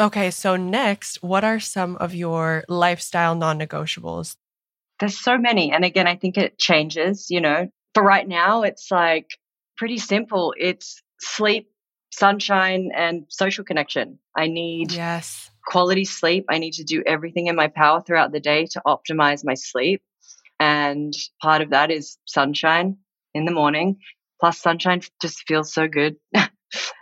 Okay, 0.00 0.30
so 0.30 0.56
next, 0.56 1.22
what 1.22 1.44
are 1.44 1.60
some 1.60 1.96
of 1.96 2.14
your 2.14 2.64
lifestyle 2.68 3.34
non 3.34 3.58
negotiables? 3.58 4.34
There's 4.98 5.18
so 5.18 5.36
many. 5.36 5.72
And 5.72 5.84
again, 5.84 6.06
I 6.06 6.16
think 6.16 6.38
it 6.38 6.58
changes, 6.58 7.26
you 7.28 7.40
know. 7.42 7.68
For 7.92 8.02
right 8.02 8.26
now, 8.26 8.62
it's 8.62 8.90
like 8.90 9.28
pretty 9.76 9.98
simple. 9.98 10.54
It's 10.58 11.02
sleep, 11.20 11.68
sunshine, 12.12 12.90
and 12.96 13.26
social 13.28 13.62
connection. 13.62 14.18
I 14.34 14.46
need 14.46 14.92
Yes. 14.92 15.50
quality 15.66 16.06
sleep. 16.06 16.46
I 16.48 16.58
need 16.58 16.74
to 16.74 16.84
do 16.84 17.02
everything 17.06 17.48
in 17.48 17.56
my 17.56 17.68
power 17.68 18.00
throughout 18.00 18.32
the 18.32 18.40
day 18.40 18.66
to 18.70 18.82
optimize 18.86 19.44
my 19.44 19.54
sleep. 19.54 20.02
And 20.58 21.12
part 21.42 21.60
of 21.60 21.70
that 21.70 21.90
is 21.90 22.16
sunshine 22.26 22.96
in 23.34 23.44
the 23.44 23.52
morning. 23.52 23.98
Plus, 24.40 24.58
sunshine 24.58 25.02
just 25.20 25.46
feels 25.46 25.74
so 25.74 25.88
good. 25.88 26.16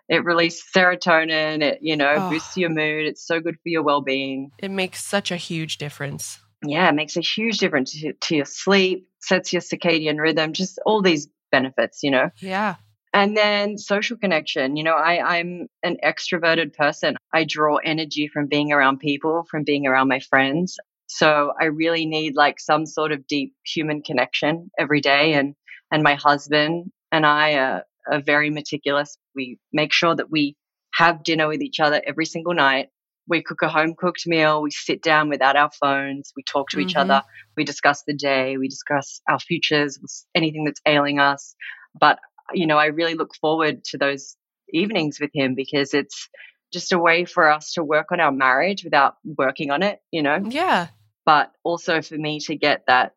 it 0.09 0.24
releases 0.24 0.64
serotonin. 0.74 1.62
It, 1.62 1.78
you 1.82 1.96
know, 1.96 2.14
Oh. 2.16 2.30
boosts 2.30 2.56
your 2.56 2.70
mood. 2.70 3.06
It's 3.06 3.26
so 3.26 3.40
good 3.40 3.54
for 3.62 3.68
your 3.68 3.82
well 3.82 4.00
being. 4.00 4.50
It 4.59 4.70
makes 4.70 5.04
such 5.04 5.30
a 5.30 5.36
huge 5.36 5.78
difference. 5.78 6.38
yeah, 6.64 6.88
it 6.88 6.94
makes 6.94 7.16
a 7.16 7.20
huge 7.20 7.59
difference 7.59 7.92
to, 8.00 8.12
to 8.12 8.36
your 8.36 8.44
sleep, 8.44 9.06
sets 9.20 9.52
your 9.52 9.62
circadian 9.62 10.18
rhythm, 10.18 10.52
just 10.52 10.78
all 10.84 11.02
these 11.02 11.28
benefits, 11.52 12.02
you 12.02 12.11
know? 12.11 12.30
Yeah. 12.40 12.76
And 13.14 13.36
then 13.36 13.78
social 13.78 14.16
connection. 14.16 14.76
You 14.76 14.82
know, 14.84 14.94
I, 14.94 15.38
I'm 15.38 15.68
an 15.82 15.96
extroverted 16.04 16.74
person. 16.74 17.16
I 17.32 17.44
draw 17.44 17.76
energy 17.76 18.28
from 18.28 18.48
being 18.48 18.72
around 18.72 18.98
people, 18.98 19.44
from 19.50 19.64
being 19.64 19.86
around 19.86 20.09
my 20.09 20.18
friends. 20.20 20.78
So 21.06 21.52
I 21.61 21.66
really 21.66 22.04
need 22.04 22.34
like 22.36 22.61
some 22.61 22.84
sort 22.86 23.12
of 23.12 23.26
deep 23.26 23.54
human 23.64 24.02
connection 24.02 24.70
every 24.78 25.00
day. 25.00 25.32
And 25.34 25.54
and 25.90 26.02
my 26.02 26.16
husband 26.16 26.90
and 27.11 27.24
I 27.24 27.54
are, 27.54 27.84
are 28.11 28.20
very 28.20 28.50
meticulous. 28.50 29.16
We 29.34 29.59
make 29.72 29.92
sure 29.92 30.14
that 30.14 30.30
we 30.30 30.56
have 30.94 31.22
dinner 31.24 31.48
with 31.48 31.62
each 31.62 31.80
other 31.80 32.02
every 32.06 32.26
single 32.26 32.54
night. 32.54 32.88
We 33.28 33.42
cook 33.42 33.62
a 33.62 33.68
home 33.68 33.94
cooked 33.96 34.26
meal. 34.26 34.62
We 34.62 34.70
sit 34.70 35.02
down 35.02 35.28
without 35.28 35.56
our 35.56 35.70
phones. 35.70 36.32
We 36.34 36.42
talk 36.42 36.70
to 36.70 36.78
mm-hmm. 36.78 36.88
each 36.88 36.96
other. 36.96 37.22
We 37.56 37.64
discuss 37.64 38.02
the 38.06 38.14
day. 38.14 38.56
We 38.56 38.68
discuss 38.68 39.20
our 39.28 39.38
futures, 39.38 39.98
anything 40.34 40.64
that's 40.64 40.80
ailing 40.86 41.18
us. 41.18 41.54
But 41.98 42.18
you 42.52 42.66
know, 42.66 42.78
I 42.78 42.86
really 42.86 43.14
look 43.14 43.34
forward 43.34 43.84
to 43.86 43.98
those 43.98 44.36
evenings 44.72 45.20
with 45.20 45.30
him 45.34 45.54
because 45.54 45.94
it's 45.94 46.28
just 46.72 46.92
a 46.92 46.98
way 46.98 47.24
for 47.24 47.50
us 47.50 47.72
to 47.74 47.84
work 47.84 48.12
on 48.12 48.20
our 48.20 48.32
marriage 48.32 48.84
without 48.84 49.16
working 49.24 49.70
on 49.70 49.82
it, 49.82 50.00
you 50.11 50.22
know? 50.22 50.38
Yeah. 50.48 50.88
But 51.24 51.52
also 51.64 52.02
for 52.02 52.16
me 52.16 52.40
to 52.40 52.56
get 52.56 52.84
that 52.86 53.14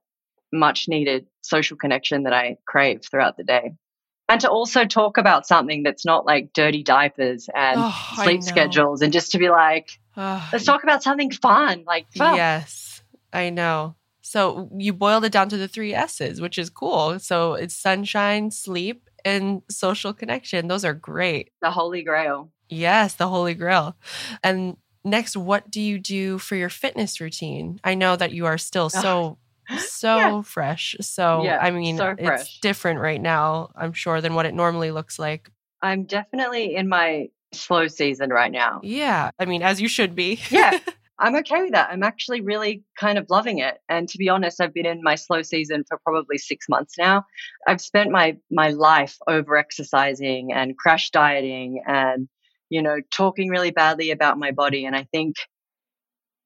much 0.53 0.87
needed 0.87 1.27
social 1.41 1.77
connection 1.77 2.23
that 2.23 2.33
I 2.33 2.57
crave 2.67 3.01
throughout 3.09 3.37
the 3.37 3.43
day. 3.43 3.73
And 4.31 4.39
to 4.41 4.49
also 4.49 4.85
talk 4.85 5.17
about 5.17 5.45
something 5.45 5.83
that's 5.83 6.05
not 6.05 6.25
like 6.25 6.53
dirty 6.53 6.83
diapers 6.83 7.49
and 7.53 7.75
oh, 7.77 8.13
sleep 8.15 8.41
schedules 8.41 9.01
and 9.01 9.11
just 9.11 9.33
to 9.33 9.37
be 9.37 9.49
like, 9.49 9.99
oh, 10.15 10.49
let's 10.53 10.63
talk 10.63 10.83
about 10.83 11.03
something 11.03 11.31
fun. 11.31 11.83
Like, 11.85 12.05
yes, 12.15 13.03
I 13.33 13.49
know. 13.49 13.95
So 14.21 14.69
you 14.77 14.93
boiled 14.93 15.25
it 15.25 15.33
down 15.33 15.49
to 15.49 15.57
the 15.57 15.67
three 15.67 15.93
S's, 15.93 16.39
which 16.39 16.57
is 16.57 16.69
cool. 16.69 17.19
So 17.19 17.55
it's 17.55 17.75
sunshine, 17.75 18.51
sleep, 18.51 19.09
and 19.25 19.63
social 19.69 20.13
connection. 20.13 20.69
Those 20.69 20.85
are 20.85 20.93
great. 20.93 21.51
The 21.61 21.71
holy 21.71 22.01
grail. 22.01 22.53
Yes, 22.69 23.15
the 23.15 23.27
holy 23.27 23.53
grail. 23.53 23.97
And 24.41 24.77
next, 25.03 25.35
what 25.35 25.69
do 25.69 25.81
you 25.81 25.99
do 25.99 26.37
for 26.37 26.55
your 26.55 26.69
fitness 26.69 27.19
routine? 27.19 27.81
I 27.83 27.95
know 27.95 28.15
that 28.15 28.31
you 28.31 28.45
are 28.45 28.57
still 28.57 28.89
so 28.89 29.39
so 29.79 30.17
yeah. 30.17 30.41
fresh. 30.41 30.95
So 31.01 31.43
yeah, 31.43 31.59
I 31.61 31.71
mean, 31.71 31.97
so 31.97 32.15
it's 32.17 32.59
different 32.59 32.99
right 32.99 33.21
now, 33.21 33.69
I'm 33.75 33.93
sure, 33.93 34.21
than 34.21 34.33
what 34.33 34.45
it 34.45 34.53
normally 34.53 34.91
looks 34.91 35.19
like. 35.19 35.51
I'm 35.81 36.03
definitely 36.03 36.75
in 36.75 36.87
my 36.87 37.29
slow 37.53 37.87
season 37.87 38.29
right 38.29 38.51
now. 38.51 38.79
Yeah. 38.83 39.31
I 39.39 39.45
mean, 39.45 39.61
as 39.61 39.81
you 39.81 39.87
should 39.87 40.15
be. 40.15 40.39
yeah. 40.49 40.79
I'm 41.19 41.35
okay 41.35 41.61
with 41.61 41.73
that. 41.73 41.91
I'm 41.91 42.01
actually 42.01 42.41
really 42.41 42.83
kind 42.99 43.19
of 43.19 43.27
loving 43.29 43.59
it. 43.59 43.77
And 43.87 44.09
to 44.09 44.17
be 44.17 44.27
honest, 44.27 44.59
I've 44.59 44.73
been 44.73 44.87
in 44.87 45.03
my 45.03 45.13
slow 45.13 45.43
season 45.43 45.83
for 45.87 45.99
probably 46.03 46.39
six 46.39 46.67
months 46.67 46.95
now. 46.97 47.25
I've 47.67 47.79
spent 47.79 48.09
my 48.09 48.37
my 48.49 48.69
life 48.69 49.17
over 49.27 49.55
exercising 49.55 50.51
and 50.51 50.75
crash 50.75 51.11
dieting 51.11 51.83
and, 51.85 52.27
you 52.69 52.81
know, 52.81 52.97
talking 53.11 53.49
really 53.49 53.69
badly 53.69 54.09
about 54.09 54.39
my 54.39 54.49
body. 54.49 54.83
And 54.83 54.95
I 54.95 55.03
think 55.11 55.35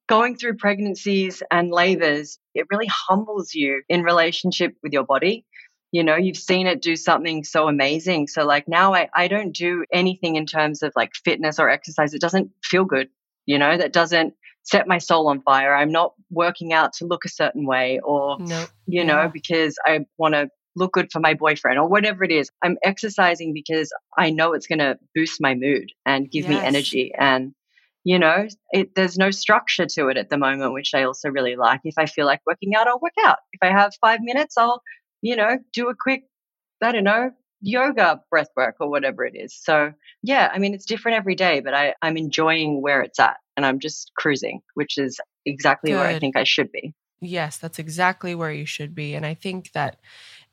going 0.08 0.36
through 0.36 0.56
pregnancies 0.56 1.42
and 1.50 1.70
labors, 1.70 2.38
it 2.54 2.66
really 2.70 2.88
humbles 2.88 3.54
you 3.54 3.82
in 3.88 4.02
relationship 4.02 4.74
with 4.82 4.92
your 4.92 5.04
body. 5.04 5.44
You 5.92 6.04
know, 6.04 6.16
you've 6.16 6.36
seen 6.36 6.66
it 6.66 6.82
do 6.82 6.96
something 6.96 7.44
so 7.44 7.68
amazing. 7.68 8.28
So 8.28 8.44
like 8.44 8.68
now 8.68 8.94
I, 8.94 9.08
I 9.14 9.28
don't 9.28 9.52
do 9.52 9.84
anything 9.92 10.36
in 10.36 10.46
terms 10.46 10.82
of 10.82 10.92
like 10.96 11.12
fitness 11.24 11.58
or 11.58 11.68
exercise. 11.70 12.12
It 12.12 12.20
doesn't 12.20 12.50
feel 12.64 12.84
good. 12.84 13.08
You 13.46 13.58
know, 13.58 13.76
that 13.78 13.92
doesn't 13.92 14.34
set 14.64 14.88
my 14.88 14.98
soul 14.98 15.28
on 15.28 15.40
fire. 15.42 15.74
I'm 15.74 15.92
not 15.92 16.14
working 16.30 16.72
out 16.72 16.92
to 16.94 17.06
look 17.06 17.24
a 17.24 17.28
certain 17.28 17.66
way 17.66 18.00
or, 18.00 18.36
you 18.40 18.66
yeah. 18.86 19.04
know, 19.04 19.30
because 19.32 19.76
I 19.86 20.00
want 20.18 20.34
to 20.34 20.48
look 20.74 20.92
good 20.92 21.10
for 21.10 21.20
my 21.20 21.34
boyfriend 21.34 21.78
or 21.78 21.88
whatever 21.88 22.24
it 22.24 22.32
is. 22.32 22.50
I'm 22.62 22.76
exercising 22.82 23.54
because 23.54 23.92
I 24.18 24.30
know 24.30 24.52
it's 24.52 24.66
going 24.66 24.80
to 24.80 24.98
boost 25.14 25.40
my 25.40 25.54
mood 25.54 25.92
and 26.04 26.30
give 26.30 26.44
yes. 26.44 26.50
me 26.50 26.66
energy. 26.66 27.12
And, 27.16 27.54
you 28.06 28.20
know, 28.20 28.46
it, 28.70 28.94
there's 28.94 29.18
no 29.18 29.32
structure 29.32 29.84
to 29.84 30.06
it 30.06 30.16
at 30.16 30.30
the 30.30 30.38
moment, 30.38 30.72
which 30.72 30.94
I 30.94 31.02
also 31.02 31.28
really 31.28 31.56
like. 31.56 31.80
If 31.82 31.94
I 31.98 32.06
feel 32.06 32.24
like 32.24 32.40
working 32.46 32.76
out, 32.76 32.86
I'll 32.86 33.00
work 33.00 33.18
out. 33.20 33.38
If 33.52 33.58
I 33.62 33.72
have 33.76 33.96
five 34.00 34.20
minutes, 34.22 34.56
I'll, 34.56 34.80
you 35.22 35.34
know, 35.34 35.58
do 35.72 35.88
a 35.88 35.94
quick, 35.98 36.22
I 36.80 36.92
don't 36.92 37.02
know, 37.02 37.32
yoga 37.60 38.20
breath 38.30 38.50
work 38.56 38.76
or 38.78 38.88
whatever 38.88 39.24
it 39.24 39.34
is. 39.34 39.58
So 39.60 39.92
yeah, 40.22 40.48
I 40.54 40.60
mean 40.60 40.72
it's 40.72 40.86
different 40.86 41.18
every 41.18 41.34
day, 41.34 41.58
but 41.58 41.74
I, 41.74 41.94
I'm 42.00 42.16
enjoying 42.16 42.80
where 42.80 43.02
it's 43.02 43.18
at 43.18 43.38
and 43.56 43.66
I'm 43.66 43.80
just 43.80 44.12
cruising, 44.16 44.60
which 44.74 44.98
is 44.98 45.18
exactly 45.44 45.90
Good. 45.90 45.98
where 45.98 46.06
I 46.06 46.20
think 46.20 46.36
I 46.36 46.44
should 46.44 46.70
be. 46.70 46.94
Yes, 47.20 47.58
that's 47.58 47.80
exactly 47.80 48.36
where 48.36 48.52
you 48.52 48.66
should 48.66 48.94
be. 48.94 49.14
And 49.14 49.26
I 49.26 49.34
think 49.34 49.72
that 49.72 49.98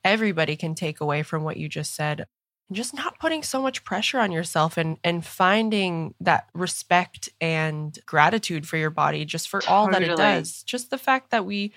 everybody 0.03 0.55
can 0.55 0.73
take 0.73 1.01
away 1.01 1.21
from 1.21 1.43
what 1.43 1.57
you 1.57 1.69
just 1.69 1.93
said 1.93 2.25
just 2.71 2.93
not 2.93 3.19
putting 3.19 3.43
so 3.43 3.61
much 3.61 3.83
pressure 3.83 4.19
on 4.19 4.31
yourself 4.31 4.77
and 4.77 4.97
and 5.03 5.25
finding 5.25 6.15
that 6.19 6.47
respect 6.53 7.29
and 7.39 7.99
gratitude 8.05 8.67
for 8.67 8.77
your 8.77 8.89
body 8.89 9.25
just 9.25 9.49
for 9.49 9.61
all 9.67 9.91
that 9.91 10.01
it 10.01 10.15
does 10.15 10.63
just 10.63 10.89
the 10.89 10.97
fact 10.97 11.29
that 11.31 11.45
we 11.45 11.73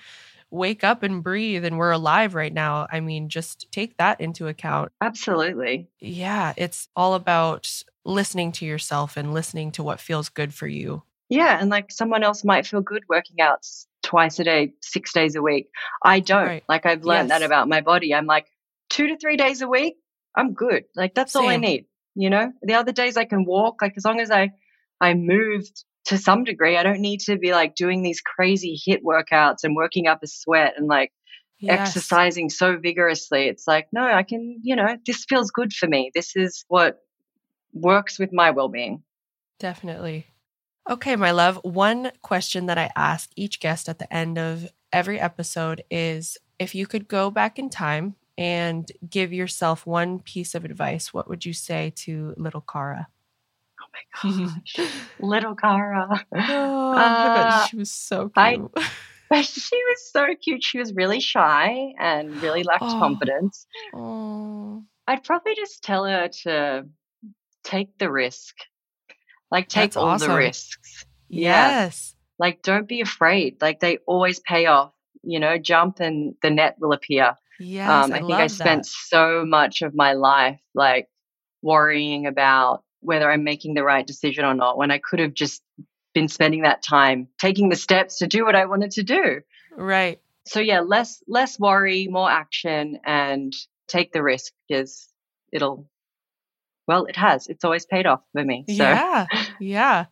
wake 0.49 0.83
up 0.83 1.03
and 1.03 1.23
breathe 1.23 1.65
and 1.65 1.77
we're 1.77 1.91
alive 1.91 2.35
right 2.35 2.53
now. 2.53 2.87
I 2.91 2.99
mean, 2.99 3.29
just 3.29 3.71
take 3.71 3.97
that 3.97 4.21
into 4.21 4.47
account. 4.47 4.91
Absolutely. 5.01 5.89
Yeah, 5.99 6.53
it's 6.57 6.87
all 6.95 7.13
about 7.15 7.83
listening 8.05 8.51
to 8.53 8.65
yourself 8.65 9.17
and 9.17 9.33
listening 9.33 9.71
to 9.73 9.83
what 9.83 9.99
feels 9.99 10.29
good 10.29 10.53
for 10.53 10.67
you. 10.67 11.03
Yeah, 11.29 11.59
and 11.59 11.69
like 11.69 11.91
someone 11.91 12.23
else 12.23 12.45
might 12.45 12.65
feel 12.65 12.81
good 12.81 13.03
working 13.09 13.41
out 13.41 13.67
twice 14.01 14.39
a 14.39 14.45
day, 14.45 14.73
six 14.81 15.11
days 15.11 15.35
a 15.35 15.41
week. 15.41 15.69
I 16.01 16.21
don't. 16.21 16.45
Right. 16.45 16.63
Like 16.69 16.85
I've 16.85 17.03
learned 17.03 17.29
yes. 17.29 17.39
that 17.39 17.45
about 17.45 17.67
my 17.67 17.81
body. 17.81 18.15
I'm 18.15 18.25
like 18.25 18.47
two 18.89 19.07
to 19.07 19.17
three 19.17 19.35
days 19.35 19.61
a 19.61 19.67
week, 19.67 19.97
I'm 20.37 20.53
good. 20.53 20.85
Like 20.95 21.15
that's 21.15 21.33
Same. 21.33 21.43
all 21.43 21.49
I 21.49 21.57
need. 21.57 21.85
You 22.15 22.29
know, 22.29 22.53
the 22.61 22.75
other 22.75 22.93
days 22.93 23.17
I 23.17 23.25
can 23.25 23.45
walk. 23.45 23.81
Like 23.81 23.93
as 23.97 24.05
long 24.05 24.21
as 24.21 24.31
I 24.31 24.51
I 25.01 25.13
moved 25.13 25.83
to 26.07 26.17
some 26.17 26.43
degree. 26.43 26.77
I 26.77 26.83
don't 26.83 27.01
need 27.01 27.19
to 27.21 27.37
be 27.37 27.51
like 27.51 27.75
doing 27.75 28.01
these 28.01 28.21
crazy 28.21 28.79
HIIT 28.87 29.01
workouts 29.03 29.63
and 29.63 29.75
working 29.75 30.07
up 30.07 30.23
a 30.23 30.27
sweat 30.27 30.75
and 30.77 30.87
like 30.87 31.11
yes. 31.59 31.79
exercising 31.79 32.49
so 32.49 32.77
vigorously. 32.77 33.47
It's 33.47 33.67
like, 33.67 33.87
no, 33.91 34.03
I 34.03 34.23
can, 34.23 34.59
you 34.63 34.75
know, 34.75 34.97
this 35.05 35.25
feels 35.27 35.51
good 35.51 35.73
for 35.73 35.87
me. 35.87 36.11
This 36.15 36.35
is 36.35 36.63
what 36.69 36.99
works 37.73 38.17
with 38.17 38.31
my 38.31 38.51
well 38.51 38.69
being. 38.69 39.03
Definitely. 39.59 40.27
Okay, 40.89 41.17
my 41.17 41.31
love. 41.31 41.59
One 41.63 42.11
question 42.21 42.67
that 42.67 42.77
I 42.77 42.89
ask 42.95 43.29
each 43.35 43.59
guest 43.59 43.89
at 43.89 43.99
the 43.99 44.11
end 44.13 44.37
of 44.37 44.71
every 44.93 45.19
episode 45.19 45.83
is 45.91 46.37
if 46.57 46.73
you 46.73 46.87
could 46.87 47.09
go 47.09 47.29
back 47.29 47.59
in 47.59 47.69
time 47.69 48.15
and 48.37 48.91
give 49.09 49.33
yourself 49.33 49.85
one 49.85 50.19
piece 50.19 50.53
of 50.53 50.63
advice, 50.63 51.13
what 51.13 51.27
would 51.27 51.45
you 51.45 51.53
say 51.53 51.91
to 51.97 52.33
little 52.37 52.61
Kara? 52.61 53.07
Oh 53.81 53.85
my 53.93 54.31
gosh, 54.39 54.89
little 55.19 55.55
Kara. 55.55 56.25
Oh, 56.35 56.93
uh, 56.93 57.65
she 57.65 57.77
was 57.77 57.91
so 57.91 58.29
cute. 58.29 58.71
I, 59.31 59.41
she 59.41 59.75
was 59.75 60.11
so 60.11 60.27
cute. 60.41 60.63
She 60.63 60.77
was 60.77 60.93
really 60.93 61.19
shy 61.19 61.93
and 61.99 62.41
really 62.41 62.63
lacked 62.63 62.83
oh. 62.83 62.99
confidence. 62.99 63.65
Oh. 63.93 64.83
I'd 65.07 65.23
probably 65.23 65.55
just 65.55 65.83
tell 65.83 66.05
her 66.05 66.29
to 66.43 66.85
take 67.63 67.97
the 67.97 68.11
risk. 68.11 68.55
Like 69.51 69.69
take 69.69 69.91
That's 69.91 69.97
all 69.97 70.07
awesome. 70.07 70.31
the 70.31 70.37
risks. 70.37 71.05
Yes. 71.29 72.13
Yeah. 72.13 72.45
Like 72.45 72.61
don't 72.61 72.87
be 72.87 73.01
afraid. 73.01 73.61
Like 73.61 73.79
they 73.79 73.97
always 74.05 74.39
pay 74.39 74.65
off. 74.65 74.93
You 75.23 75.39
know, 75.39 75.57
jump 75.57 75.99
and 75.99 76.35
the 76.41 76.49
net 76.49 76.75
will 76.79 76.93
appear. 76.93 77.35
Yes, 77.59 77.89
um, 77.89 78.13
I, 78.13 78.17
I 78.17 78.19
think 78.19 78.31
I 78.33 78.47
spent 78.47 78.83
that. 78.83 78.85
so 78.85 79.45
much 79.45 79.81
of 79.81 79.95
my 79.95 80.13
life 80.13 80.59
like 80.73 81.07
worrying 81.61 82.27
about 82.27 82.83
whether 83.01 83.29
I'm 83.29 83.43
making 83.43 83.73
the 83.73 83.83
right 83.83 84.05
decision 84.05 84.45
or 84.45 84.53
not 84.53 84.77
when 84.77 84.91
I 84.91 84.97
could 84.99 85.19
have 85.19 85.33
just 85.33 85.61
been 86.13 86.27
spending 86.27 86.63
that 86.63 86.81
time 86.83 87.27
taking 87.39 87.69
the 87.69 87.75
steps 87.75 88.19
to 88.19 88.27
do 88.27 88.43
what 88.45 88.55
I 88.55 88.65
wanted 88.65 88.91
to 88.91 89.03
do. 89.03 89.41
Right. 89.75 90.19
So 90.45 90.59
yeah, 90.59 90.79
less 90.79 91.21
less 91.27 91.59
worry, 91.59 92.07
more 92.07 92.29
action 92.29 92.99
and 93.05 93.53
take 93.87 94.13
the 94.13 94.23
risk 94.23 94.53
because 94.67 95.07
it'll 95.51 95.87
well, 96.87 97.05
it 97.05 97.17
has. 97.17 97.47
It's 97.47 97.65
always 97.65 97.85
paid 97.85 98.07
off 98.07 98.21
for 98.31 98.43
me. 98.43 98.65
So. 98.67 98.73
Yeah. 98.73 99.25
Yeah. 99.59 100.05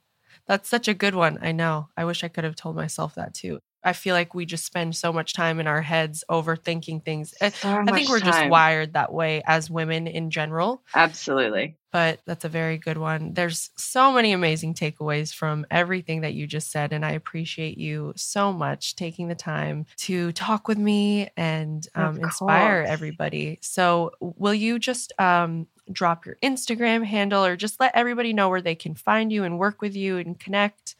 That's 0.47 0.69
such 0.69 0.87
a 0.87 0.93
good 0.93 1.15
one. 1.15 1.39
I 1.41 1.51
know. 1.51 1.89
I 1.97 2.05
wish 2.05 2.23
I 2.23 2.27
could 2.27 2.43
have 2.43 2.55
told 2.55 2.75
myself 2.75 3.15
that 3.15 3.33
too. 3.33 3.59
I 3.85 3.93
feel 3.93 4.15
like 4.15 4.33
we 4.33 4.45
just 4.45 4.65
spend 4.65 4.95
so 4.95 5.13
much 5.13 5.33
time 5.33 5.59
in 5.59 5.67
our 5.67 5.81
heads 5.81 6.23
overthinking 6.29 7.05
things. 7.05 7.33
Eh, 7.39 7.51
so 7.51 7.69
I 7.69 7.91
think 7.91 8.09
we're 8.09 8.19
time. 8.19 8.31
just 8.31 8.49
wired 8.49 8.93
that 8.93 9.13
way 9.13 9.43
as 9.45 9.69
women 9.69 10.07
in 10.07 10.31
general. 10.31 10.83
Absolutely. 10.93 11.77
But 11.91 12.19
that's 12.25 12.43
a 12.43 12.49
very 12.49 12.77
good 12.77 12.97
one. 12.97 13.33
There's 13.33 13.69
so 13.77 14.11
many 14.11 14.33
amazing 14.33 14.73
takeaways 14.73 15.33
from 15.33 15.65
everything 15.71 16.21
that 16.21 16.33
you 16.33 16.45
just 16.45 16.71
said. 16.71 16.91
And 16.91 17.05
I 17.05 17.11
appreciate 17.11 17.77
you 17.77 18.11
so 18.17 18.51
much 18.51 18.97
taking 18.97 19.29
the 19.29 19.35
time 19.35 19.85
to 19.97 20.33
talk 20.33 20.67
with 20.67 20.77
me 20.77 21.29
and 21.37 21.87
um, 21.95 22.17
inspire 22.19 22.83
everybody. 22.85 23.59
So, 23.61 24.11
will 24.19 24.53
you 24.53 24.77
just 24.77 25.13
um, 25.19 25.67
drop 25.91 26.25
your 26.25 26.37
Instagram 26.43 27.05
handle 27.05 27.45
or 27.45 27.55
just 27.55 27.79
let 27.79 27.95
everybody 27.95 28.33
know 28.33 28.49
where 28.49 28.61
they 28.61 28.75
can 28.75 28.95
find 28.95 29.31
you 29.31 29.43
and 29.43 29.59
work 29.59 29.81
with 29.81 29.95
you 29.95 30.17
and 30.17 30.39
connect 30.39 30.95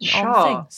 and 0.00 0.10
sure. 0.10 0.68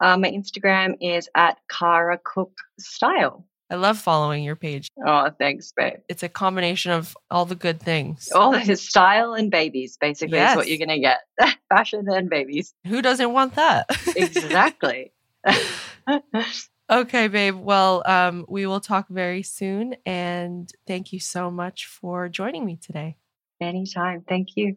The? 0.00 0.06
Uh, 0.06 0.16
my 0.16 0.30
Instagram 0.30 0.96
is 1.00 1.28
at 1.34 1.58
Kara 1.70 2.18
Cook 2.22 2.52
Style. 2.78 3.46
I 3.68 3.74
love 3.74 3.98
following 3.98 4.44
your 4.44 4.54
page. 4.54 4.88
Oh, 5.04 5.30
thanks, 5.40 5.72
babe. 5.76 5.98
It's 6.08 6.22
a 6.22 6.28
combination 6.28 6.92
of 6.92 7.16
all 7.32 7.46
the 7.46 7.56
good 7.56 7.80
things. 7.80 8.30
All 8.32 8.52
his 8.52 8.80
style 8.80 9.34
and 9.34 9.50
babies, 9.50 9.98
basically, 10.00 10.38
is 10.38 10.54
what 10.54 10.68
you're 10.68 10.78
going 10.78 10.88
to 10.88 11.00
get. 11.00 11.20
Fashion 11.68 12.06
and 12.08 12.30
babies. 12.30 12.72
Who 12.86 13.02
doesn't 13.02 13.32
want 13.32 13.56
that? 13.56 13.86
Exactly. 14.14 15.12
okay, 16.90 17.26
babe. 17.26 17.56
Well, 17.56 18.04
um, 18.06 18.44
we 18.48 18.66
will 18.66 18.80
talk 18.80 19.08
very 19.08 19.42
soon. 19.42 19.96
And 20.06 20.70
thank 20.86 21.12
you 21.12 21.18
so 21.18 21.50
much 21.50 21.86
for 21.86 22.28
joining 22.28 22.64
me 22.64 22.76
today. 22.76 23.16
Anytime. 23.60 24.24
Thank 24.28 24.50
you. 24.54 24.76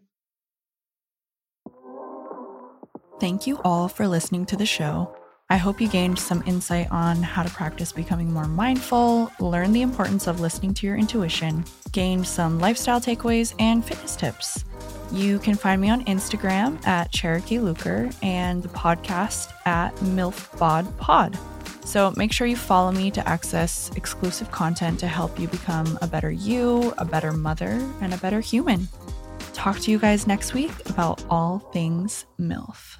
Thank 3.19 3.45
you 3.45 3.59
all 3.65 3.89
for 3.89 4.07
listening 4.07 4.45
to 4.45 4.55
the 4.55 4.65
show. 4.65 5.13
I 5.49 5.57
hope 5.57 5.81
you 5.81 5.89
gained 5.89 6.17
some 6.17 6.41
insight 6.45 6.89
on 6.89 7.21
how 7.21 7.43
to 7.43 7.49
practice 7.49 7.91
becoming 7.91 8.31
more 8.31 8.47
mindful, 8.47 9.29
learn 9.41 9.73
the 9.73 9.81
importance 9.81 10.27
of 10.27 10.39
listening 10.39 10.73
to 10.75 10.87
your 10.87 10.95
intuition, 10.95 11.65
gained 11.91 12.25
some 12.25 12.59
lifestyle 12.59 13.01
takeaways, 13.01 13.55
and 13.59 13.83
fitness 13.83 14.15
tips. 14.15 14.63
You 15.11 15.37
can 15.39 15.55
find 15.55 15.81
me 15.81 15.89
on 15.89 16.05
Instagram 16.05 16.85
at 16.87 17.11
Cherokee 17.11 17.59
Luker 17.59 18.09
and 18.21 18.63
the 18.63 18.69
podcast 18.69 19.51
at 19.65 19.93
MILFBodPod. 19.97 21.37
So 21.85 22.13
make 22.15 22.31
sure 22.31 22.47
you 22.47 22.55
follow 22.55 22.93
me 22.93 23.11
to 23.11 23.27
access 23.27 23.91
exclusive 23.97 24.49
content 24.51 24.97
to 24.99 25.07
help 25.07 25.37
you 25.37 25.49
become 25.49 25.99
a 26.01 26.07
better 26.07 26.31
you, 26.31 26.93
a 26.97 27.03
better 27.03 27.33
mother, 27.33 27.85
and 27.99 28.13
a 28.13 28.17
better 28.17 28.39
human. 28.39 28.87
Talk 29.53 29.79
to 29.79 29.91
you 29.91 29.99
guys 29.99 30.25
next 30.25 30.53
week 30.53 30.71
about 30.89 31.21
all 31.29 31.59
things 31.73 32.25
MILF. 32.39 32.97